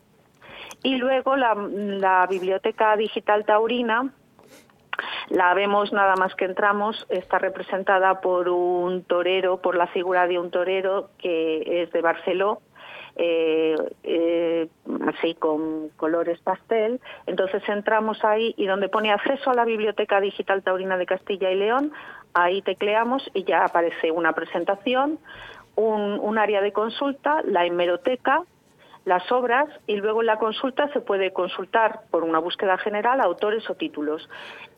Y 0.83 0.95
luego 0.95 1.35
la, 1.35 1.53
la 1.55 2.25
biblioteca 2.27 2.95
digital 2.95 3.43
taurina, 3.45 4.13
la 5.29 5.53
vemos 5.53 5.91
nada 5.91 6.15
más 6.15 6.35
que 6.35 6.45
entramos, 6.45 7.05
está 7.09 7.39
representada 7.39 8.21
por 8.21 8.49
un 8.49 9.03
torero, 9.03 9.61
por 9.61 9.75
la 9.75 9.87
figura 9.87 10.27
de 10.27 10.39
un 10.39 10.51
torero 10.51 11.09
que 11.17 11.83
es 11.83 11.91
de 11.91 12.01
Barceló, 12.01 12.61
eh, 13.21 13.75
eh, 14.03 14.69
así 15.07 15.35
con 15.35 15.89
colores 15.97 16.39
pastel. 16.39 17.01
Entonces 17.27 17.61
entramos 17.67 18.23
ahí 18.23 18.53
y 18.55 18.65
donde 18.65 18.87
pone 18.87 19.11
acceso 19.11 19.49
a 19.49 19.53
la 19.53 19.65
Biblioteca 19.65 20.21
Digital 20.21 20.63
Taurina 20.63 20.95
de 20.95 21.05
Castilla 21.05 21.51
y 21.51 21.55
León, 21.55 21.91
ahí 22.33 22.61
tecleamos 22.61 23.29
y 23.33 23.43
ya 23.43 23.65
aparece 23.65 24.11
una 24.11 24.31
presentación, 24.31 25.19
un, 25.75 26.37
área 26.37 26.61
de 26.61 26.71
consulta, 26.71 27.41
la 27.43 27.65
hemeroteca, 27.65 28.43
las 29.03 29.29
obras 29.33 29.67
y 29.85 29.97
luego 29.97 30.21
en 30.21 30.27
la 30.27 30.39
consulta 30.39 30.87
se 30.93 31.01
puede 31.01 31.33
consultar 31.33 32.03
por 32.11 32.23
una 32.23 32.39
búsqueda 32.39 32.77
general 32.77 33.19
autores 33.19 33.69
o 33.69 33.75
títulos. 33.75 34.29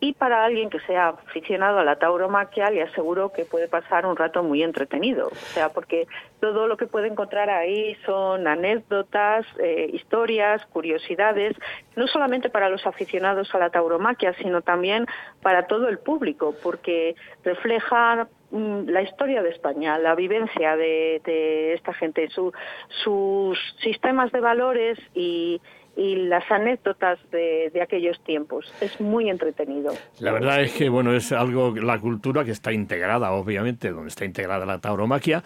Y 0.04 0.14
para 0.14 0.43
alguien 0.43 0.72
que 0.72 0.80
sea 0.82 1.10
aficionado 1.10 1.78
a 1.78 1.84
la 1.84 1.97
tauromaquia 1.97 2.72
le 2.72 2.82
aseguro 2.82 3.32
que 3.32 3.45
puede 3.45 3.68
pasar 3.68 4.08
un 4.08 4.18
rato 4.18 4.41
muy 4.41 4.64
entretenido, 4.64 5.28
o 5.28 5.36
sea, 5.36 5.70
porque 5.70 6.08
todo 6.39 6.68
lo 6.68 6.76
que 6.76 6.88
puede 6.88 7.08
encontrar 7.08 7.52
ahí 7.52 7.95
son 8.04 8.47
anécdotas, 8.47 9.45
eh, 9.60 9.91
historias, 9.93 10.66
curiosidades, 10.66 11.56
no 11.95 12.08
solamente 12.08 12.49
para 12.49 12.68
los 12.68 12.86
aficionados 12.88 13.54
a 13.54 13.60
la 13.60 13.70
tauromaquia, 13.70 14.34
sino 14.34 14.64
también 14.64 15.06
para 15.43 15.68
todo 15.68 15.88
el 15.88 15.99
público, 15.99 16.56
porque 16.64 17.16
refleja 17.43 18.28
mm, 18.49 18.89
la 18.89 19.04
historia 19.04 19.43
de 19.43 19.52
España, 19.52 19.99
la 19.99 20.16
vivencia 20.16 20.76
de, 20.78 21.74
esta 21.76 21.93
gente, 21.93 22.28
sus 22.30 23.60
sistemas 23.84 24.32
de 24.32 24.39
valores 24.39 24.97
y, 25.14 25.62
y 25.96 26.16
las 26.16 26.50
anécdotas 26.50 27.20
de, 27.32 27.72
aquellos 27.82 28.22
tiempos. 28.24 28.74
Es 28.82 29.00
muy 29.02 29.30
entretenido. 29.30 29.94
La 30.20 30.32
verdad 30.32 30.62
es 30.62 30.74
que, 30.74 30.89
bueno, 30.89 31.14
es 31.14 31.32
algo, 31.32 31.76
la 31.76 32.00
cultura 32.00 32.46
que 32.46 32.52
está 32.52 32.72
integrada, 32.72 33.32
obviamente, 33.32 33.92
donde 33.92 34.10
está 34.10 34.26
integrada 34.26 34.66
la 34.66 34.80
tauromaquia, 34.80 35.44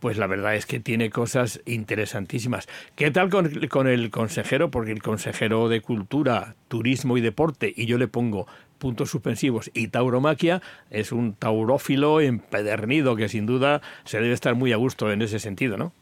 pues 0.00 0.18
la 0.18 0.26
verdad 0.26 0.54
es 0.54 0.66
que 0.66 0.78
tiene 0.78 1.10
cosas 1.10 1.60
interesantísimas. 1.64 2.68
¿Qué 2.94 3.10
tal 3.10 3.30
con, 3.30 3.66
con, 3.68 3.88
el 3.88 4.10
consejero? 4.10 4.70
Porque 4.70 4.92
el 4.92 5.02
consejero 5.02 5.68
de 5.68 5.80
Cultura, 5.80 6.54
Turismo 6.68 7.16
y 7.16 7.22
Deporte, 7.22 7.72
y 7.74 7.86
yo 7.86 7.96
le 7.96 8.08
pongo 8.08 8.46
puntos 8.78 9.10
suspensivos, 9.10 9.70
y 9.72 9.88
tauromaquia, 9.88 10.60
es 10.90 11.12
un 11.12 11.34
taurófilo 11.34 12.20
empedernido 12.20 13.16
que 13.16 13.28
sin 13.28 13.46
duda 13.46 13.80
se 14.04 14.20
debe 14.20 14.34
estar 14.34 14.54
muy 14.54 14.72
a 14.72 14.76
gusto 14.76 15.10
en 15.10 15.22
ese 15.22 15.38
sentido, 15.38 15.78
¿no? 15.78 15.92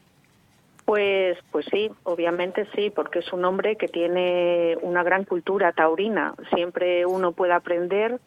Pues, 0.85 1.37
pues 1.51 1.65
sí, 1.71 1.89
obviamente 2.03 2.67
sí, 2.75 2.91
porque 2.91 3.19
es 3.19 3.33
un 3.33 3.43
hombre 3.43 3.75
que 3.75 3.87
tiene 3.87 4.77
una 4.81 5.01
gran 5.03 5.25
cultura 5.25 5.71
taurina. 5.71 6.35
Siempre 6.53 7.07
uno 7.07 7.31
puede 7.31 7.53
aprender. 7.53 8.19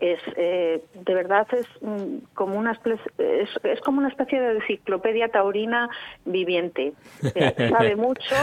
Es, 0.00 0.18
eh, 0.36 0.82
de 0.92 1.14
verdad 1.14 1.46
es 1.52 1.66
mm, 1.80 2.34
como 2.34 2.58
una 2.58 2.72
es, 3.16 3.48
es, 3.62 3.80
como 3.80 3.98
una 3.98 4.08
especie 4.08 4.40
de 4.40 4.56
enciclopedia 4.56 5.28
taurina 5.28 5.88
viviente. 6.24 6.94
Sabe 7.70 7.94
mucho, 7.94 8.34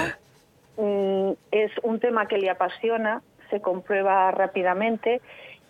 mm, 0.77 1.31
es 1.51 1.71
un 1.83 1.99
tema 1.99 2.27
que 2.27 2.37
le 2.37 2.49
apasiona, 2.49 3.21
se 3.49 3.61
comprueba 3.61 4.31
rápidamente 4.31 5.21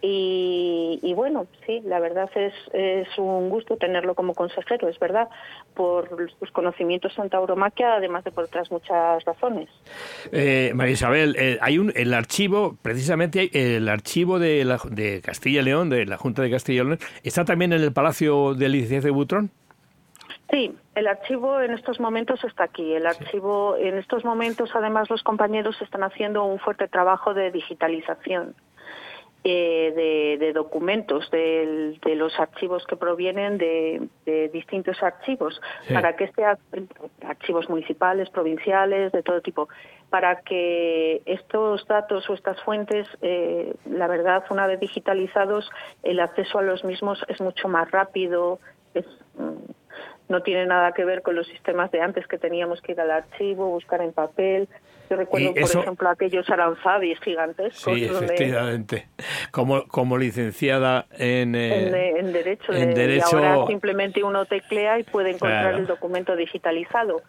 y, 0.03 1.13
bueno, 1.15 1.45
sí, 1.65 1.81
la 1.85 1.99
verdad 1.99 2.29
es, 2.35 2.53
es 2.73 3.07
un 3.17 3.49
gusto 3.49 3.77
tenerlo 3.77 4.15
como 4.15 4.33
consejero, 4.33 4.89
es 4.89 4.97
verdad, 4.99 5.29
por 5.75 6.09
sus 6.39 6.51
conocimientos 6.51 7.17
en 7.19 7.29
tauromaquia, 7.29 7.95
además 7.95 8.23
de 8.23 8.31
por 8.31 8.45
otras 8.45 8.71
muchas 8.71 9.23
razones. 9.25 9.69
Eh, 10.31 10.71
María 10.73 10.93
Isabel, 10.93 11.35
eh, 11.37 11.59
hay 11.61 11.77
un 11.77 11.93
el 11.95 12.13
archivo, 12.13 12.77
precisamente 12.81 13.49
el 13.53 13.87
archivo 13.89 14.39
de, 14.39 14.65
la, 14.65 14.79
de 14.89 15.21
Castilla 15.21 15.61
y 15.61 15.65
León, 15.65 15.89
de 15.89 16.05
la 16.05 16.17
Junta 16.17 16.41
de 16.41 16.49
Castilla 16.49 16.81
y 16.81 16.85
León, 16.85 16.99
¿está 17.23 17.45
también 17.45 17.73
en 17.73 17.81
el 17.81 17.93
Palacio 17.93 18.55
del 18.55 18.71
Licenciado 18.71 19.05
de 19.05 19.11
Butrón? 19.11 19.51
Sí, 20.51 20.75
el 20.95 21.07
archivo 21.07 21.61
en 21.61 21.71
estos 21.71 21.99
momentos 22.01 22.43
está 22.43 22.65
aquí. 22.65 22.93
El 22.93 23.07
archivo, 23.07 23.77
en 23.77 23.97
estos 23.97 24.25
momentos, 24.25 24.69
además, 24.73 25.09
los 25.09 25.23
compañeros 25.23 25.81
están 25.81 26.03
haciendo 26.03 26.43
un 26.43 26.59
fuerte 26.59 26.89
trabajo 26.89 27.33
de 27.33 27.51
digitalización. 27.51 28.53
Eh, 29.43 30.37
de, 30.39 30.53
documentos, 30.53 31.31
de, 31.31 31.97
los 32.15 32.39
archivos 32.39 32.85
que 32.85 32.95
provienen 32.95 33.57
de, 33.57 34.49
distintos 34.53 35.01
archivos, 35.01 35.59
para 35.91 36.15
que 36.15 36.31
sean 36.33 36.59
archivos 37.25 37.67
municipales, 37.67 38.29
provinciales, 38.29 39.11
de 39.11 39.23
todo 39.23 39.41
tipo, 39.41 39.67
para 40.11 40.41
que 40.41 41.23
estos 41.25 41.87
datos 41.87 42.29
o 42.29 42.35
estas 42.35 42.61
fuentes, 42.61 43.07
eh, 43.23 43.73
la 43.89 44.07
verdad, 44.07 44.43
una 44.51 44.67
vez 44.67 44.79
digitalizados, 44.79 45.71
el 46.03 46.19
acceso 46.19 46.59
a 46.59 46.61
los 46.61 46.83
mismos 46.83 47.25
es 47.27 47.41
mucho 47.41 47.67
más 47.67 47.89
rápido, 47.89 48.59
es, 48.93 49.05
mm, 49.35 49.71
no 50.31 50.41
tiene 50.41 50.65
nada 50.65 50.93
que 50.93 51.05
ver 51.05 51.21
con 51.21 51.35
los 51.35 51.47
sistemas 51.47 51.91
de 51.91 52.01
antes 52.01 52.25
que 52.27 52.37
teníamos 52.37 52.81
que 52.81 52.93
ir 52.93 53.01
al 53.01 53.11
archivo, 53.11 53.67
buscar 53.67 54.01
en 54.01 54.13
papel, 54.13 54.67
yo 55.11 55.17
recuerdo, 55.17 55.53
por 55.53 55.81
ejemplo, 55.81 56.09
aquellos 56.09 56.49
aranzadis 56.49 57.19
gigantescos. 57.19 57.83
Sí, 57.83 58.05
efectivamente. 58.05 59.09
Como, 59.51 59.85
como 59.89 60.17
licenciada 60.17 61.05
en, 61.11 61.53
eh, 61.53 62.13
en, 62.17 62.31
Derecho. 62.31 62.71
En 62.71 62.93
derecho... 62.93 63.27
Y 63.33 63.43
ahora 63.43 63.67
simplemente 63.67 64.23
uno 64.23 64.45
teclea 64.45 64.99
y 64.99 65.03
puede 65.03 65.31
encontrar 65.31 65.73
el 65.73 65.85
documento 65.85 66.37
digitalizado. 66.37 67.23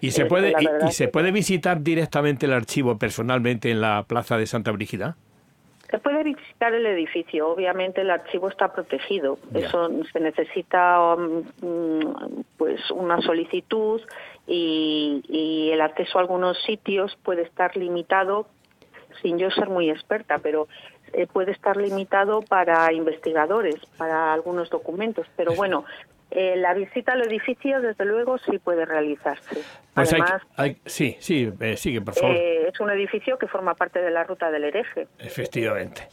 ¿Y 0.00 0.12
se, 0.12 0.24
puede, 0.24 0.54
y, 0.88 0.92
se 0.92 1.08
puede 1.08 1.30
visitar 1.30 1.82
directamente 1.82 2.46
el 2.46 2.54
archivo 2.54 2.98
personalmente 2.98 3.70
en 3.70 3.82
la 3.82 4.06
Plaza 4.08 4.38
de 4.38 4.46
Santa 4.46 4.70
Brígida? 4.70 5.18
Se 5.96 6.02
puede 6.02 6.24
visitar 6.24 6.74
el 6.74 6.84
edificio, 6.84 7.48
obviamente 7.48 8.02
el 8.02 8.10
archivo 8.10 8.50
está 8.50 8.70
protegido. 8.70 9.38
Eso 9.54 9.88
se 10.12 10.20
necesita 10.20 11.14
um, 11.14 11.42
pues 12.58 12.90
una 12.90 13.22
solicitud 13.22 14.02
y, 14.46 15.70
el 15.72 15.80
acceso 15.80 16.18
a 16.18 16.20
algunos 16.20 16.62
sitios 16.64 17.16
puede 17.22 17.44
estar 17.44 17.78
limitado, 17.78 18.46
sin 19.22 19.38
yo 19.38 19.50
ser 19.50 19.70
muy 19.70 19.88
experta, 19.88 20.36
pero 20.36 20.68
eh, 21.14 21.26
puede 21.26 21.52
estar 21.52 21.78
limitado 21.78 22.42
para 22.42 22.92
investigadores, 22.92 23.76
para 23.96 24.34
algunos 24.34 24.68
documentos. 24.68 25.26
Pero 25.34 25.54
bueno, 25.54 25.86
eh, 26.30 26.56
la 26.56 26.74
visita 26.74 27.12
al 27.12 27.22
edificio, 27.22 27.80
desde 27.80 28.04
luego, 28.04 28.38
sí 28.38 28.58
puede 28.58 28.84
realizarse. 28.84 29.62
Pues 29.94 30.12
Además, 30.12 30.42
sí, 30.84 31.16
sí, 31.20 31.50
eh, 31.60 31.76
sigue, 31.76 32.00
por 32.00 32.14
favor. 32.14 32.36
es 32.36 32.78
un 32.80 32.90
edificio 32.90 33.38
que 33.38 33.46
forma 33.46 33.74
parte 33.74 34.00
de 34.00 34.10
la 34.10 34.24
ruta 34.24 34.50
del 34.50 34.64
hereje. 34.64 35.06
Efectivamente. 35.18 36.08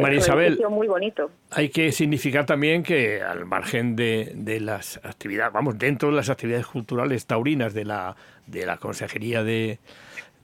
María 0.00 0.18
Isabel. 0.18 0.58
muy 0.70 0.88
bonito. 0.88 1.30
Hay 1.50 1.68
que 1.68 1.92
significar 1.92 2.46
también 2.46 2.82
que, 2.82 3.20
al 3.20 3.44
margen 3.44 3.96
de, 3.96 4.32
de, 4.34 4.60
las 4.60 4.98
actividades, 5.04 5.52
vamos, 5.52 5.78
dentro 5.78 6.08
de 6.10 6.16
las 6.16 6.30
actividades 6.30 6.66
culturales 6.66 7.26
taurinas 7.26 7.74
de 7.74 7.84
la, 7.84 8.16
de 8.46 8.64
la 8.64 8.78
Consejería 8.78 9.42
de, 9.42 9.78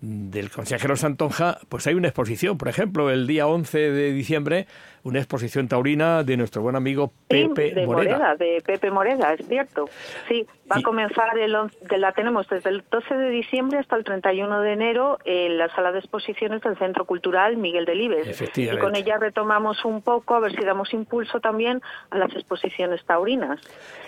del 0.01 0.51
consejero 0.51 0.97
Santonja, 0.97 1.59
pues 1.69 1.87
hay 1.87 1.95
una 1.95 2.09
exposición, 2.09 2.57
por 2.57 2.69
ejemplo, 2.69 3.11
el 3.11 3.27
día 3.27 3.47
11 3.47 3.79
de 3.79 4.13
diciembre 4.13 4.67
una 5.09 5.19
exposición 5.21 5.69
taurina 5.69 6.23
de 6.23 6.37
nuestro 6.37 6.63
buen 6.63 6.77
amigo 6.77 7.13
Pepe 7.27 7.73
de 7.73 7.87
Moreda. 7.87 8.37
De 8.37 8.63
Pepe 8.65 8.91
Moreda, 8.91 9.33
es 9.33 9.47
cierto. 9.47 9.89
Sí, 10.29 10.47
va 10.71 10.77
a 10.77 10.83
comenzar, 10.83 11.37
el, 11.39 11.53
la 11.53 12.13
tenemos 12.13 12.47
desde 12.49 12.71
el 12.71 12.85
12 12.91 13.15
de 13.15 13.31
diciembre 13.31 13.79
hasta 13.79 13.97
el 13.97 14.05
31 14.05 14.61
de 14.61 14.73
enero 14.73 15.19
en 15.25 15.57
la 15.57 15.75
sala 15.75 15.93
de 15.93 15.99
exposiciones 16.01 16.61
del 16.63 16.77
Centro 16.77 17.07
Cultural 17.07 17.57
Miguel 17.57 17.87
Delibes. 17.87 18.41
Y 18.57 18.77
con 18.77 18.95
ella 18.97 19.17
retomamos 19.19 19.85
un 19.85 20.03
poco, 20.03 20.35
a 20.35 20.41
ver 20.41 20.55
si 20.55 20.65
damos 20.65 20.93
impulso 20.93 21.41
también 21.41 21.81
a 22.11 22.19
las 22.19 22.33
exposiciones 22.35 23.05
taurinas. 23.05 23.61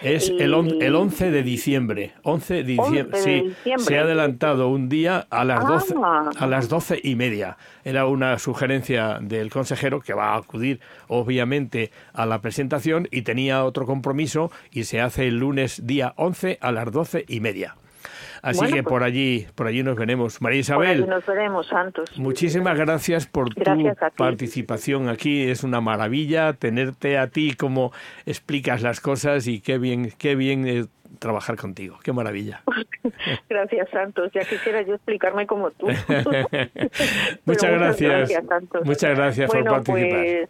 Es 0.02 0.28
el, 0.28 0.82
el 0.82 0.94
11 0.94 1.30
de 1.30 1.42
diciembre. 1.42 2.12
11 2.22 2.54
de 2.54 2.62
diciembre, 2.62 3.20
sí, 3.20 3.54
Se 3.78 3.98
ha 3.98 4.02
adelantado 4.02 4.68
un 4.68 4.88
día 4.88 5.26
a 5.30 5.44
las, 5.44 5.66
12, 5.66 5.94
ah. 6.04 6.30
a 6.38 6.46
las 6.46 6.68
12 6.68 7.00
y 7.02 7.14
media. 7.14 7.56
Era 7.84 8.06
una 8.06 8.38
sugerencia 8.38 9.18
del 9.20 9.50
consejero 9.50 10.00
que 10.00 10.12
va 10.12 10.34
a 10.34 10.36
acudir 10.36 10.80
obviamente 11.08 11.90
a 12.12 12.26
la 12.26 12.40
presentación 12.40 13.08
y 13.10 13.22
tenía 13.22 13.64
otro 13.64 13.86
compromiso 13.86 14.50
y 14.70 14.84
se 14.84 15.00
hace 15.00 15.28
el 15.28 15.38
lunes 15.38 15.86
día 15.86 16.14
11 16.16 16.58
a 16.60 16.72
las 16.72 16.90
doce 16.92 17.24
y 17.28 17.40
media. 17.40 17.76
Así 18.42 18.66
que 18.72 18.82
por 18.82 19.00
pues 19.00 19.02
allí, 19.02 19.46
por 19.54 19.66
allí 19.66 19.82
nos 19.82 19.96
veremos. 19.96 20.40
María 20.40 20.60
Isabel. 20.60 21.06
nos 21.06 21.26
veremos, 21.26 21.66
Santos. 21.66 22.18
Muchísimas 22.18 22.78
gracias 22.78 23.26
por 23.26 23.52
tu 23.52 23.62
participación 24.16 25.08
aquí. 25.08 25.42
Es 25.42 25.62
una 25.62 25.80
maravilla 25.80 26.54
tenerte 26.54 27.18
a 27.18 27.28
ti 27.28 27.54
como 27.54 27.92
explicas 28.26 28.82
las 28.82 29.00
cosas 29.00 29.46
y 29.46 29.60
qué 29.60 29.78
bien, 29.78 30.12
qué 30.16 30.36
bien 30.36 30.66
eh, 30.66 30.86
trabajar 31.18 31.56
contigo. 31.56 31.98
Qué 32.02 32.12
maravilla. 32.12 32.62
Gracias, 33.48 33.90
Santos. 33.90 34.30
Ya 34.32 34.40
quisiera 34.40 34.82
yo 34.82 34.94
explicarme 34.94 35.46
como 35.46 35.70
tú. 35.72 35.86
muchas, 37.44 37.70
gracias. 37.70 38.30
Muchas 38.84 39.16
gracias 39.16 39.50
por 39.50 39.64
participar. 39.64 40.24
Pues, 40.24 40.48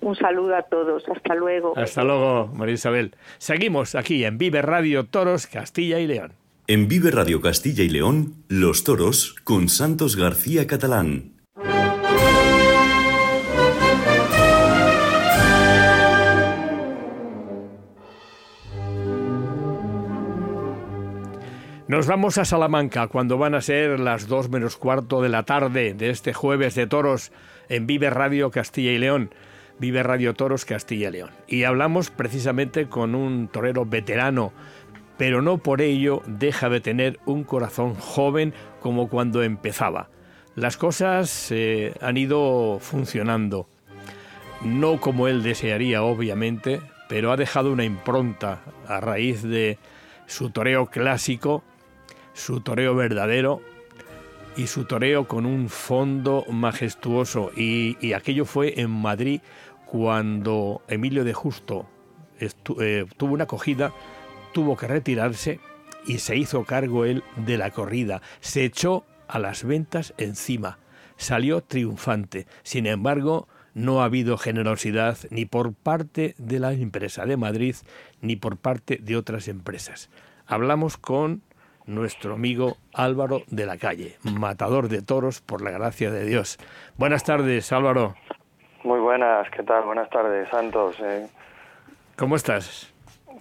un 0.00 0.16
saludo 0.16 0.56
a 0.56 0.62
todos. 0.62 1.02
Hasta 1.08 1.34
luego. 1.34 1.76
Hasta 1.76 2.04
luego, 2.04 2.48
María 2.54 2.74
Isabel. 2.74 3.14
Seguimos 3.38 3.94
aquí 3.94 4.24
en 4.24 4.38
Vive 4.38 4.62
Radio 4.62 5.04
Toros 5.04 5.46
Castilla 5.46 5.98
y 6.00 6.06
León. 6.06 6.32
En 6.66 6.88
Vive 6.88 7.10
Radio 7.10 7.40
Castilla 7.40 7.84
y 7.84 7.90
León, 7.90 8.36
Los 8.48 8.84
Toros 8.84 9.34
con 9.44 9.68
Santos 9.68 10.16
García 10.16 10.66
Catalán. 10.66 11.34
Nos 21.86 22.06
vamos 22.06 22.38
a 22.38 22.46
Salamanca 22.46 23.08
cuando 23.08 23.36
van 23.36 23.54
a 23.54 23.60
ser 23.60 24.00
las 24.00 24.26
dos 24.26 24.48
menos 24.48 24.78
cuarto 24.78 25.20
de 25.20 25.28
la 25.28 25.42
tarde 25.42 25.92
de 25.92 26.08
este 26.08 26.32
jueves 26.32 26.74
de 26.74 26.86
toros 26.86 27.30
en 27.68 27.86
Vive 27.86 28.08
Radio 28.08 28.50
Castilla 28.50 28.92
y 28.92 28.98
León. 28.98 29.30
Vive 29.78 30.02
Radio 30.02 30.34
Toros 30.34 30.64
Castilla 30.64 31.08
y 31.08 31.12
León. 31.12 31.30
Y 31.46 31.64
hablamos 31.64 32.10
precisamente 32.10 32.88
con 32.88 33.14
un 33.14 33.48
torero 33.48 33.84
veterano, 33.84 34.52
pero 35.16 35.42
no 35.42 35.58
por 35.58 35.80
ello 35.80 36.22
deja 36.26 36.68
de 36.68 36.80
tener 36.80 37.20
un 37.26 37.44
corazón 37.44 37.94
joven 37.94 38.54
como 38.80 39.08
cuando 39.08 39.42
empezaba. 39.42 40.08
Las 40.54 40.76
cosas 40.76 41.48
eh, 41.50 41.94
han 42.00 42.16
ido 42.16 42.78
funcionando. 42.80 43.68
no 44.62 45.00
como 45.00 45.28
él 45.28 45.42
desearía, 45.42 46.02
obviamente, 46.02 46.80
pero 47.08 47.32
ha 47.32 47.36
dejado 47.36 47.72
una 47.72 47.84
impronta 47.84 48.62
a 48.86 49.00
raíz 49.00 49.42
de 49.42 49.78
su 50.26 50.50
toreo 50.50 50.86
clásico, 50.86 51.62
su 52.32 52.60
toreo 52.60 52.94
verdadero 52.94 53.60
y 54.56 54.66
su 54.66 54.84
toreo 54.84 55.26
con 55.26 55.46
un 55.46 55.68
fondo 55.68 56.44
majestuoso. 56.50 57.50
Y, 57.56 58.12
aquello 58.12 58.44
fue 58.44 58.80
en 58.80 58.90
Madrid 58.90 59.40
cuando 59.94 60.82
Emilio 60.88 61.22
de 61.22 61.34
Justo 61.34 61.86
eh, 62.40 63.06
tuvo 63.16 63.34
una 63.34 63.44
acogida, 63.44 63.92
tuvo 64.52 64.76
que 64.76 64.88
retirarse 64.88 65.60
y 66.04 66.18
se 66.18 66.34
hizo 66.36 66.64
cargo 66.64 67.04
él 67.04 67.22
de 67.36 67.58
la 67.58 67.70
corrida. 67.70 68.20
Se 68.40 68.64
echó 68.64 69.04
a 69.28 69.38
las 69.38 69.62
ventas 69.62 70.12
encima. 70.18 70.80
Salió 71.16 71.60
triunfante. 71.60 72.48
Sin 72.64 72.86
embargo, 72.86 73.46
no 73.72 74.02
ha 74.02 74.06
habido 74.06 74.36
generosidad 74.36 75.16
ni 75.30 75.44
por 75.44 75.74
parte 75.74 76.34
de 76.38 76.58
la 76.58 76.72
empresa 76.72 77.24
de 77.24 77.36
Madrid 77.36 77.76
ni 78.20 78.34
por 78.34 78.56
parte 78.56 78.98
de 79.00 79.16
otras 79.16 79.46
empresas. 79.46 80.10
Hablamos 80.44 80.96
con 80.96 81.42
nuestro 81.86 82.34
amigo 82.34 82.78
Álvaro 82.92 83.44
de 83.46 83.64
la 83.64 83.78
Calle, 83.78 84.16
matador 84.24 84.88
de 84.88 85.02
toros 85.02 85.40
por 85.40 85.62
la 85.62 85.70
gracia 85.70 86.10
de 86.10 86.26
Dios. 86.26 86.58
Buenas 86.98 87.22
tardes, 87.22 87.70
Álvaro. 87.70 88.16
Muy 88.84 89.00
buenas, 89.00 89.50
¿qué 89.50 89.62
tal? 89.62 89.82
Buenas 89.84 90.08
tardes, 90.10 90.48
Santos. 90.50 90.96
Eh. 91.00 91.26
¿Cómo 92.16 92.36
estás? 92.36 92.92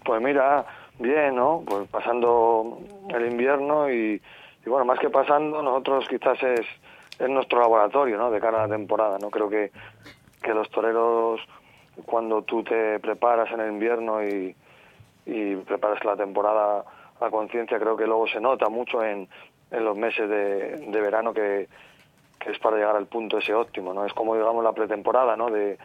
Pues 0.03 0.21
mira, 0.21 0.65
bien, 0.97 1.35
¿no? 1.35 1.63
Pues 1.65 1.87
pasando 1.89 2.79
el 3.09 3.31
invierno 3.31 3.91
y, 3.91 4.21
y 4.65 4.69
bueno, 4.69 4.85
más 4.85 4.99
que 4.99 5.09
pasando, 5.09 5.61
nosotros 5.61 6.07
quizás 6.09 6.41
es, 6.41 6.65
es 7.19 7.29
nuestro 7.29 7.59
laboratorio, 7.59 8.17
¿no? 8.17 8.31
De 8.31 8.39
cara 8.39 8.63
a 8.63 8.67
la 8.67 8.75
temporada, 8.75 9.19
¿no? 9.19 9.29
Creo 9.29 9.49
que 9.49 9.71
que 10.43 10.53
los 10.53 10.69
toreros, 10.69 11.39
cuando 12.05 12.43
tú 12.43 12.63
te 12.63 12.99
preparas 12.99 13.51
en 13.51 13.61
el 13.61 13.71
invierno 13.71 14.21
y, 14.23 14.55
preparas 15.65 16.03
la 16.03 16.17
temporada 16.17 16.83
a 17.19 17.29
conciencia, 17.29 17.79
creo 17.79 17.95
que 17.95 18.05
luego 18.05 18.27
se 18.27 18.41
nota 18.41 18.67
mucho 18.67 19.03
en, 19.03 19.27
en 19.71 19.85
los 19.85 19.97
meses 19.97 20.29
de, 20.29 21.01
verano 21.01 21.33
que, 21.33 21.69
es 22.51 22.59
para 22.59 22.77
llegar 22.77 22.95
al 22.95 23.07
punto 23.07 23.37
ese 23.37 23.53
óptimo, 23.53 23.93
¿no? 23.93 24.05
Es 24.05 24.13
como, 24.13 24.35
digamos, 24.35 24.63
la 24.63 24.73
pretemporada, 24.73 25.35
¿no? 25.35 25.49
De, 25.49 25.77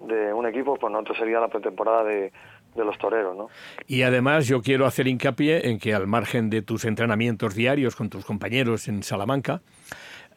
de 0.00 0.32
un 0.32 0.46
equipo, 0.46 0.76
pues 0.76 0.92
nosotros 0.92 1.18
sería 1.18 1.40
la 1.40 1.48
pretemporada 1.48 2.04
de, 2.04 2.32
de 2.74 2.84
los 2.84 2.96
toreros, 2.98 3.36
¿no? 3.36 3.48
Y 3.86 4.02
además 4.02 4.46
yo 4.46 4.62
quiero 4.62 4.86
hacer 4.86 5.06
hincapié 5.08 5.68
en 5.68 5.78
que 5.78 5.94
al 5.94 6.06
margen 6.06 6.50
de 6.50 6.62
tus 6.62 6.84
entrenamientos 6.84 7.54
diarios 7.54 7.96
con 7.96 8.08
tus 8.08 8.24
compañeros 8.24 8.88
en 8.88 9.02
Salamanca, 9.02 9.60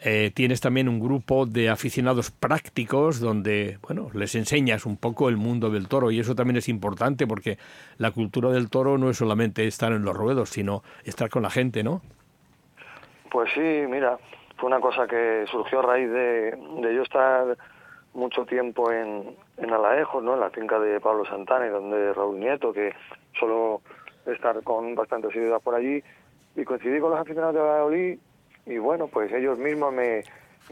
eh, 0.03 0.31
tienes 0.33 0.61
también 0.61 0.89
un 0.89 0.99
grupo 0.99 1.45
de 1.45 1.69
aficionados 1.69 2.31
prácticos 2.31 3.19
donde, 3.19 3.77
bueno, 3.83 4.09
les 4.15 4.33
enseñas 4.33 4.87
un 4.87 4.97
poco 4.97 5.29
el 5.29 5.37
mundo 5.37 5.69
del 5.69 5.87
toro 5.87 6.09
y 6.09 6.19
eso 6.19 6.33
también 6.33 6.57
es 6.57 6.67
importante 6.69 7.27
porque 7.27 7.59
la 7.97 8.09
cultura 8.09 8.49
del 8.49 8.71
toro 8.71 8.97
no 8.97 9.11
es 9.11 9.17
solamente 9.17 9.67
estar 9.67 9.91
en 9.91 10.03
los 10.03 10.15
ruedos, 10.15 10.49
sino 10.49 10.81
estar 11.03 11.29
con 11.29 11.43
la 11.43 11.51
gente, 11.51 11.83
¿no? 11.83 12.01
Pues 13.29 13.51
sí, 13.53 13.59
mira, 13.87 14.17
fue 14.61 14.67
una 14.67 14.79
cosa 14.79 15.07
que 15.07 15.45
surgió 15.49 15.79
a 15.79 15.81
raíz 15.81 16.07
de, 16.11 16.55
yo 16.93 17.01
estar 17.01 17.57
mucho 18.13 18.45
tiempo 18.45 18.91
en, 18.91 19.35
en 19.57 19.73
Alaejos, 19.73 20.23
¿no? 20.23 20.35
En 20.35 20.39
la 20.39 20.51
finca 20.51 20.79
de 20.79 20.99
Pablo 20.99 21.25
Santana 21.25 21.65
y 21.65 21.69
donde 21.69 22.13
Raúl 22.13 22.39
Nieto, 22.39 22.71
que 22.71 22.93
solo 23.39 23.81
estar 24.27 24.61
con 24.61 24.93
bastante 24.93 25.29
asiduidad 25.29 25.59
por 25.61 25.73
allí, 25.73 26.03
y 26.55 26.63
coincidí 26.63 26.99
con 26.99 27.09
los 27.09 27.19
aficionados 27.19 27.55
de 27.55 27.61
Valladolid 27.61 28.19
y 28.67 28.77
bueno, 28.77 29.07
pues 29.07 29.33
ellos 29.33 29.57
mismos 29.57 29.91
me, 29.93 30.21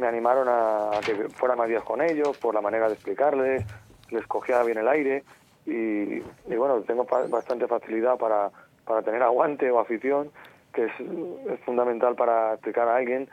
animaron 0.05 0.47
a, 0.47 0.91
que 1.03 1.27
fuera 1.29 1.55
más 1.55 1.67
días 1.67 1.81
con 1.81 1.99
ellos 1.99 2.37
por 2.37 2.53
la 2.53 2.61
manera 2.61 2.87
de 2.89 2.93
explicarles, 2.93 3.65
les 4.11 4.27
cogía 4.27 4.61
bien 4.61 4.77
el 4.77 4.87
aire 4.87 5.23
y, 5.65 6.19
bueno, 6.55 6.81
tengo 6.81 7.07
bastante 7.27 7.65
facilidad 7.65 8.17
para, 8.17 8.51
para 8.85 9.01
tener 9.01 9.23
aguante 9.23 9.71
o 9.71 9.79
afición, 9.79 10.29
que 10.73 10.85
es, 10.85 10.91
es 10.99 11.59
fundamental 11.61 12.13
para 12.13 12.53
explicar 12.53 12.87
a 12.87 12.97
alguien. 12.97 13.27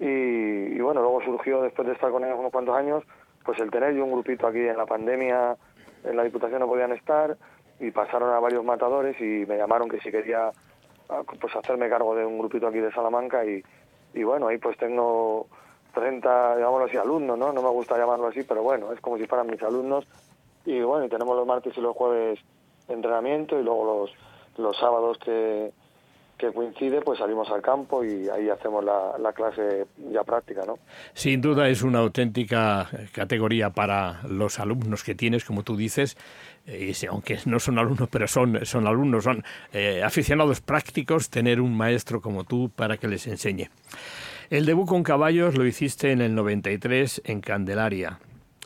Y, 0.00 0.78
bueno, 0.80 1.00
luego 1.00 1.20
surgió, 1.22 1.62
después 1.62 1.86
de 1.88 1.94
estar 1.94 2.10
con 2.10 2.24
ellos 2.24 2.38
unos 2.38 2.52
cuantos 2.52 2.76
años, 2.76 3.04
pues 3.44 3.58
el 3.60 3.70
tener 3.70 3.94
yo 3.94 4.04
un 4.04 4.12
grupito 4.12 4.46
aquí 4.46 4.60
en 4.60 4.76
la 4.76 4.86
pandemia, 4.86 5.56
en 6.04 6.16
la 6.16 6.24
Diputación 6.24 6.60
no 6.60 6.68
podían 6.68 6.92
estar, 6.92 7.36
y 7.80 7.90
pasaron 7.90 8.32
a 8.32 8.40
varios 8.40 8.64
matadores 8.64 9.20
y 9.20 9.44
me 9.46 9.56
llamaron 9.56 9.88
que 9.88 10.00
si 10.00 10.10
quería 10.10 10.50
pues 11.40 11.56
hacerme 11.56 11.88
cargo 11.88 12.14
de 12.14 12.26
un 12.26 12.38
grupito 12.38 12.66
aquí 12.66 12.78
de 12.78 12.92
Salamanca 12.92 13.44
y, 13.44 13.62
y 14.12 14.22
bueno, 14.24 14.48
ahí 14.48 14.58
pues 14.58 14.76
tengo 14.76 15.46
30, 15.94 16.56
llamémoslo 16.56 16.86
así, 16.86 16.96
alumnos, 16.96 17.38
¿no? 17.38 17.52
No 17.52 17.62
me 17.62 17.70
gusta 17.70 17.96
llamarlo 17.96 18.26
así, 18.26 18.42
pero 18.42 18.62
bueno, 18.62 18.92
es 18.92 19.00
como 19.00 19.16
si 19.16 19.26
fueran 19.26 19.46
mis 19.46 19.62
alumnos. 19.62 20.06
Y 20.64 20.80
bueno, 20.82 21.06
y 21.06 21.08
tenemos 21.08 21.34
los 21.34 21.46
martes 21.46 21.76
y 21.76 21.80
los 21.80 21.96
jueves 21.96 22.38
entrenamiento 22.88 23.58
y 23.58 23.62
luego 23.62 23.84
los, 23.84 24.10
los 24.58 24.76
sábados 24.76 25.18
que, 25.18 25.72
que 26.38 26.52
coincide, 26.52 27.00
pues 27.02 27.18
salimos 27.18 27.50
al 27.50 27.60
campo 27.60 28.04
y 28.04 28.28
ahí 28.28 28.48
hacemos 28.48 28.84
la, 28.84 29.18
la, 29.18 29.32
clase 29.32 29.86
ya 30.12 30.22
práctica, 30.22 30.62
¿no? 30.64 30.78
Sin 31.12 31.40
duda 31.40 31.68
es 31.68 31.82
una 31.82 31.98
auténtica 31.98 32.88
categoría 33.12 33.70
para 33.70 34.20
los 34.28 34.60
alumnos 34.60 35.02
que 35.02 35.16
tienes, 35.16 35.44
como 35.44 35.64
tú 35.64 35.76
dices, 35.76 36.16
eh, 36.66 36.94
aunque 37.10 37.38
no 37.46 37.58
son 37.58 37.78
alumnos, 37.78 38.08
pero 38.08 38.28
son, 38.28 38.64
son 38.64 38.86
alumnos, 38.86 39.24
son 39.24 39.42
eh, 39.72 40.02
aficionados 40.04 40.60
prácticos, 40.60 41.28
tener 41.28 41.60
un 41.60 41.76
maestro 41.76 42.20
como 42.20 42.44
tú 42.44 42.70
para 42.74 42.96
que 42.96 43.08
les 43.08 43.26
enseñe. 43.26 43.68
El 44.48 44.64
debut 44.64 44.86
con 44.86 45.02
caballos 45.02 45.58
lo 45.58 45.66
hiciste 45.66 46.12
en 46.12 46.20
el 46.20 46.34
93 46.36 47.22
en 47.24 47.40
Candelaria. 47.40 48.20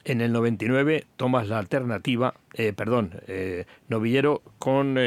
En 0.05 0.21
el 0.21 0.33
99 0.33 1.07
tomas 1.17 1.49
la 1.49 1.59
alternativa, 1.59 2.35
eh, 2.55 2.73
perdón, 2.73 3.21
novillero 3.89 4.43
con 4.59 4.99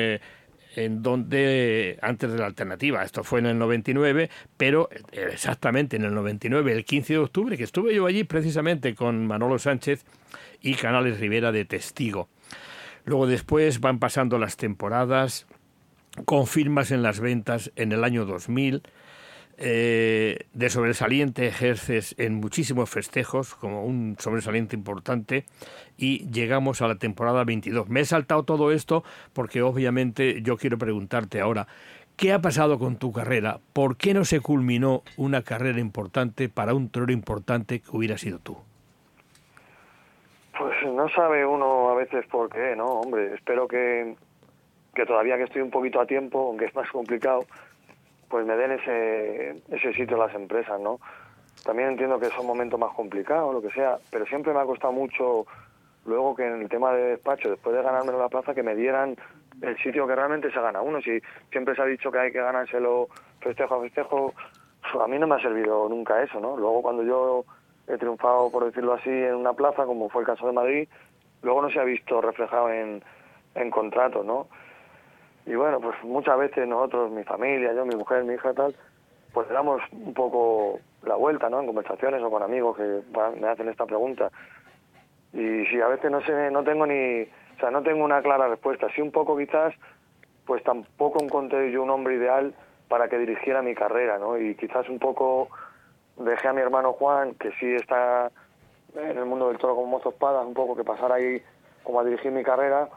en 0.76 1.02
donde 1.02 1.98
antes 2.02 2.32
de 2.32 2.38
la 2.38 2.46
alternativa, 2.46 3.04
esto 3.04 3.24
fue 3.24 3.40
en 3.40 3.46
el 3.48 3.58
99, 3.58 4.30
pero 4.58 4.90
exactamente 5.12 5.96
en 5.96 6.04
el 6.04 6.14
99, 6.14 6.72
el 6.72 6.86
15 6.86 7.14
de 7.14 7.20
octubre, 7.20 7.58
que 7.58 7.64
estuve 7.64 7.96
yo 7.96 8.06
allí 8.06 8.24
precisamente 8.24 8.96
con 8.96 9.26
Manolo 9.26 9.60
Sánchez 9.60 10.06
y 10.62 10.76
Canales 10.76 11.20
Rivera 11.20 11.52
de 11.52 11.66
testigo. 11.66 12.28
Luego 13.06 13.28
después 13.28 13.80
van 13.80 14.00
pasando 14.00 14.40
las 14.40 14.58
temporadas, 14.58 15.46
confirmas 16.26 16.92
en 16.92 17.04
las 17.04 17.20
ventas 17.20 17.72
en 17.76 17.92
el 17.92 18.04
año 18.04 18.26
2000, 18.26 18.82
eh, 19.58 20.48
de 20.54 20.70
sobresaliente 20.70 21.48
ejerces 21.48 22.14
en 22.18 22.36
muchísimos 22.36 22.90
festejos 22.90 23.56
como 23.56 23.86
un 23.86 24.18
sobresaliente 24.20 24.76
importante 24.76 25.46
y 25.98 26.30
llegamos 26.30 26.82
a 26.82 26.88
la 26.88 26.96
temporada 26.96 27.46
22. 27.46 27.88
Me 27.88 28.02
he 28.02 28.06
saltado 28.06 28.44
todo 28.44 28.72
esto 28.72 29.04
porque 29.34 29.62
obviamente 29.62 30.42
yo 30.42 30.58
quiero 30.58 30.78
preguntarte 30.78 31.40
ahora, 31.40 31.68
¿qué 32.18 32.34
ha 32.34 32.42
pasado 32.42 32.80
con 32.80 32.98
tu 32.98 33.14
carrera? 33.14 33.60
¿Por 33.72 33.96
qué 33.96 34.14
no 34.14 34.26
se 34.26 34.42
culminó 34.42 35.04
una 35.16 35.42
carrera 35.42 35.80
importante 35.80 36.50
para 36.50 36.74
un 36.74 36.90
torero 36.90 37.14
importante 37.14 37.80
que 37.80 37.90
hubiera 37.92 38.18
sido 38.18 38.40
tú? 38.40 38.58
Pues 40.58 40.76
no 40.86 41.08
sabe 41.10 41.46
uno 41.46 41.90
a 41.90 41.96
veces 41.96 42.26
por 42.28 42.50
qué, 42.50 42.76
¿no? 42.76 42.86
Hombre, 42.86 43.34
espero 43.34 43.68
que, 43.68 44.16
que 44.94 45.06
todavía 45.06 45.38
que 45.38 45.44
estoy 45.44 45.62
un 45.62 45.72
poquito 45.72 46.00
a 46.00 46.06
tiempo, 46.06 46.48
aunque 46.48 46.66
es 46.66 46.76
más 46.76 46.90
complicado, 46.92 47.46
pues 48.30 48.46
me 48.46 48.56
den 48.56 48.72
ese, 48.72 49.62
ese 49.70 49.94
sitio 49.94 50.18
las 50.18 50.34
empresas, 50.34 50.80
¿no? 50.80 51.00
También 51.64 51.90
entiendo 51.90 52.20
que 52.20 52.28
son 52.28 52.46
momentos 52.46 52.80
más 52.80 52.94
complicados, 52.94 53.54
lo 53.54 53.62
que 53.62 53.72
sea, 53.72 53.98
pero 54.12 54.26
siempre 54.26 54.54
me 54.54 54.60
ha 54.60 54.66
costado 54.66 54.94
mucho 54.94 55.46
luego 56.06 56.36
que 56.36 56.46
en 56.46 56.62
el 56.62 56.70
tema 56.70 56.94
de 56.94 57.04
despacho, 57.12 57.50
después 57.50 57.76
de 57.76 57.82
ganarme 57.82 58.12
la 58.14 58.30
plaza, 58.30 58.54
que 58.54 58.64
me 58.64 58.76
dieran 58.76 59.16
el 59.62 59.78
sitio 59.78 60.06
que 60.08 60.16
realmente 60.16 60.52
se 60.52 60.62
gana 60.62 60.82
uno. 60.82 61.02
Si 61.02 61.20
siempre 61.52 61.76
se 61.76 61.82
ha 61.82 61.86
dicho 61.86 62.12
que 62.12 62.20
hay 62.20 62.32
que 62.32 62.42
ganárselo 62.42 63.08
festejo 63.40 63.76
a 63.76 63.82
festejo, 63.82 64.34
a 65.02 65.08
mí 65.08 65.18
no 65.18 65.28
me 65.28 65.36
ha 65.36 65.42
servido 65.42 65.90
nunca 65.90 66.22
eso, 66.22 66.40
¿no? 66.40 66.56
Luego 66.58 66.82
cuando 66.82 67.04
yo 67.04 67.46
he 67.88 67.98
triunfado, 67.98 68.52
por 68.52 68.66
decirlo 68.66 68.94
así, 68.94 69.10
en 69.10 69.36
una 69.36 69.54
plaza, 69.54 69.86
como 69.86 70.10
fue 70.10 70.22
el 70.22 70.28
caso 70.28 70.46
de 70.48 70.54
Madrid, 70.54 70.88
luego 71.42 71.62
no 71.62 71.70
se 71.70 71.80
ha 71.80 71.84
visto 71.84 72.22
reflejado 72.22 72.72
en, 72.72 73.04
en 73.56 73.72
contratos, 73.72 74.26
¿no? 74.26 74.48
Y 75.46 75.56
bueno, 75.56 75.80
pues 75.80 75.96
muchas 76.04 76.38
veces 76.38 76.68
nosotros, 76.68 77.12
mi 77.12 77.24
familia, 77.24 77.74
yo, 77.74 77.86
mi 77.86 77.96
mujer, 77.96 78.24
mi 78.24 78.34
hija 78.34 78.54
tal, 78.54 78.76
pues 79.34 79.48
damos 79.50 79.82
un 79.92 80.14
poco 80.14 80.80
la 81.04 81.16
vuelta, 81.16 81.50
¿no? 81.50 81.60
En 81.60 81.68
conversaciones 81.68 82.24
o 82.24 82.32
con 82.32 82.42
amigos 82.42 82.78
que 82.78 83.02
me 83.40 83.48
hacen 83.48 83.70
esta 83.70 83.86
pregunta. 83.86 84.32
Y 85.34 85.66
si 85.66 85.82
a 85.82 85.88
veces 85.88 86.10
no 86.10 86.22
sé, 86.22 86.50
no 86.50 86.64
tengo 86.64 86.88
ni, 86.88 87.24
o 87.24 87.60
sea, 87.60 87.70
no 87.70 87.84
tengo 87.84 88.04
una 88.04 88.22
clara 88.22 88.48
respuesta. 88.48 88.88
Sí 88.96 89.02
un 89.02 89.12
poco 89.12 89.38
quizás, 89.38 89.74
pues 90.46 90.64
tampoco 90.64 91.22
encontré 91.22 91.72
yo 91.72 91.84
un 91.84 91.90
hombre 91.90 92.16
ideal 92.16 92.54
para 92.88 93.10
que 93.10 93.18
dirigiera 93.18 93.62
mi 93.62 93.76
carrera, 93.76 94.18
¿no? 94.18 94.38
Y 94.38 94.56
quizás 94.56 94.88
un 94.90 95.00
poco 95.00 95.50
dejé 96.18 96.48
a 96.48 96.54
mi 96.54 96.62
hermano 96.62 96.94
Juan, 96.94 97.36
que 97.36 97.52
sí 97.60 97.76
está 97.76 98.32
en 98.96 99.18
el 99.18 99.26
mundo 99.26 99.50
del 99.50 99.58
toro 99.58 99.76
como 99.76 99.88
mozo 99.88 100.10
espada, 100.10 100.42
un 100.42 100.54
poco 100.54 100.76
que 100.76 100.84
pasara 100.84 101.16
ahí 101.16 101.42
como 101.84 102.00
a 102.00 102.04
dirigir 102.04 102.32
mi 102.32 102.44
carrera, 102.44 102.88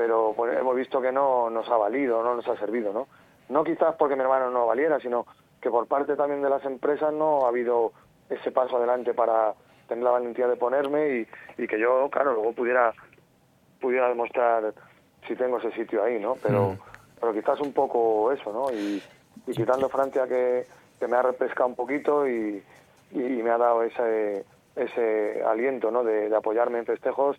pero 0.00 0.32
pues, 0.34 0.58
hemos 0.58 0.74
visto 0.74 0.98
que 1.02 1.12
no 1.12 1.50
nos 1.50 1.68
ha 1.68 1.76
valido, 1.76 2.22
no 2.22 2.34
nos 2.34 2.48
ha 2.48 2.56
servido, 2.56 2.90
¿no? 2.90 3.06
No 3.50 3.62
quizás 3.62 3.96
porque 3.96 4.16
mi 4.16 4.22
hermano 4.22 4.50
no 4.50 4.66
valiera, 4.66 4.98
sino 4.98 5.26
que 5.60 5.68
por 5.68 5.86
parte 5.88 6.16
también 6.16 6.40
de 6.40 6.48
las 6.48 6.64
empresas 6.64 7.12
no 7.12 7.44
ha 7.44 7.48
habido 7.48 7.92
ese 8.30 8.50
paso 8.50 8.78
adelante 8.78 9.12
para, 9.12 9.52
tenga 9.88 10.04
la 10.04 10.12
valentía 10.12 10.48
de 10.48 10.56
ponerme 10.56 11.18
y, 11.18 11.28
y 11.62 11.66
que 11.66 11.78
yo, 11.78 12.08
claro, 12.10 12.32
luego 12.32 12.54
pudiera 12.54 12.94
pudiera 13.78 14.08
demostrar 14.08 14.72
si 15.28 15.36
tengo 15.36 15.58
ese 15.58 15.72
sitio 15.72 16.02
ahí, 16.02 16.18
¿no? 16.18 16.36
Pero, 16.42 16.78
pero 17.20 17.34
quizás 17.34 17.60
un 17.60 17.74
poco 17.74 18.32
eso, 18.32 18.50
¿no? 18.54 18.72
Y, 18.72 19.02
y 19.46 19.52
quitando 19.52 19.90
Francia 19.90 20.26
que, 20.26 20.64
que 20.98 21.08
me 21.08 21.18
ha 21.18 21.22
repescado 21.22 21.68
un 21.68 21.76
poquito 21.76 22.26
y, 22.26 22.64
y 23.10 23.18
me 23.18 23.50
ha 23.50 23.58
dado 23.58 23.82
ese, 23.82 24.46
ese 24.76 25.42
aliento, 25.44 25.90
¿no? 25.90 26.04
De, 26.04 26.30
de 26.30 26.36
apoyarme 26.36 26.78
en 26.78 26.86
festejos, 26.86 27.36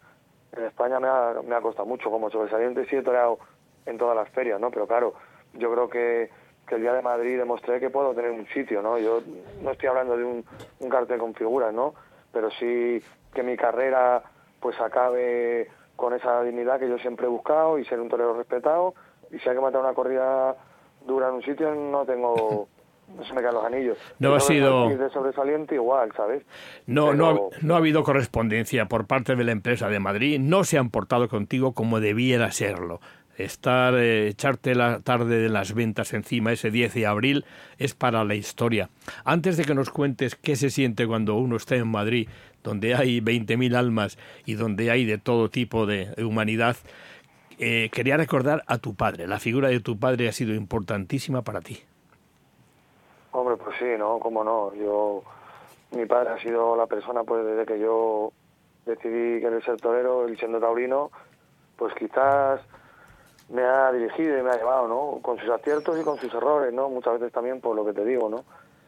en 0.55 0.65
España 0.65 0.99
me 0.99 1.07
ha, 1.55 1.61
costado 1.61 1.87
mucho 1.87 2.09
como 2.09 2.29
sobresaliente, 2.29 2.85
sí 2.85 2.95
he 2.95 3.01
toreado 3.01 3.39
en 3.85 3.97
todas 3.97 4.15
las 4.15 4.29
ferias, 4.29 4.59
¿no? 4.59 4.69
Pero 4.71 4.87
claro, 4.87 5.13
yo 5.53 5.71
creo 5.71 5.89
que, 5.89 6.29
que 6.67 6.75
el 6.75 6.81
día 6.81 6.93
de 6.93 7.01
Madrid 7.01 7.37
demostré 7.37 7.79
que 7.79 7.89
puedo 7.89 8.13
tener 8.13 8.31
un 8.31 8.47
sitio, 8.47 8.81
¿no? 8.81 8.97
Yo 8.97 9.21
no 9.61 9.71
estoy 9.71 9.89
hablando 9.89 10.17
de 10.17 10.23
un, 10.23 10.45
un 10.79 10.89
cartel 10.89 11.19
con 11.19 11.33
figuras, 11.33 11.73
¿no? 11.73 11.93
Pero 12.31 12.49
sí 12.51 13.01
que 13.33 13.43
mi 13.43 13.55
carrera 13.57 14.23
pues 14.59 14.79
acabe 14.79 15.69
con 15.95 16.13
esa 16.13 16.41
dignidad 16.43 16.79
que 16.79 16.89
yo 16.89 16.97
siempre 16.97 17.25
he 17.25 17.29
buscado 17.29 17.77
y 17.77 17.85
ser 17.85 17.99
un 17.99 18.09
torero 18.09 18.33
respetado. 18.33 18.93
Y 19.31 19.39
si 19.39 19.49
hay 19.49 19.55
que 19.55 19.61
matar 19.61 19.81
una 19.81 19.93
corrida 19.93 20.55
dura 21.05 21.29
en 21.29 21.35
un 21.35 21.43
sitio, 21.43 21.73
no 21.73 22.05
tengo. 22.05 22.67
No 23.15 23.23
se 23.25 23.33
me 23.33 23.41
caen 23.41 23.53
los 23.53 23.65
anillos. 23.65 23.97
No 24.19 24.35
ha 24.35 24.39
sido. 24.39 24.89
De 24.89 25.09
sobresaliente 25.09 25.75
igual, 25.75 26.11
¿sabes? 26.15 26.43
No, 26.85 27.13
no, 27.13 27.29
ha, 27.29 27.39
no 27.61 27.75
ha 27.75 27.77
habido 27.77 28.03
correspondencia 28.03 28.85
por 28.87 29.07
parte 29.07 29.35
de 29.35 29.43
la 29.43 29.51
empresa 29.51 29.89
de 29.89 29.99
Madrid. 29.99 30.39
No 30.39 30.63
se 30.63 30.77
han 30.77 30.89
portado 30.89 31.27
contigo 31.27 31.73
como 31.73 31.99
debiera 31.99 32.51
serlo. 32.51 32.99
Estar, 33.37 33.95
eh, 33.95 34.27
echarte 34.27 34.75
la 34.75 34.99
tarde 34.99 35.37
de 35.39 35.49
las 35.49 35.73
ventas 35.73 36.13
encima 36.13 36.51
ese 36.51 36.69
10 36.69 36.93
de 36.93 37.05
abril 37.07 37.45
es 37.77 37.95
para 37.95 38.23
la 38.23 38.35
historia. 38.35 38.89
Antes 39.23 39.57
de 39.57 39.63
que 39.63 39.73
nos 39.73 39.89
cuentes 39.89 40.35
qué 40.35 40.55
se 40.55 40.69
siente 40.69 41.07
cuando 41.07 41.35
uno 41.35 41.55
está 41.55 41.75
en 41.75 41.87
Madrid, 41.87 42.27
donde 42.63 42.93
hay 42.93 43.21
20.000 43.21 43.75
almas 43.75 44.17
y 44.45 44.55
donde 44.55 44.91
hay 44.91 45.05
de 45.05 45.17
todo 45.17 45.49
tipo 45.49 45.85
de 45.85 46.13
humanidad, 46.23 46.75
eh, 47.57 47.89
quería 47.91 48.17
recordar 48.17 48.63
a 48.67 48.77
tu 48.77 48.95
padre. 48.95 49.27
La 49.27 49.39
figura 49.39 49.69
de 49.69 49.79
tu 49.79 49.97
padre 49.97 50.27
ha 50.27 50.33
sido 50.33 50.53
importantísima 50.53 51.41
para 51.43 51.61
ti. 51.61 51.79
Hombre, 53.31 53.57
pues 53.57 53.77
sí, 53.79 53.85
¿no? 53.97 54.19
¿Cómo 54.19 54.43
no? 54.43 54.73
Yo, 54.73 55.23
mi 55.91 56.05
padre 56.05 56.31
ha 56.31 56.39
sido 56.39 56.75
la 56.75 56.87
persona, 56.87 57.23
pues 57.23 57.45
desde 57.45 57.65
que 57.65 57.79
yo 57.79 58.31
decidí 58.85 59.39
querer 59.39 59.63
ser 59.63 59.79
torero, 59.79 60.27
y 60.27 60.35
siendo 60.37 60.59
taurino, 60.59 61.11
pues 61.77 61.93
quizás 61.95 62.61
me 63.49 63.63
ha 63.63 63.91
dirigido 63.91 64.37
y 64.37 64.43
me 64.43 64.51
ha 64.51 64.57
llevado, 64.57 64.87
¿no? 64.87 65.19
Con 65.21 65.37
sus 65.37 65.49
aciertos 65.49 65.99
y 65.99 66.03
con 66.03 66.17
sus 66.17 66.33
errores, 66.33 66.73
¿no? 66.73 66.89
Muchas 66.89 67.13
veces 67.13 67.33
también 67.33 67.59
por 67.59 67.75
lo 67.75 67.85
que 67.85 67.93
te 67.93 68.05
digo, 68.05 68.29
¿no? 68.29 68.43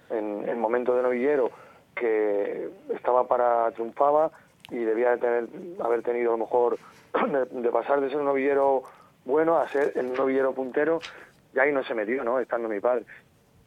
En 0.10 0.48
el 0.48 0.58
momento 0.58 0.96
de 0.96 1.04
novillero 1.04 1.50
que 1.96 2.70
estaba 2.94 3.28
para 3.28 3.72
triunfaba 3.72 4.32
y 4.70 4.78
debía 4.78 5.12
de 5.12 5.18
tener, 5.18 5.48
haber 5.80 6.02
tenido 6.02 6.34
a 6.34 6.38
lo 6.38 6.46
mejor 6.46 6.78
de, 7.52 7.70
pasar 7.72 8.02
de 8.02 8.10
ser 8.10 8.20
un 8.20 8.26
novillero 8.26 8.84
bueno 9.26 9.58
a 9.58 9.68
ser 9.68 9.94
el 9.96 10.14
novillero 10.14 10.54
puntero 10.54 11.00
y 11.54 11.60
ahí 11.60 11.72
no 11.72 11.84
se 11.84 11.94
metió, 11.94 12.24
¿no? 12.24 12.40
Estando 12.40 12.68
mi 12.68 12.80
padre. 12.80 13.06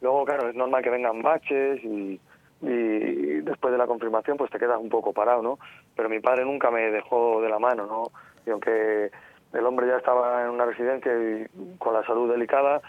Luego, 0.00 0.24
claro, 0.24 0.48
es 0.48 0.54
normal 0.54 0.82
que 0.82 0.90
vengan 0.90 1.22
baches 1.22 1.82
y, 1.84 2.20
después 2.60 3.70
de 3.70 3.78
la 3.78 3.86
confirmación 3.86 4.36
pues 4.36 4.50
te 4.50 4.58
quedas 4.58 4.78
un 4.78 4.88
poco 4.88 5.12
parado, 5.12 5.42
¿no? 5.42 5.58
Pero 5.94 6.08
mi 6.08 6.20
padre 6.20 6.44
nunca 6.44 6.70
me 6.70 6.90
dejó 6.90 7.40
de 7.42 7.48
la 7.48 7.58
mano, 7.58 7.86
¿no? 7.86 8.10
Y 8.46 8.50
aunque 8.50 9.10
el 9.52 9.66
hombre 9.66 9.86
ya 9.86 9.98
estaba 9.98 10.42
en 10.42 10.50
una 10.50 10.64
residencia 10.64 11.12
y 11.12 11.46
con 11.78 11.94
la 11.94 12.04
salud 12.04 12.30
delicada, 12.30 12.80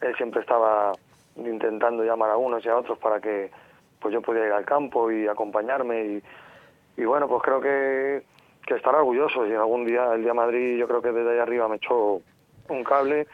él 0.00 0.14
siempre 0.16 0.40
estaba 0.40 0.92
intentando 1.36 2.04
llamar 2.04 2.30
a 2.30 2.36
unos 2.36 2.64
y 2.64 2.68
a 2.68 2.76
otros 2.76 2.98
para 2.98 3.20
que 3.20 3.50
pues 4.00 4.14
yo 4.14 4.22
pudiera 4.22 4.46
ir 4.46 4.52
al 4.52 4.64
campo 4.64 5.10
y 5.10 5.26
acompañarme 5.26 6.04
y, 6.04 6.22
y 6.96 7.04
bueno, 7.04 7.28
pues 7.28 7.42
creo 7.42 7.60
que, 7.60 8.22
que 8.66 8.74
estar 8.74 8.94
orgulloso 8.94 9.46
y 9.46 9.54
algún 9.54 9.84
día, 9.84 10.14
el 10.14 10.22
día 10.22 10.34
Madrid, 10.34 10.78
yo 10.78 10.86
creo 10.88 11.02
que 11.02 11.12
desde 11.12 11.32
ahí 11.32 11.38
arriba 11.38 11.68
me 11.68 11.76
echó 11.76 12.20
un 12.68 12.84
cable 12.84 13.26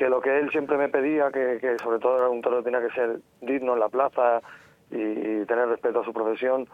que 0.00 0.08
lo 0.08 0.22
que 0.22 0.38
él 0.38 0.50
siempre 0.50 0.78
me 0.78 0.88
pedía, 0.88 1.30
que, 1.30 1.58
que 1.60 1.76
sobre 1.78 1.98
todo 1.98 2.16
era 2.16 2.30
un 2.30 2.40
toro 2.40 2.62
tenía 2.62 2.80
que 2.80 2.90
ser 2.94 3.20
digno 3.42 3.74
en 3.74 3.80
la 3.80 3.90
plaza 3.90 4.40
y, 4.90 4.96
y, 4.96 5.44
tener 5.44 5.68
respeto 5.68 6.00
a 6.00 6.04
su 6.06 6.14
profesión, 6.14 6.66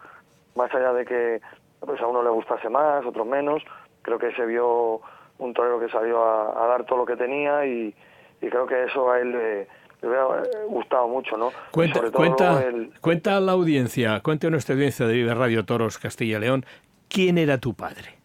más 0.55 0.73
allá 0.73 0.93
de 0.93 1.03
que 1.03 1.41
pues 1.81 1.99
a 1.99 2.07
uno 2.07 2.23
le 2.23 2.29
gustase 2.29 2.69
más, 2.69 3.05
otros 3.05 3.27
menos, 3.27 3.61
creo 4.01 4.17
que 4.17 4.31
se 4.31 4.45
vio 4.45 5.01
un 5.39 5.53
torero 5.53 5.77
que 5.77 5.89
salió 5.89 6.23
a, 6.23 6.63
a 6.63 6.67
dar 6.67 6.85
todo 6.85 6.99
lo 6.99 7.05
que 7.05 7.17
tenía 7.17 7.65
y, 7.65 7.93
y 8.41 8.47
creo 8.47 8.65
que 8.65 8.85
eso 8.85 9.11
a 9.11 9.19
él 9.19 9.33
le, 9.33 9.67
le 10.01 10.07
hubiera 10.07 10.25
gustado 10.69 11.09
mucho, 11.09 11.35
¿no? 11.35 11.51
Cuenta, 11.71 12.09
cuenta, 12.09 12.63
el... 12.63 12.93
cuenta 13.01 13.35
a 13.35 13.41
la 13.41 13.51
audiencia, 13.51 14.21
cuenta 14.21 14.47
a 14.47 14.51
nuestra 14.51 14.73
audiencia 14.73 15.05
de 15.05 15.33
Radio 15.35 15.65
Toros 15.65 15.97
Castilla 15.97 16.37
y 16.37 16.39
León, 16.39 16.65
¿quién 17.09 17.37
era 17.37 17.57
tu 17.57 17.73
padre? 17.73 18.15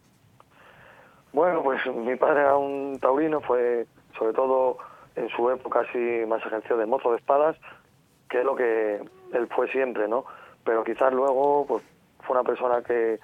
Bueno, 1.33 1.61
pues 1.65 1.85
mi 1.93 2.15
padre 2.15 2.43
era 2.43 2.57
un 2.57 3.01
taurino, 3.01 3.41
fue 3.41 3.85
sobre 4.17 4.33
todo 4.33 4.79
en 5.17 5.29
su 5.31 5.51
época 5.51 5.81
así 5.81 6.25
más 6.27 6.45
ejerció 6.45 6.77
de 6.77 6.87
mozo 6.87 7.11
de 7.11 7.19
espadas, 7.19 7.57
que 8.29 8.41
es 8.41 8.45
lo 8.45 8.57
que 8.57 9.01
él 9.33 9.49
fue 9.55 9.69
siempre, 9.69 10.09
¿no? 10.09 10.25
Pero 10.65 10.85
quizás 10.85 11.13
luego 11.13 11.67
pues 11.67 11.83
fue 12.21 12.37
una 12.37 12.45
persona 12.45 12.83
que, 12.83 13.19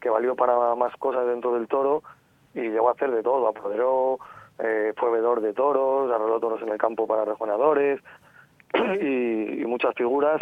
que 0.00 0.08
valió 0.08 0.34
para 0.36 0.74
más 0.74 0.96
cosas 0.96 1.26
dentro 1.26 1.54
del 1.54 1.68
toro 1.68 2.02
y 2.54 2.60
llegó 2.60 2.88
a 2.88 2.92
hacer 2.92 3.10
de 3.10 3.22
todo, 3.22 3.48
apoderó, 3.48 4.18
eh, 4.58 4.92
fue 4.96 5.10
vedor 5.10 5.40
de 5.40 5.52
toros, 5.52 6.10
arregló 6.10 6.38
toros 6.38 6.62
en 6.62 6.68
el 6.68 6.78
campo 6.78 7.06
para 7.06 7.24
rejoneadores 7.24 8.00
y, 9.00 9.64
muchas 9.66 9.94
figuras. 9.94 10.40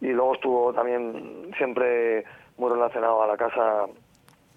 Y 0.00 0.08
luego 0.08 0.34
estuvo 0.34 0.72
también 0.72 1.50
siempre 1.56 2.24
muy 2.58 2.70
relacionado 2.70 3.22
a 3.22 3.26
la 3.26 3.36
casa 3.36 3.86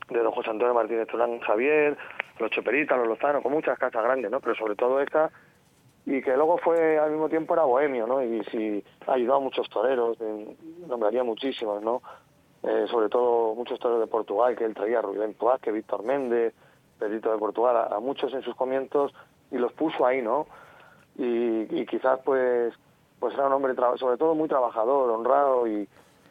de 0.09 0.19
don 0.19 0.31
José 0.33 0.49
Antonio 0.49 0.73
Martínez 0.73 1.07
Turán 1.07 1.39
Javier, 1.39 1.97
los 2.39 2.51
Cheperitas, 2.51 2.97
los 2.97 3.07
Lozano, 3.07 3.41
con 3.41 3.53
muchas 3.53 3.79
casas 3.79 4.03
grandes, 4.03 4.29
¿no? 4.29 4.41
Pero 4.41 4.55
sobre 4.55 4.75
todo 4.75 4.99
esta, 4.99 5.31
y 6.05 6.21
que 6.21 6.35
luego 6.35 6.57
fue 6.57 6.97
al 6.97 7.11
mismo 7.11 7.29
tiempo 7.29 7.53
era 7.53 7.63
bohemio, 7.63 8.07
¿no? 8.07 8.23
Y 8.23 8.43
sí 8.45 8.83
ayudó 9.07 9.35
a 9.35 9.39
muchos 9.39 9.69
toreros, 9.69 10.17
nombraría 10.87 11.23
muchísimos, 11.23 11.81
¿no? 11.83 12.01
Eh, 12.63 12.85
sobre 12.89 13.09
todo 13.09 13.55
muchos 13.55 13.79
toreros 13.79 14.01
de 14.01 14.07
Portugal 14.07 14.55
que 14.55 14.65
él 14.65 14.73
traía, 14.73 15.01
Rubén 15.01 15.35
que 15.61 15.71
Víctor 15.71 16.03
Méndez, 16.03 16.53
Pedrito 16.99 17.31
de 17.31 17.37
Portugal, 17.37 17.87
a, 17.91 17.99
muchos 17.99 18.33
en 18.33 18.43
sus 18.43 18.55
comienzos 18.55 19.13
y 19.51 19.57
los 19.57 19.73
puso 19.73 20.05
ahí, 20.05 20.21
¿no? 20.21 20.47
Y, 21.17 21.81
y 21.81 21.85
quizás 21.85 22.19
pues 22.23 22.73
pues 23.19 23.35
era 23.35 23.45
un 23.45 23.53
hombre 23.53 23.75
sobre 23.97 24.17
todo 24.17 24.33
muy 24.33 24.49
trabajador, 24.49 25.11
honrado 25.11 25.67
y, 25.67 25.87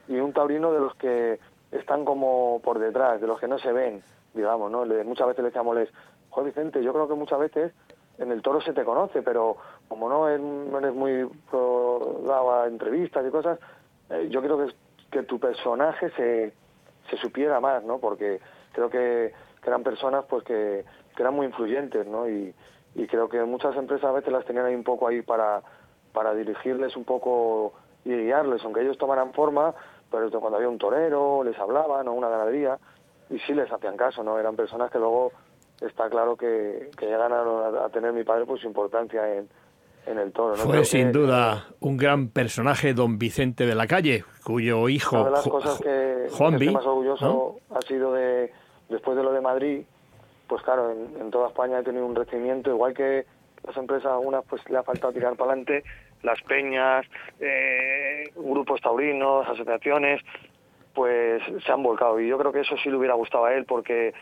y, 0.09 0.16
un 0.16 0.33
taurino 0.33 0.73
de 0.73 0.81
los 0.81 0.95
que 0.97 1.39
están 1.71 2.05
como 2.05 2.61
por 2.64 2.81
detrás, 2.81 3.21
de 3.21 3.29
los 3.29 3.39
que 3.39 3.47
no 3.47 3.61
se 3.61 3.73
ven, 3.73 4.03
digamos, 4.35 4.73
¿no? 4.73 4.85
Le, 4.85 5.05
muchas 5.05 5.29
veces 5.29 5.45
le 5.45 5.51
decíamos, 5.51 5.79
joder 6.31 6.53
Vicente, 6.53 6.83
yo 6.83 6.93
creo 6.93 7.07
que 7.07 7.14
muchas 7.14 7.39
veces 7.39 7.73
en 8.21 8.31
el 8.31 8.43
toro 8.43 8.61
se 8.61 8.73
te 8.73 8.85
conoce, 8.85 9.23
pero 9.23 9.57
como 9.89 10.09
no 10.09 10.29
eres, 10.29 10.95
muy 10.95 11.29
dado 11.51 12.53
a 12.53 12.66
entrevistas 12.68 13.25
y 13.27 13.31
cosas, 13.31 13.59
eh, 14.11 14.29
yo 14.31 14.41
creo 14.41 14.59
que, 14.59 14.73
que 15.11 15.23
tu 15.25 15.41
personaje 15.41 16.11
se, 16.11 16.53
se 17.11 17.16
supiera 17.16 17.61
más, 17.61 17.83
¿no? 17.83 17.99
Porque 17.99 18.41
creo 18.73 18.89
que 18.89 19.33
que 19.61 19.68
eran 19.68 19.83
personas 19.83 20.25
pues 20.29 20.45
que, 20.45 20.85
que 21.14 21.23
eran 21.23 21.35
muy 21.35 21.47
influyentes, 21.47 22.07
¿no? 22.07 22.29
Y, 22.29 22.55
y, 22.95 23.07
creo 23.07 23.29
que 23.29 23.43
muchas 23.45 23.77
empresas 23.77 24.07
a 24.07 24.12
veces 24.12 24.33
las 24.33 24.45
tenían 24.45 24.66
ahí 24.66 24.75
un 24.75 24.85
poco 24.85 25.07
ahí 25.07 25.23
para, 25.23 25.62
para 26.12 26.35
dirigirles 26.35 26.97
un 26.97 27.05
poco 27.05 27.75
y 28.05 28.11
guiarles, 28.11 28.64
aunque 28.64 28.81
ellos 28.81 28.99
tomaran 28.99 29.33
forma, 29.33 29.75
pero 30.11 30.31
cuando 30.41 30.57
había 30.57 30.68
un 30.68 30.79
torero, 30.79 31.45
les 31.45 31.59
hablaban, 31.59 32.09
o 32.09 32.12
una 32.12 32.29
ganadería, 32.29 32.79
y 33.29 33.39
sí 33.41 33.55
les 33.55 33.71
hacían 33.71 33.97
caso, 33.97 34.25
¿no? 34.25 34.39
Eran 34.39 34.57
personas 34.57 34.91
que 34.91 34.99
luego 34.99 35.33
está 35.81 36.09
claro 36.09 36.37
que, 36.37 36.91
que 36.97 37.07
llegan 37.07 37.33
a, 37.33 37.85
a 37.85 37.89
tener 37.91 38.12
mi 38.12 38.24
padre 38.24 38.45
pues 38.47 38.64
importancia 38.64 39.37
en, 39.37 39.49
en 40.07 40.18
el 40.18 40.33
toro. 40.33 40.57
¿no? 40.57 40.62
Fue 40.62 40.72
Creo 40.72 40.85
sin 40.85 41.12
que, 41.12 41.18
duda 41.18 41.66
un 41.81 41.97
gran 41.97 42.28
personaje, 42.28 42.95
don 42.95 43.18
Vicente 43.18 43.66
de 43.66 43.74
la 43.74 43.87
Calle, 43.87 44.24
cuyo 44.45 44.89
hijo, 44.89 45.16
Una 45.16 45.24
de 45.26 45.31
las 45.33 45.49
cosas 45.49 45.81
que, 45.81 46.26
Juan 46.31 46.59
que 46.59 46.64
estoy 46.64 46.74
más 46.74 46.87
orgulloso 46.87 47.59
¿no? 47.68 47.76
ha 47.76 47.81
sido 47.83 48.12
de, 48.12 48.53
después 48.89 49.16
de 49.16 49.22
lo 49.22 49.33
de 49.33 49.41
Madrid, 49.41 49.83
pues 50.49 50.62
claro, 50.62 50.91
en, 50.91 51.20
en, 51.20 51.31
toda 51.31 51.49
España 51.49 51.78
he 51.78 51.83
tenido 51.83 52.07
un 52.07 52.14
recibimiento, 52.14 52.70
igual 52.70 52.95
que 52.95 53.24
las 53.66 53.76
empresas, 53.76 54.12
algunas 54.12 54.45
pues 54.45 54.62
le 54.68 54.78
ha 54.78 54.83
faltado 54.83 55.12
tirar 55.12 55.37
para 55.37 55.53
adelante, 55.53 55.85
las 56.22 56.41
peñas, 56.43 57.07
eh, 57.39 58.24
grupos 58.37 58.81
taurinos, 58.81 59.47
asociaciones, 59.49 60.20
pues 60.95 61.43
se 61.64 61.72
han 61.72 61.83
volcado. 61.83 62.20
Y 62.20 62.28
yo 62.28 62.39
creo 62.39 62.53
que 62.53 62.61
eso 62.61 62.76
sí 62.83 62.91
le 62.91 62.97
hubiera 62.97 63.14
gustado 63.14 63.45
a 63.47 63.55
él, 63.55 63.64
porque 63.64 64.12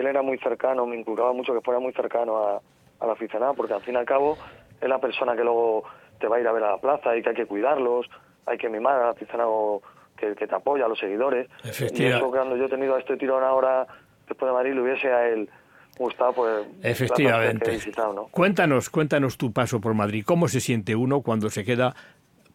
él 0.00 0.06
era 0.06 0.22
muy 0.22 0.38
cercano, 0.38 0.86
me 0.86 0.96
inculcaba 0.96 1.32
mucho 1.32 1.52
que 1.54 1.60
fuera 1.60 1.80
muy 1.80 1.92
cercano 1.92 2.38
a, 2.38 2.60
a 3.00 3.06
la 3.06 3.12
aficionada, 3.12 3.52
porque 3.54 3.74
al 3.74 3.82
fin 3.82 3.94
y 3.94 3.98
al 3.98 4.06
cabo 4.06 4.36
es 4.80 4.88
la 4.88 4.98
persona 4.98 5.36
que 5.36 5.44
luego 5.44 5.84
te 6.20 6.26
va 6.28 6.36
a 6.36 6.40
ir 6.40 6.48
a 6.48 6.52
ver 6.52 6.64
a 6.64 6.72
la 6.72 6.78
plaza 6.78 7.16
y 7.16 7.22
que 7.22 7.30
hay 7.30 7.34
que 7.34 7.46
cuidarlos, 7.46 8.06
hay 8.46 8.58
que 8.58 8.68
mimar 8.68 9.00
al 9.00 9.10
aficionado 9.10 9.82
que, 10.16 10.34
que 10.34 10.46
te 10.46 10.54
apoya, 10.54 10.86
a 10.86 10.88
los 10.88 10.98
seguidores. 10.98 11.48
Y 11.94 12.04
eso 12.04 12.30
cuando 12.30 12.56
yo 12.56 12.64
he 12.64 12.68
tenido 12.68 12.96
a 12.96 12.98
este 12.98 13.16
tirón 13.16 13.44
ahora 13.44 13.86
después 14.28 14.50
de 14.50 14.54
Madrid 14.54 14.74
le 14.74 14.82
hubiese 14.82 15.08
a 15.08 15.28
él 15.28 15.48
gustado 15.98 16.32
pues 16.32 16.66
efectivamente 16.82 17.72
visitado, 17.72 18.12
¿no? 18.12 18.24
cuéntanos 18.28 18.88
cuéntanos 18.88 19.36
tu 19.36 19.52
paso 19.52 19.80
por 19.80 19.94
Madrid 19.94 20.22
cómo 20.24 20.46
se 20.46 20.60
siente 20.60 20.94
uno 20.94 21.22
cuando 21.22 21.50
se 21.50 21.64
queda 21.64 21.96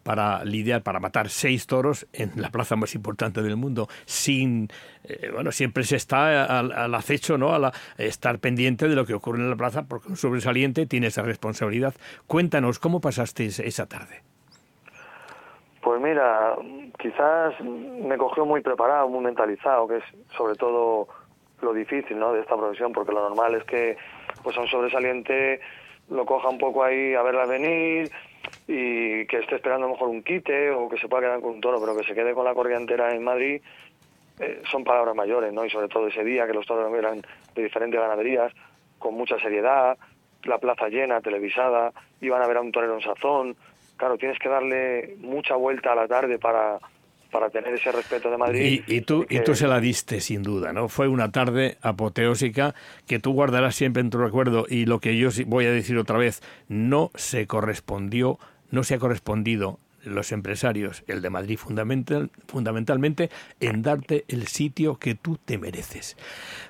para 0.04 0.44
lidiar, 0.44 0.82
para 0.82 1.00
matar 1.00 1.28
seis 1.28 1.66
toros 1.66 2.06
en 2.12 2.30
la 2.36 2.50
plaza 2.50 2.76
más 2.76 2.94
importante 2.94 3.42
del 3.42 3.56
mundo, 3.56 3.88
sin, 4.04 4.68
eh, 5.02 5.30
bueno, 5.32 5.50
siempre 5.50 5.82
se 5.82 5.96
está 5.96 6.44
al, 6.58 6.94
acecho, 6.94 7.36
¿no? 7.38 7.54
A 7.54 7.58
la, 7.58 7.72
estar 7.98 8.38
pendiente 8.38 8.86
de 8.86 8.94
lo 8.94 9.06
que 9.06 9.14
ocurre 9.14 9.40
en 9.40 9.50
la 9.50 9.56
plaza, 9.56 9.84
porque 9.88 10.08
un 10.08 10.16
sobresaliente 10.16 10.86
tiene 10.86 11.08
esa 11.08 11.22
responsabilidad. 11.22 11.94
Cuéntanos, 12.26 12.78
¿cómo 12.78 13.00
pasaste 13.00 13.46
esa 13.46 13.86
tarde? 13.86 14.22
Pues 15.80 16.00
mira, 16.00 16.56
quizás 16.98 17.54
me 17.60 18.16
cogió 18.16 18.46
muy 18.46 18.60
preparado, 18.60 19.08
muy 19.08 19.24
mentalizado, 19.24 19.88
que 19.88 19.96
es 19.96 20.04
sobre 20.36 20.54
todo 20.54 21.08
lo 21.60 21.72
difícil 21.72 22.18
¿no? 22.18 22.32
de 22.32 22.40
esta 22.40 22.56
profesión, 22.56 22.92
porque 22.92 23.12
lo 23.12 23.28
normal 23.28 23.54
es 23.54 23.64
que 23.64 23.96
pues 24.42 24.56
a 24.56 24.60
un 24.60 24.68
sobresaliente 24.68 25.60
lo 26.10 26.26
coja 26.26 26.48
un 26.48 26.58
poco 26.58 26.84
ahí 26.84 27.14
a 27.14 27.22
verla 27.22 27.46
venir 27.46 28.10
y 28.66 29.26
que 29.26 29.38
esté 29.38 29.56
esperando 29.56 29.86
a 29.86 29.88
lo 29.88 29.94
mejor 29.94 30.08
un 30.08 30.22
quite 30.22 30.70
o 30.70 30.88
que 30.88 30.98
se 30.98 31.08
pueda 31.08 31.22
quedar 31.22 31.40
con 31.40 31.54
un 31.54 31.60
toro, 31.60 31.80
pero 31.80 31.96
que 31.96 32.04
se 32.04 32.14
quede 32.14 32.34
con 32.34 32.44
la 32.44 32.54
corrientera 32.54 33.14
en 33.14 33.22
Madrid 33.22 33.60
eh, 34.40 34.62
son 34.70 34.82
palabras 34.82 35.14
mayores, 35.14 35.52
¿no? 35.52 35.64
Y 35.64 35.70
sobre 35.70 35.88
todo 35.88 36.08
ese 36.08 36.24
día 36.24 36.46
que 36.46 36.54
los 36.54 36.66
toros 36.66 36.92
eran 36.92 37.22
de 37.54 37.62
diferentes 37.62 38.00
ganaderías, 38.00 38.52
con 38.98 39.14
mucha 39.14 39.38
seriedad, 39.38 39.96
la 40.44 40.58
plaza 40.58 40.88
llena, 40.88 41.20
televisada, 41.20 41.92
iban 42.20 42.42
a 42.42 42.46
ver 42.46 42.56
a 42.56 42.60
un 42.60 42.72
torero 42.72 42.94
en 42.94 43.02
sazón. 43.02 43.56
Claro, 43.96 44.18
tienes 44.18 44.38
que 44.38 44.48
darle 44.48 45.16
mucha 45.20 45.54
vuelta 45.54 45.92
a 45.92 45.94
la 45.94 46.08
tarde 46.08 46.38
para, 46.38 46.78
para 47.34 47.50
tener 47.50 47.74
ese 47.74 47.90
respeto 47.90 48.30
de 48.30 48.38
Madrid. 48.38 48.84
Y, 48.86 49.00
tú, 49.00 49.26
y, 49.28 49.40
tú 49.40 49.56
se 49.56 49.66
la 49.66 49.80
diste, 49.80 50.20
sin 50.20 50.44
duda, 50.44 50.72
¿no? 50.72 50.88
Fue 50.88 51.08
una 51.08 51.32
tarde 51.32 51.78
apoteósica 51.82 52.76
que 53.08 53.18
tú 53.18 53.32
guardarás 53.32 53.74
siempre 53.74 54.02
en 54.02 54.10
tu 54.10 54.18
recuerdo 54.18 54.66
y 54.68 54.86
lo 54.86 55.00
que 55.00 55.18
yo 55.18 55.30
voy 55.46 55.66
a 55.66 55.72
decir 55.72 55.98
otra 55.98 56.16
vez, 56.16 56.42
no 56.68 57.10
se 57.16 57.48
correspondió, 57.48 58.38
no 58.70 58.84
se 58.84 58.94
ha 58.94 58.98
correspondido 59.00 59.80
los 60.04 60.30
empresarios, 60.30 61.02
el 61.08 61.22
de 61.22 61.30
Madrid 61.30 61.58
fundamental, 61.58 62.30
fundamentalmente, 62.46 63.30
en 63.58 63.82
darte 63.82 64.24
el 64.28 64.46
sitio 64.46 65.00
que 65.00 65.16
tú 65.16 65.36
te 65.44 65.58
mereces. 65.58 66.16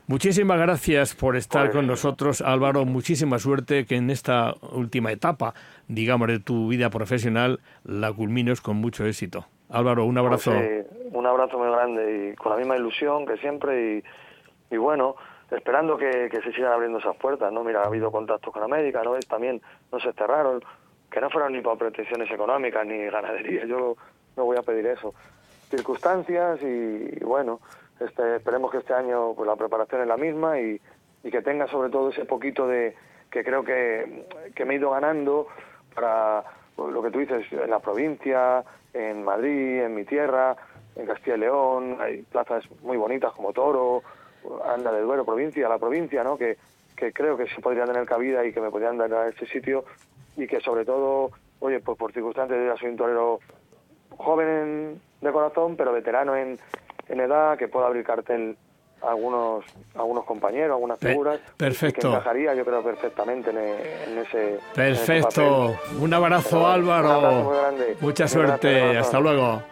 Muchísimas 0.07 0.59
gracias 0.59 1.15
por 1.15 1.37
estar 1.37 1.73
con 1.73 1.87
nosotros, 1.87 2.41
Álvaro. 2.41 2.87
Muchísima 2.87 3.39
suerte 3.39 3.85
que 3.85 3.97
en 3.97 4.09
esta 4.09 4.55
última 4.73 5.13
etapa, 5.13 5.53
digamos, 5.89 6.29
de 6.29 6.39
tu 6.39 6.69
vida 6.69 6.89
profesional, 6.89 7.61
la 7.85 8.11
culmines 8.11 8.63
con 8.63 8.77
mucho 8.77 9.05
éxito. 9.05 9.47
Álvaro, 9.71 10.05
un 10.05 10.19
abrazo. 10.19 10.53
Pues, 10.53 10.87
un 11.13 11.27
abrazo 11.27 11.59
muy 11.59 11.71
grande 11.71 12.33
y 12.33 12.37
con 12.37 12.53
la 12.53 12.59
misma 12.59 12.77
ilusión 12.77 13.27
que 13.27 13.37
siempre 13.39 14.03
y, 14.71 14.77
bueno, 14.77 15.17
esperando 15.51 15.97
que, 15.97 16.29
se 16.31 16.53
sigan 16.53 16.73
abriendo 16.73 16.99
esas 16.99 17.17
puertas, 17.17 17.53
¿no? 17.53 17.63
Mira, 17.63 17.83
ha 17.83 17.87
habido 17.87 18.11
contactos 18.11 18.53
con 18.53 18.63
América, 18.63 19.03
¿no? 19.05 19.15
También 19.29 19.63
no 19.93 20.01
se 20.01 20.13
cerraron, 20.13 20.63
que 21.11 21.21
no 21.21 21.31
fueron 21.31 21.53
ni 21.53 21.61
por 21.61 21.79
pretensiones 21.79 22.31
económicas 22.31 22.85
ni 22.87 22.99
ganadería, 23.11 23.65
yo 23.65 23.97
no 24.37 24.45
voy 24.45 24.57
a 24.57 24.63
pedir 24.63 24.87
eso. 24.87 25.15
Circunstancias 25.71 26.61
y, 26.63 27.25
bueno, 27.25 27.61
este, 28.01 28.37
esperemos 28.37 28.71
que 28.71 28.79
este 28.79 28.93
año 28.93 29.35
pues 29.35 29.47
la 29.47 29.57
preparación 29.57 30.03
es 30.03 30.09
la 30.09 30.17
misma 30.17 30.61
y, 30.61 30.81
y 31.23 31.31
que 31.31 31.43
tenga 31.43 31.69
sobre 31.69 31.91
todo 31.91 32.11
ese 32.11 32.25
poquito 32.25 32.67
de 32.67 32.97
que 33.31 33.45
creo 33.45 33.65
que, 33.65 34.27
que 34.55 34.65
me 34.65 34.75
he 34.75 34.77
ido 34.77 34.91
ganando 34.91 35.49
para 35.95 36.45
lo 36.77 37.03
que 37.03 37.11
tú 37.11 37.21
dices 37.21 37.45
en 37.53 37.71
la 37.71 37.81
provincia, 37.81 38.65
en 38.93 39.25
Madrid, 39.25 39.83
en 39.83 39.95
mi 39.95 40.05
tierra, 40.05 40.57
en 40.97 41.07
Castilla 41.07 41.37
y 41.37 41.41
León, 41.41 41.97
hay 42.01 42.23
plazas 42.23 42.65
muy 42.83 42.97
bonitas 42.97 43.33
como 43.33 43.53
Toro, 43.53 44.03
Anda 44.67 44.93
de 44.93 45.01
Duero, 45.01 45.25
provincia, 45.25 45.69
la 45.69 45.79
provincia, 45.79 46.23
¿no? 46.23 46.37
Que, 46.37 46.57
que 46.97 47.13
creo 47.13 47.37
que 47.37 47.47
sí 47.47 47.61
podría 47.61 47.85
tener 47.85 48.05
cabida 48.07 48.45
y 48.45 48.53
que 48.53 48.61
me 48.61 48.71
podrían 48.71 48.99
dar 48.99 49.13
a 49.13 49.29
ese 49.29 49.47
sitio 49.47 49.85
y 50.37 50.47
que 50.47 50.61
sobre 50.61 50.85
todo, 50.85 51.31
oye, 51.61 51.81
pues 51.81 51.99
por 51.99 52.13
circunstancias 52.13 52.59
yo 52.65 52.77
soy 52.77 52.91
un 52.91 52.97
torero 52.97 53.41
joven 54.17 55.01
de 55.21 55.33
corazón, 55.33 55.77
pero 55.77 55.93
veterano 55.93 56.37
en, 56.37 56.59
en 57.09 57.21
edad, 57.21 57.59
que 57.59 57.69
pueda 57.69 57.87
abrir 57.87 58.05
cartel 58.05 58.57
algunos 59.09 59.65
algunos 59.95 60.25
compañeros, 60.25 60.75
algunas 60.75 60.99
figuras. 60.99 61.41
perfecto. 61.57 62.11
Que 62.11 62.17
encajaría, 62.17 62.55
yo 62.55 62.65
creo, 62.65 62.83
perfectamente 62.83 63.51
en, 63.51 64.19
ese. 64.19 64.59
Perfecto. 64.75 65.77
un 66.01 66.15
abrazo, 66.15 66.67
Álvaro. 66.67 67.53
Mucha 68.01 68.29
suerte. 68.29 68.99
Hasta 68.99 69.21
luego. 69.21 69.63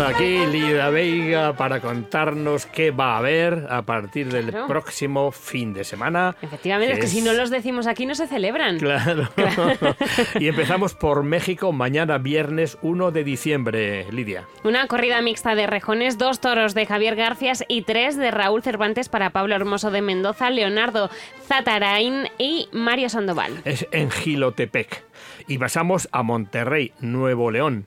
Aquí 0.00 0.46
Lida 0.46 0.90
Veiga 0.90 1.54
para 1.54 1.80
contarnos 1.80 2.66
qué 2.66 2.90
va 2.92 3.14
a 3.14 3.18
haber 3.18 3.66
a 3.68 3.82
partir 3.82 4.30
del 4.30 4.52
próximo 4.66 5.32
fin 5.32 5.74
de 5.74 5.82
semana. 5.82 6.36
Efectivamente, 6.40 6.94
es 6.94 7.00
que 7.00 7.06
si 7.08 7.20
no 7.20 7.32
los 7.32 7.50
decimos 7.50 7.86
aquí 7.86 8.06
no 8.06 8.14
se 8.14 8.28
celebran. 8.28 8.78
Claro. 8.78 9.28
y 10.38 10.46
empezamos 10.46 10.94
por 10.94 11.24
México 11.24 11.72
mañana 11.72 12.18
viernes 12.18 12.78
1 12.82 13.10
de 13.10 13.24
diciembre, 13.24 14.06
Lidia. 14.12 14.44
Una 14.62 14.86
corrida 14.86 15.20
mixta 15.20 15.54
de 15.54 15.66
rejones, 15.66 16.16
dos 16.16 16.40
toros 16.40 16.74
de 16.74 16.86
Javier 16.86 17.16
Garcias 17.16 17.64
y 17.66 17.82
tres 17.82 18.16
de 18.16 18.30
Raúl 18.30 18.62
Cervantes 18.62 19.08
para 19.08 19.30
Pablo 19.30 19.56
Hermoso 19.56 19.90
de 19.90 20.02
Mendoza, 20.02 20.50
Leonardo 20.50 21.10
Zatarain 21.46 22.28
y 22.38 22.68
Mario 22.72 23.08
Sandoval. 23.08 23.62
Es 23.64 23.86
en 23.90 24.10
Gilotepec. 24.10 25.04
Y 25.48 25.58
pasamos 25.58 26.08
a 26.12 26.22
Monterrey, 26.22 26.92
Nuevo 27.00 27.50
León. 27.50 27.86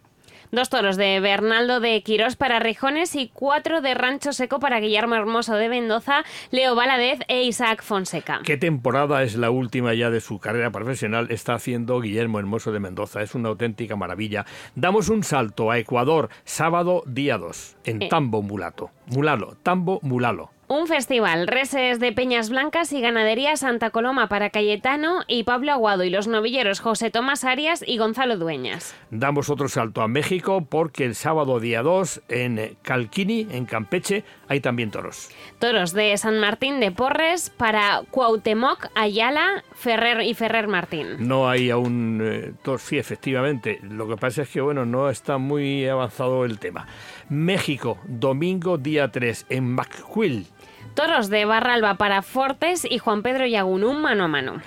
Dos 0.52 0.68
toros 0.68 0.98
de 0.98 1.18
Bernaldo 1.22 1.80
de 1.80 2.04
Quirós 2.04 2.36
para 2.36 2.60
Rejones 2.60 3.16
y 3.16 3.30
cuatro 3.30 3.80
de 3.80 3.94
Rancho 3.94 4.34
Seco 4.34 4.60
para 4.60 4.82
Guillermo 4.82 5.16
Hermoso 5.16 5.56
de 5.56 5.70
Mendoza, 5.70 6.26
Leo 6.52 6.76
Valadez 6.76 7.20
e 7.30 7.44
Isaac 7.44 7.82
Fonseca. 7.82 8.42
¿Qué 8.44 8.58
temporada 8.58 9.24
es 9.24 9.36
la 9.36 9.50
última 9.50 9.94
ya 9.94 10.10
de 10.10 10.20
su 10.20 10.40
carrera 10.40 10.70
profesional 10.70 11.28
está 11.30 11.54
haciendo 11.54 12.02
Guillermo 12.02 12.38
Hermoso 12.38 12.74
de 12.74 12.82
Mendoza? 12.82 13.22
Es 13.22 13.34
una 13.34 13.48
auténtica 13.48 13.96
maravilla. 13.96 14.46
Damos 14.76 15.08
un 15.08 15.24
salto 15.24 15.72
a 15.72 15.78
Ecuador, 15.78 16.28
sábado 16.44 17.04
día 17.06 17.38
2, 17.38 17.78
en 17.86 18.02
eh. 18.02 18.08
Tambo 18.10 18.42
Mulato. 18.42 18.92
Mulalo, 19.06 19.56
Tambo 19.64 20.00
Mulalo. 20.02 20.52
Un 20.74 20.88
festival, 20.88 21.48
reses 21.48 22.00
de 22.00 22.14
Peñas 22.14 22.50
Blancas 22.50 22.94
y 22.94 23.02
Ganadería 23.02 23.58
Santa 23.58 23.90
Coloma 23.90 24.30
para 24.30 24.52
Cayetano 24.52 25.20
y 25.28 25.44
Pablo 25.44 25.74
Aguado 25.74 26.06
y 26.06 26.10
los 26.10 26.30
novilleros 26.30 26.80
José 26.80 27.12
Tomás 27.12 27.44
Arias 27.44 27.84
y 27.86 27.98
Gonzalo 27.98 28.38
Dueñas. 28.38 28.96
Damos 29.10 29.50
otro 29.50 29.68
salto 29.68 30.02
a 30.02 30.08
México 30.08 30.66
porque 30.70 31.04
el 31.04 31.16
sábado 31.16 31.60
día 31.60 31.82
2 31.82 32.22
en 32.30 32.78
Calquini, 32.84 33.48
en 33.52 33.66
Campeche, 33.66 34.24
hay 34.48 34.62
también 34.62 34.92
toros. 34.92 35.30
Toros 35.60 35.92
de 35.92 36.16
San 36.16 36.40
Martín 36.40 36.80
de 36.80 36.94
Porres 36.94 37.50
para 37.50 38.04
Cuauhtémoc, 38.10 38.88
Ayala, 38.96 39.66
Ferrer 39.74 40.22
y 40.22 40.36
Ferrer 40.36 40.70
Martín. 40.70 41.18
No 41.20 41.50
hay 41.50 41.70
aún 41.70 42.22
eh, 42.24 42.54
toros, 42.64 42.84
sí, 42.84 42.98
efectivamente. 42.98 43.82
Lo 43.84 44.08
que 44.08 44.16
pasa 44.16 44.44
es 44.44 44.50
que, 44.50 44.62
bueno, 44.62 44.86
no 44.86 45.10
está 45.10 45.38
muy 45.38 45.86
avanzado 45.86 46.46
el 46.46 46.60
tema. 46.60 46.88
México, 47.28 47.98
domingo 48.06 48.78
día 48.78 49.12
3 49.12 49.48
en 49.50 49.76
McQuill. 49.76 50.48
Toros 50.94 51.30
de 51.30 51.46
Barralba 51.46 51.96
para 51.96 52.22
Fortes 52.22 52.86
y 52.90 52.98
Juan 52.98 53.24
Pedro 53.24 53.46
Yagunún 53.46 54.02
mano 54.02 54.26
a 54.26 54.28
mano. 54.28 54.62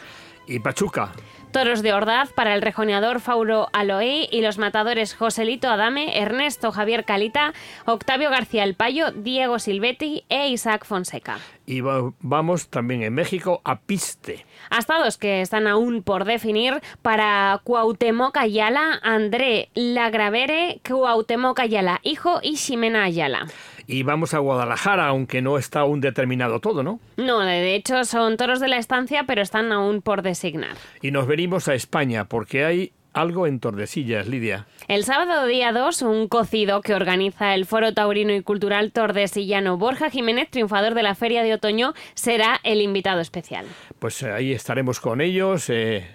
Y 0.47 0.59
Pachuca. 0.59 1.13
Toros 1.55 1.83
de 1.83 1.93
Ordaz 1.93 2.33
para 2.33 2.57
el 2.57 2.63
rejoneador 2.63 3.21
Fauro 3.21 3.69
Aloí 3.73 4.29
y 4.33 4.41
los 4.41 4.59
matadores 4.59 5.15
Joselito 5.15 5.69
Adame, 5.69 6.19
Ernesto 6.21 6.73
Javier 6.73 7.05
Calita, 7.05 7.53
Octavio 7.85 8.29
García 8.29 8.65
El 8.65 8.75
Payo, 8.75 9.13
Diego 9.13 9.61
Silvetti 9.61 10.25
e 10.29 10.49
Isaac 10.49 10.85
Fonseca. 10.85 11.39
Y 11.65 11.81
vamos 11.81 12.69
también 12.71 13.05
en 13.05 13.15
México 13.15 13.61
a 13.65 13.79
Piste. 13.79 14.45
Hasta 14.69 14.99
dos 14.99 15.17
que 15.17 15.43
están 15.43 15.69
aún 15.69 16.03
por 16.03 16.25
definir 16.25 16.83
para 17.03 17.61
Cuauhtémoc 17.63 18.37
Ayala, 18.37 18.99
André 19.03 19.69
Lagravere, 19.75 20.81
Cuauhtémoc 20.85 21.61
Ayala, 21.61 22.01
hijo 22.03 22.41
y 22.43 22.57
Ximena 22.57 23.05
Ayala 23.05 23.47
y 23.87 24.03
vamos 24.03 24.35
a 24.35 24.39
Guadalajara, 24.39 25.07
aunque 25.07 25.43
no 25.43 25.59
está 25.59 25.81
aún 25.81 26.01
determinado 26.01 26.61
todo, 26.61 26.83
¿no? 26.83 27.01
No, 27.17 27.41
de 27.41 27.75
hecho 27.75 28.05
son 28.05 28.37
toros 28.37 28.61
de 28.61 28.69
la 28.69 28.79
estancia, 28.79 29.25
pero 29.27 29.43
están 29.43 29.73
aún 29.73 30.03
por 30.03 30.23
designar. 30.23 30.77
Y 31.03 31.11
nos 31.11 31.27
venimos 31.27 31.69
a 31.69 31.75
España, 31.75 32.25
porque 32.27 32.65
hay 32.65 32.93
algo 33.15 33.47
en 33.47 33.61
Tordesillas, 33.61 34.27
Lidia. 34.27 34.67
El 34.89 35.05
sábado 35.05 35.47
día 35.47 35.73
2, 35.73 36.03
un 36.03 36.29
cocido 36.29 36.83
que 36.83 36.95
organiza 36.95 37.55
el 37.55 37.65
Foro 37.65 37.95
Taurino 37.95 38.35
y 38.35 38.43
Cultural 38.43 38.93
Tordesillano 38.93 39.79
Borja 39.79 40.11
Jiménez, 40.11 40.51
triunfador 40.51 40.95
de 40.95 41.05
la 41.05 41.15
Feria 41.15 41.43
de 41.43 41.55
Otoño, 41.55 41.95
será 42.15 42.61
el 42.65 42.83
invitado 42.83 43.21
especial. 43.21 43.67
Pues 43.99 44.23
ahí 44.25 44.53
estaremos 44.53 45.01
con 45.01 45.21
ellos. 45.21 45.71
Eh, 45.71 46.07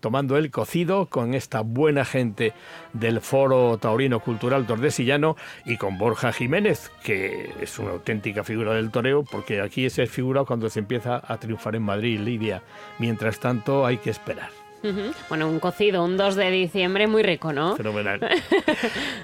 tomando 0.00 0.36
el 0.36 0.50
cocido 0.50 1.06
con 1.06 1.34
esta 1.34 1.60
buena 1.60 2.04
gente 2.04 2.52
del 2.92 3.20
Foro 3.20 3.78
Taurino 3.78 4.20
Cultural 4.20 4.66
Tordesillano 4.66 5.36
y 5.64 5.76
con 5.76 5.98
Borja 5.98 6.32
Jiménez, 6.32 6.90
que 7.02 7.52
es 7.60 7.78
una 7.78 7.90
auténtica 7.90 8.44
figura 8.44 8.74
del 8.74 8.90
toreo, 8.90 9.24
porque 9.24 9.60
aquí 9.60 9.86
es 9.86 10.00
figura 10.10 10.44
cuando 10.44 10.68
se 10.70 10.80
empieza 10.80 11.22
a 11.26 11.38
triunfar 11.38 11.76
en 11.76 11.82
Madrid, 11.82 12.20
Lidia. 12.20 12.62
Mientras 12.98 13.40
tanto, 13.40 13.86
hay 13.86 13.98
que 13.98 14.10
esperar. 14.10 14.63
Bueno, 15.28 15.48
un 15.48 15.60
cocido, 15.60 16.04
un 16.04 16.16
2 16.16 16.34
de 16.36 16.50
diciembre 16.50 17.06
muy 17.06 17.22
rico, 17.22 17.52
¿no? 17.52 17.76
Fenomenal. 17.76 18.20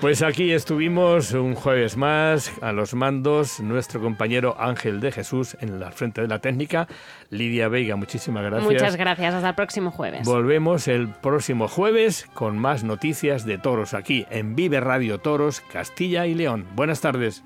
Pues 0.01 0.23
aquí 0.23 0.53
estuvimos 0.53 1.33
un 1.33 1.55
jueves 1.55 1.97
más 1.97 2.53
a 2.63 2.73
los 2.73 2.95
mandos 2.95 3.61
nuestro 3.61 4.01
compañero 4.01 4.57
Ángel 4.59 5.01
de 5.01 5.13
Jesús 5.13 5.57
en 5.61 5.79
la 5.79 5.91
frente 5.91 6.23
de 6.23 6.29
la 6.29 6.39
técnica. 6.39 6.89
Lidia 7.29 7.69
Veiga, 7.69 7.97
muchísimas 7.97 8.43
gracias. 8.45 8.73
Muchas 8.73 8.97
gracias, 8.97 9.35
hasta 9.35 9.51
el 9.51 9.55
próximo 9.55 9.91
jueves. 9.91 10.27
Volvemos 10.27 10.89
el 10.89 11.09
próximo 11.09 11.69
jueves 11.69 12.27
con 12.33 12.59
más 12.59 12.83
noticias 12.83 13.45
de 13.45 13.59
toros 13.59 13.93
aquí 13.93 14.27
en 14.31 14.57
Vive 14.57 14.81
Radio 14.81 15.19
Toros, 15.19 15.61
Castilla 15.73 16.27
y 16.27 16.35
León. 16.35 16.67
Buenas 16.75 17.01
tardes. 17.01 17.45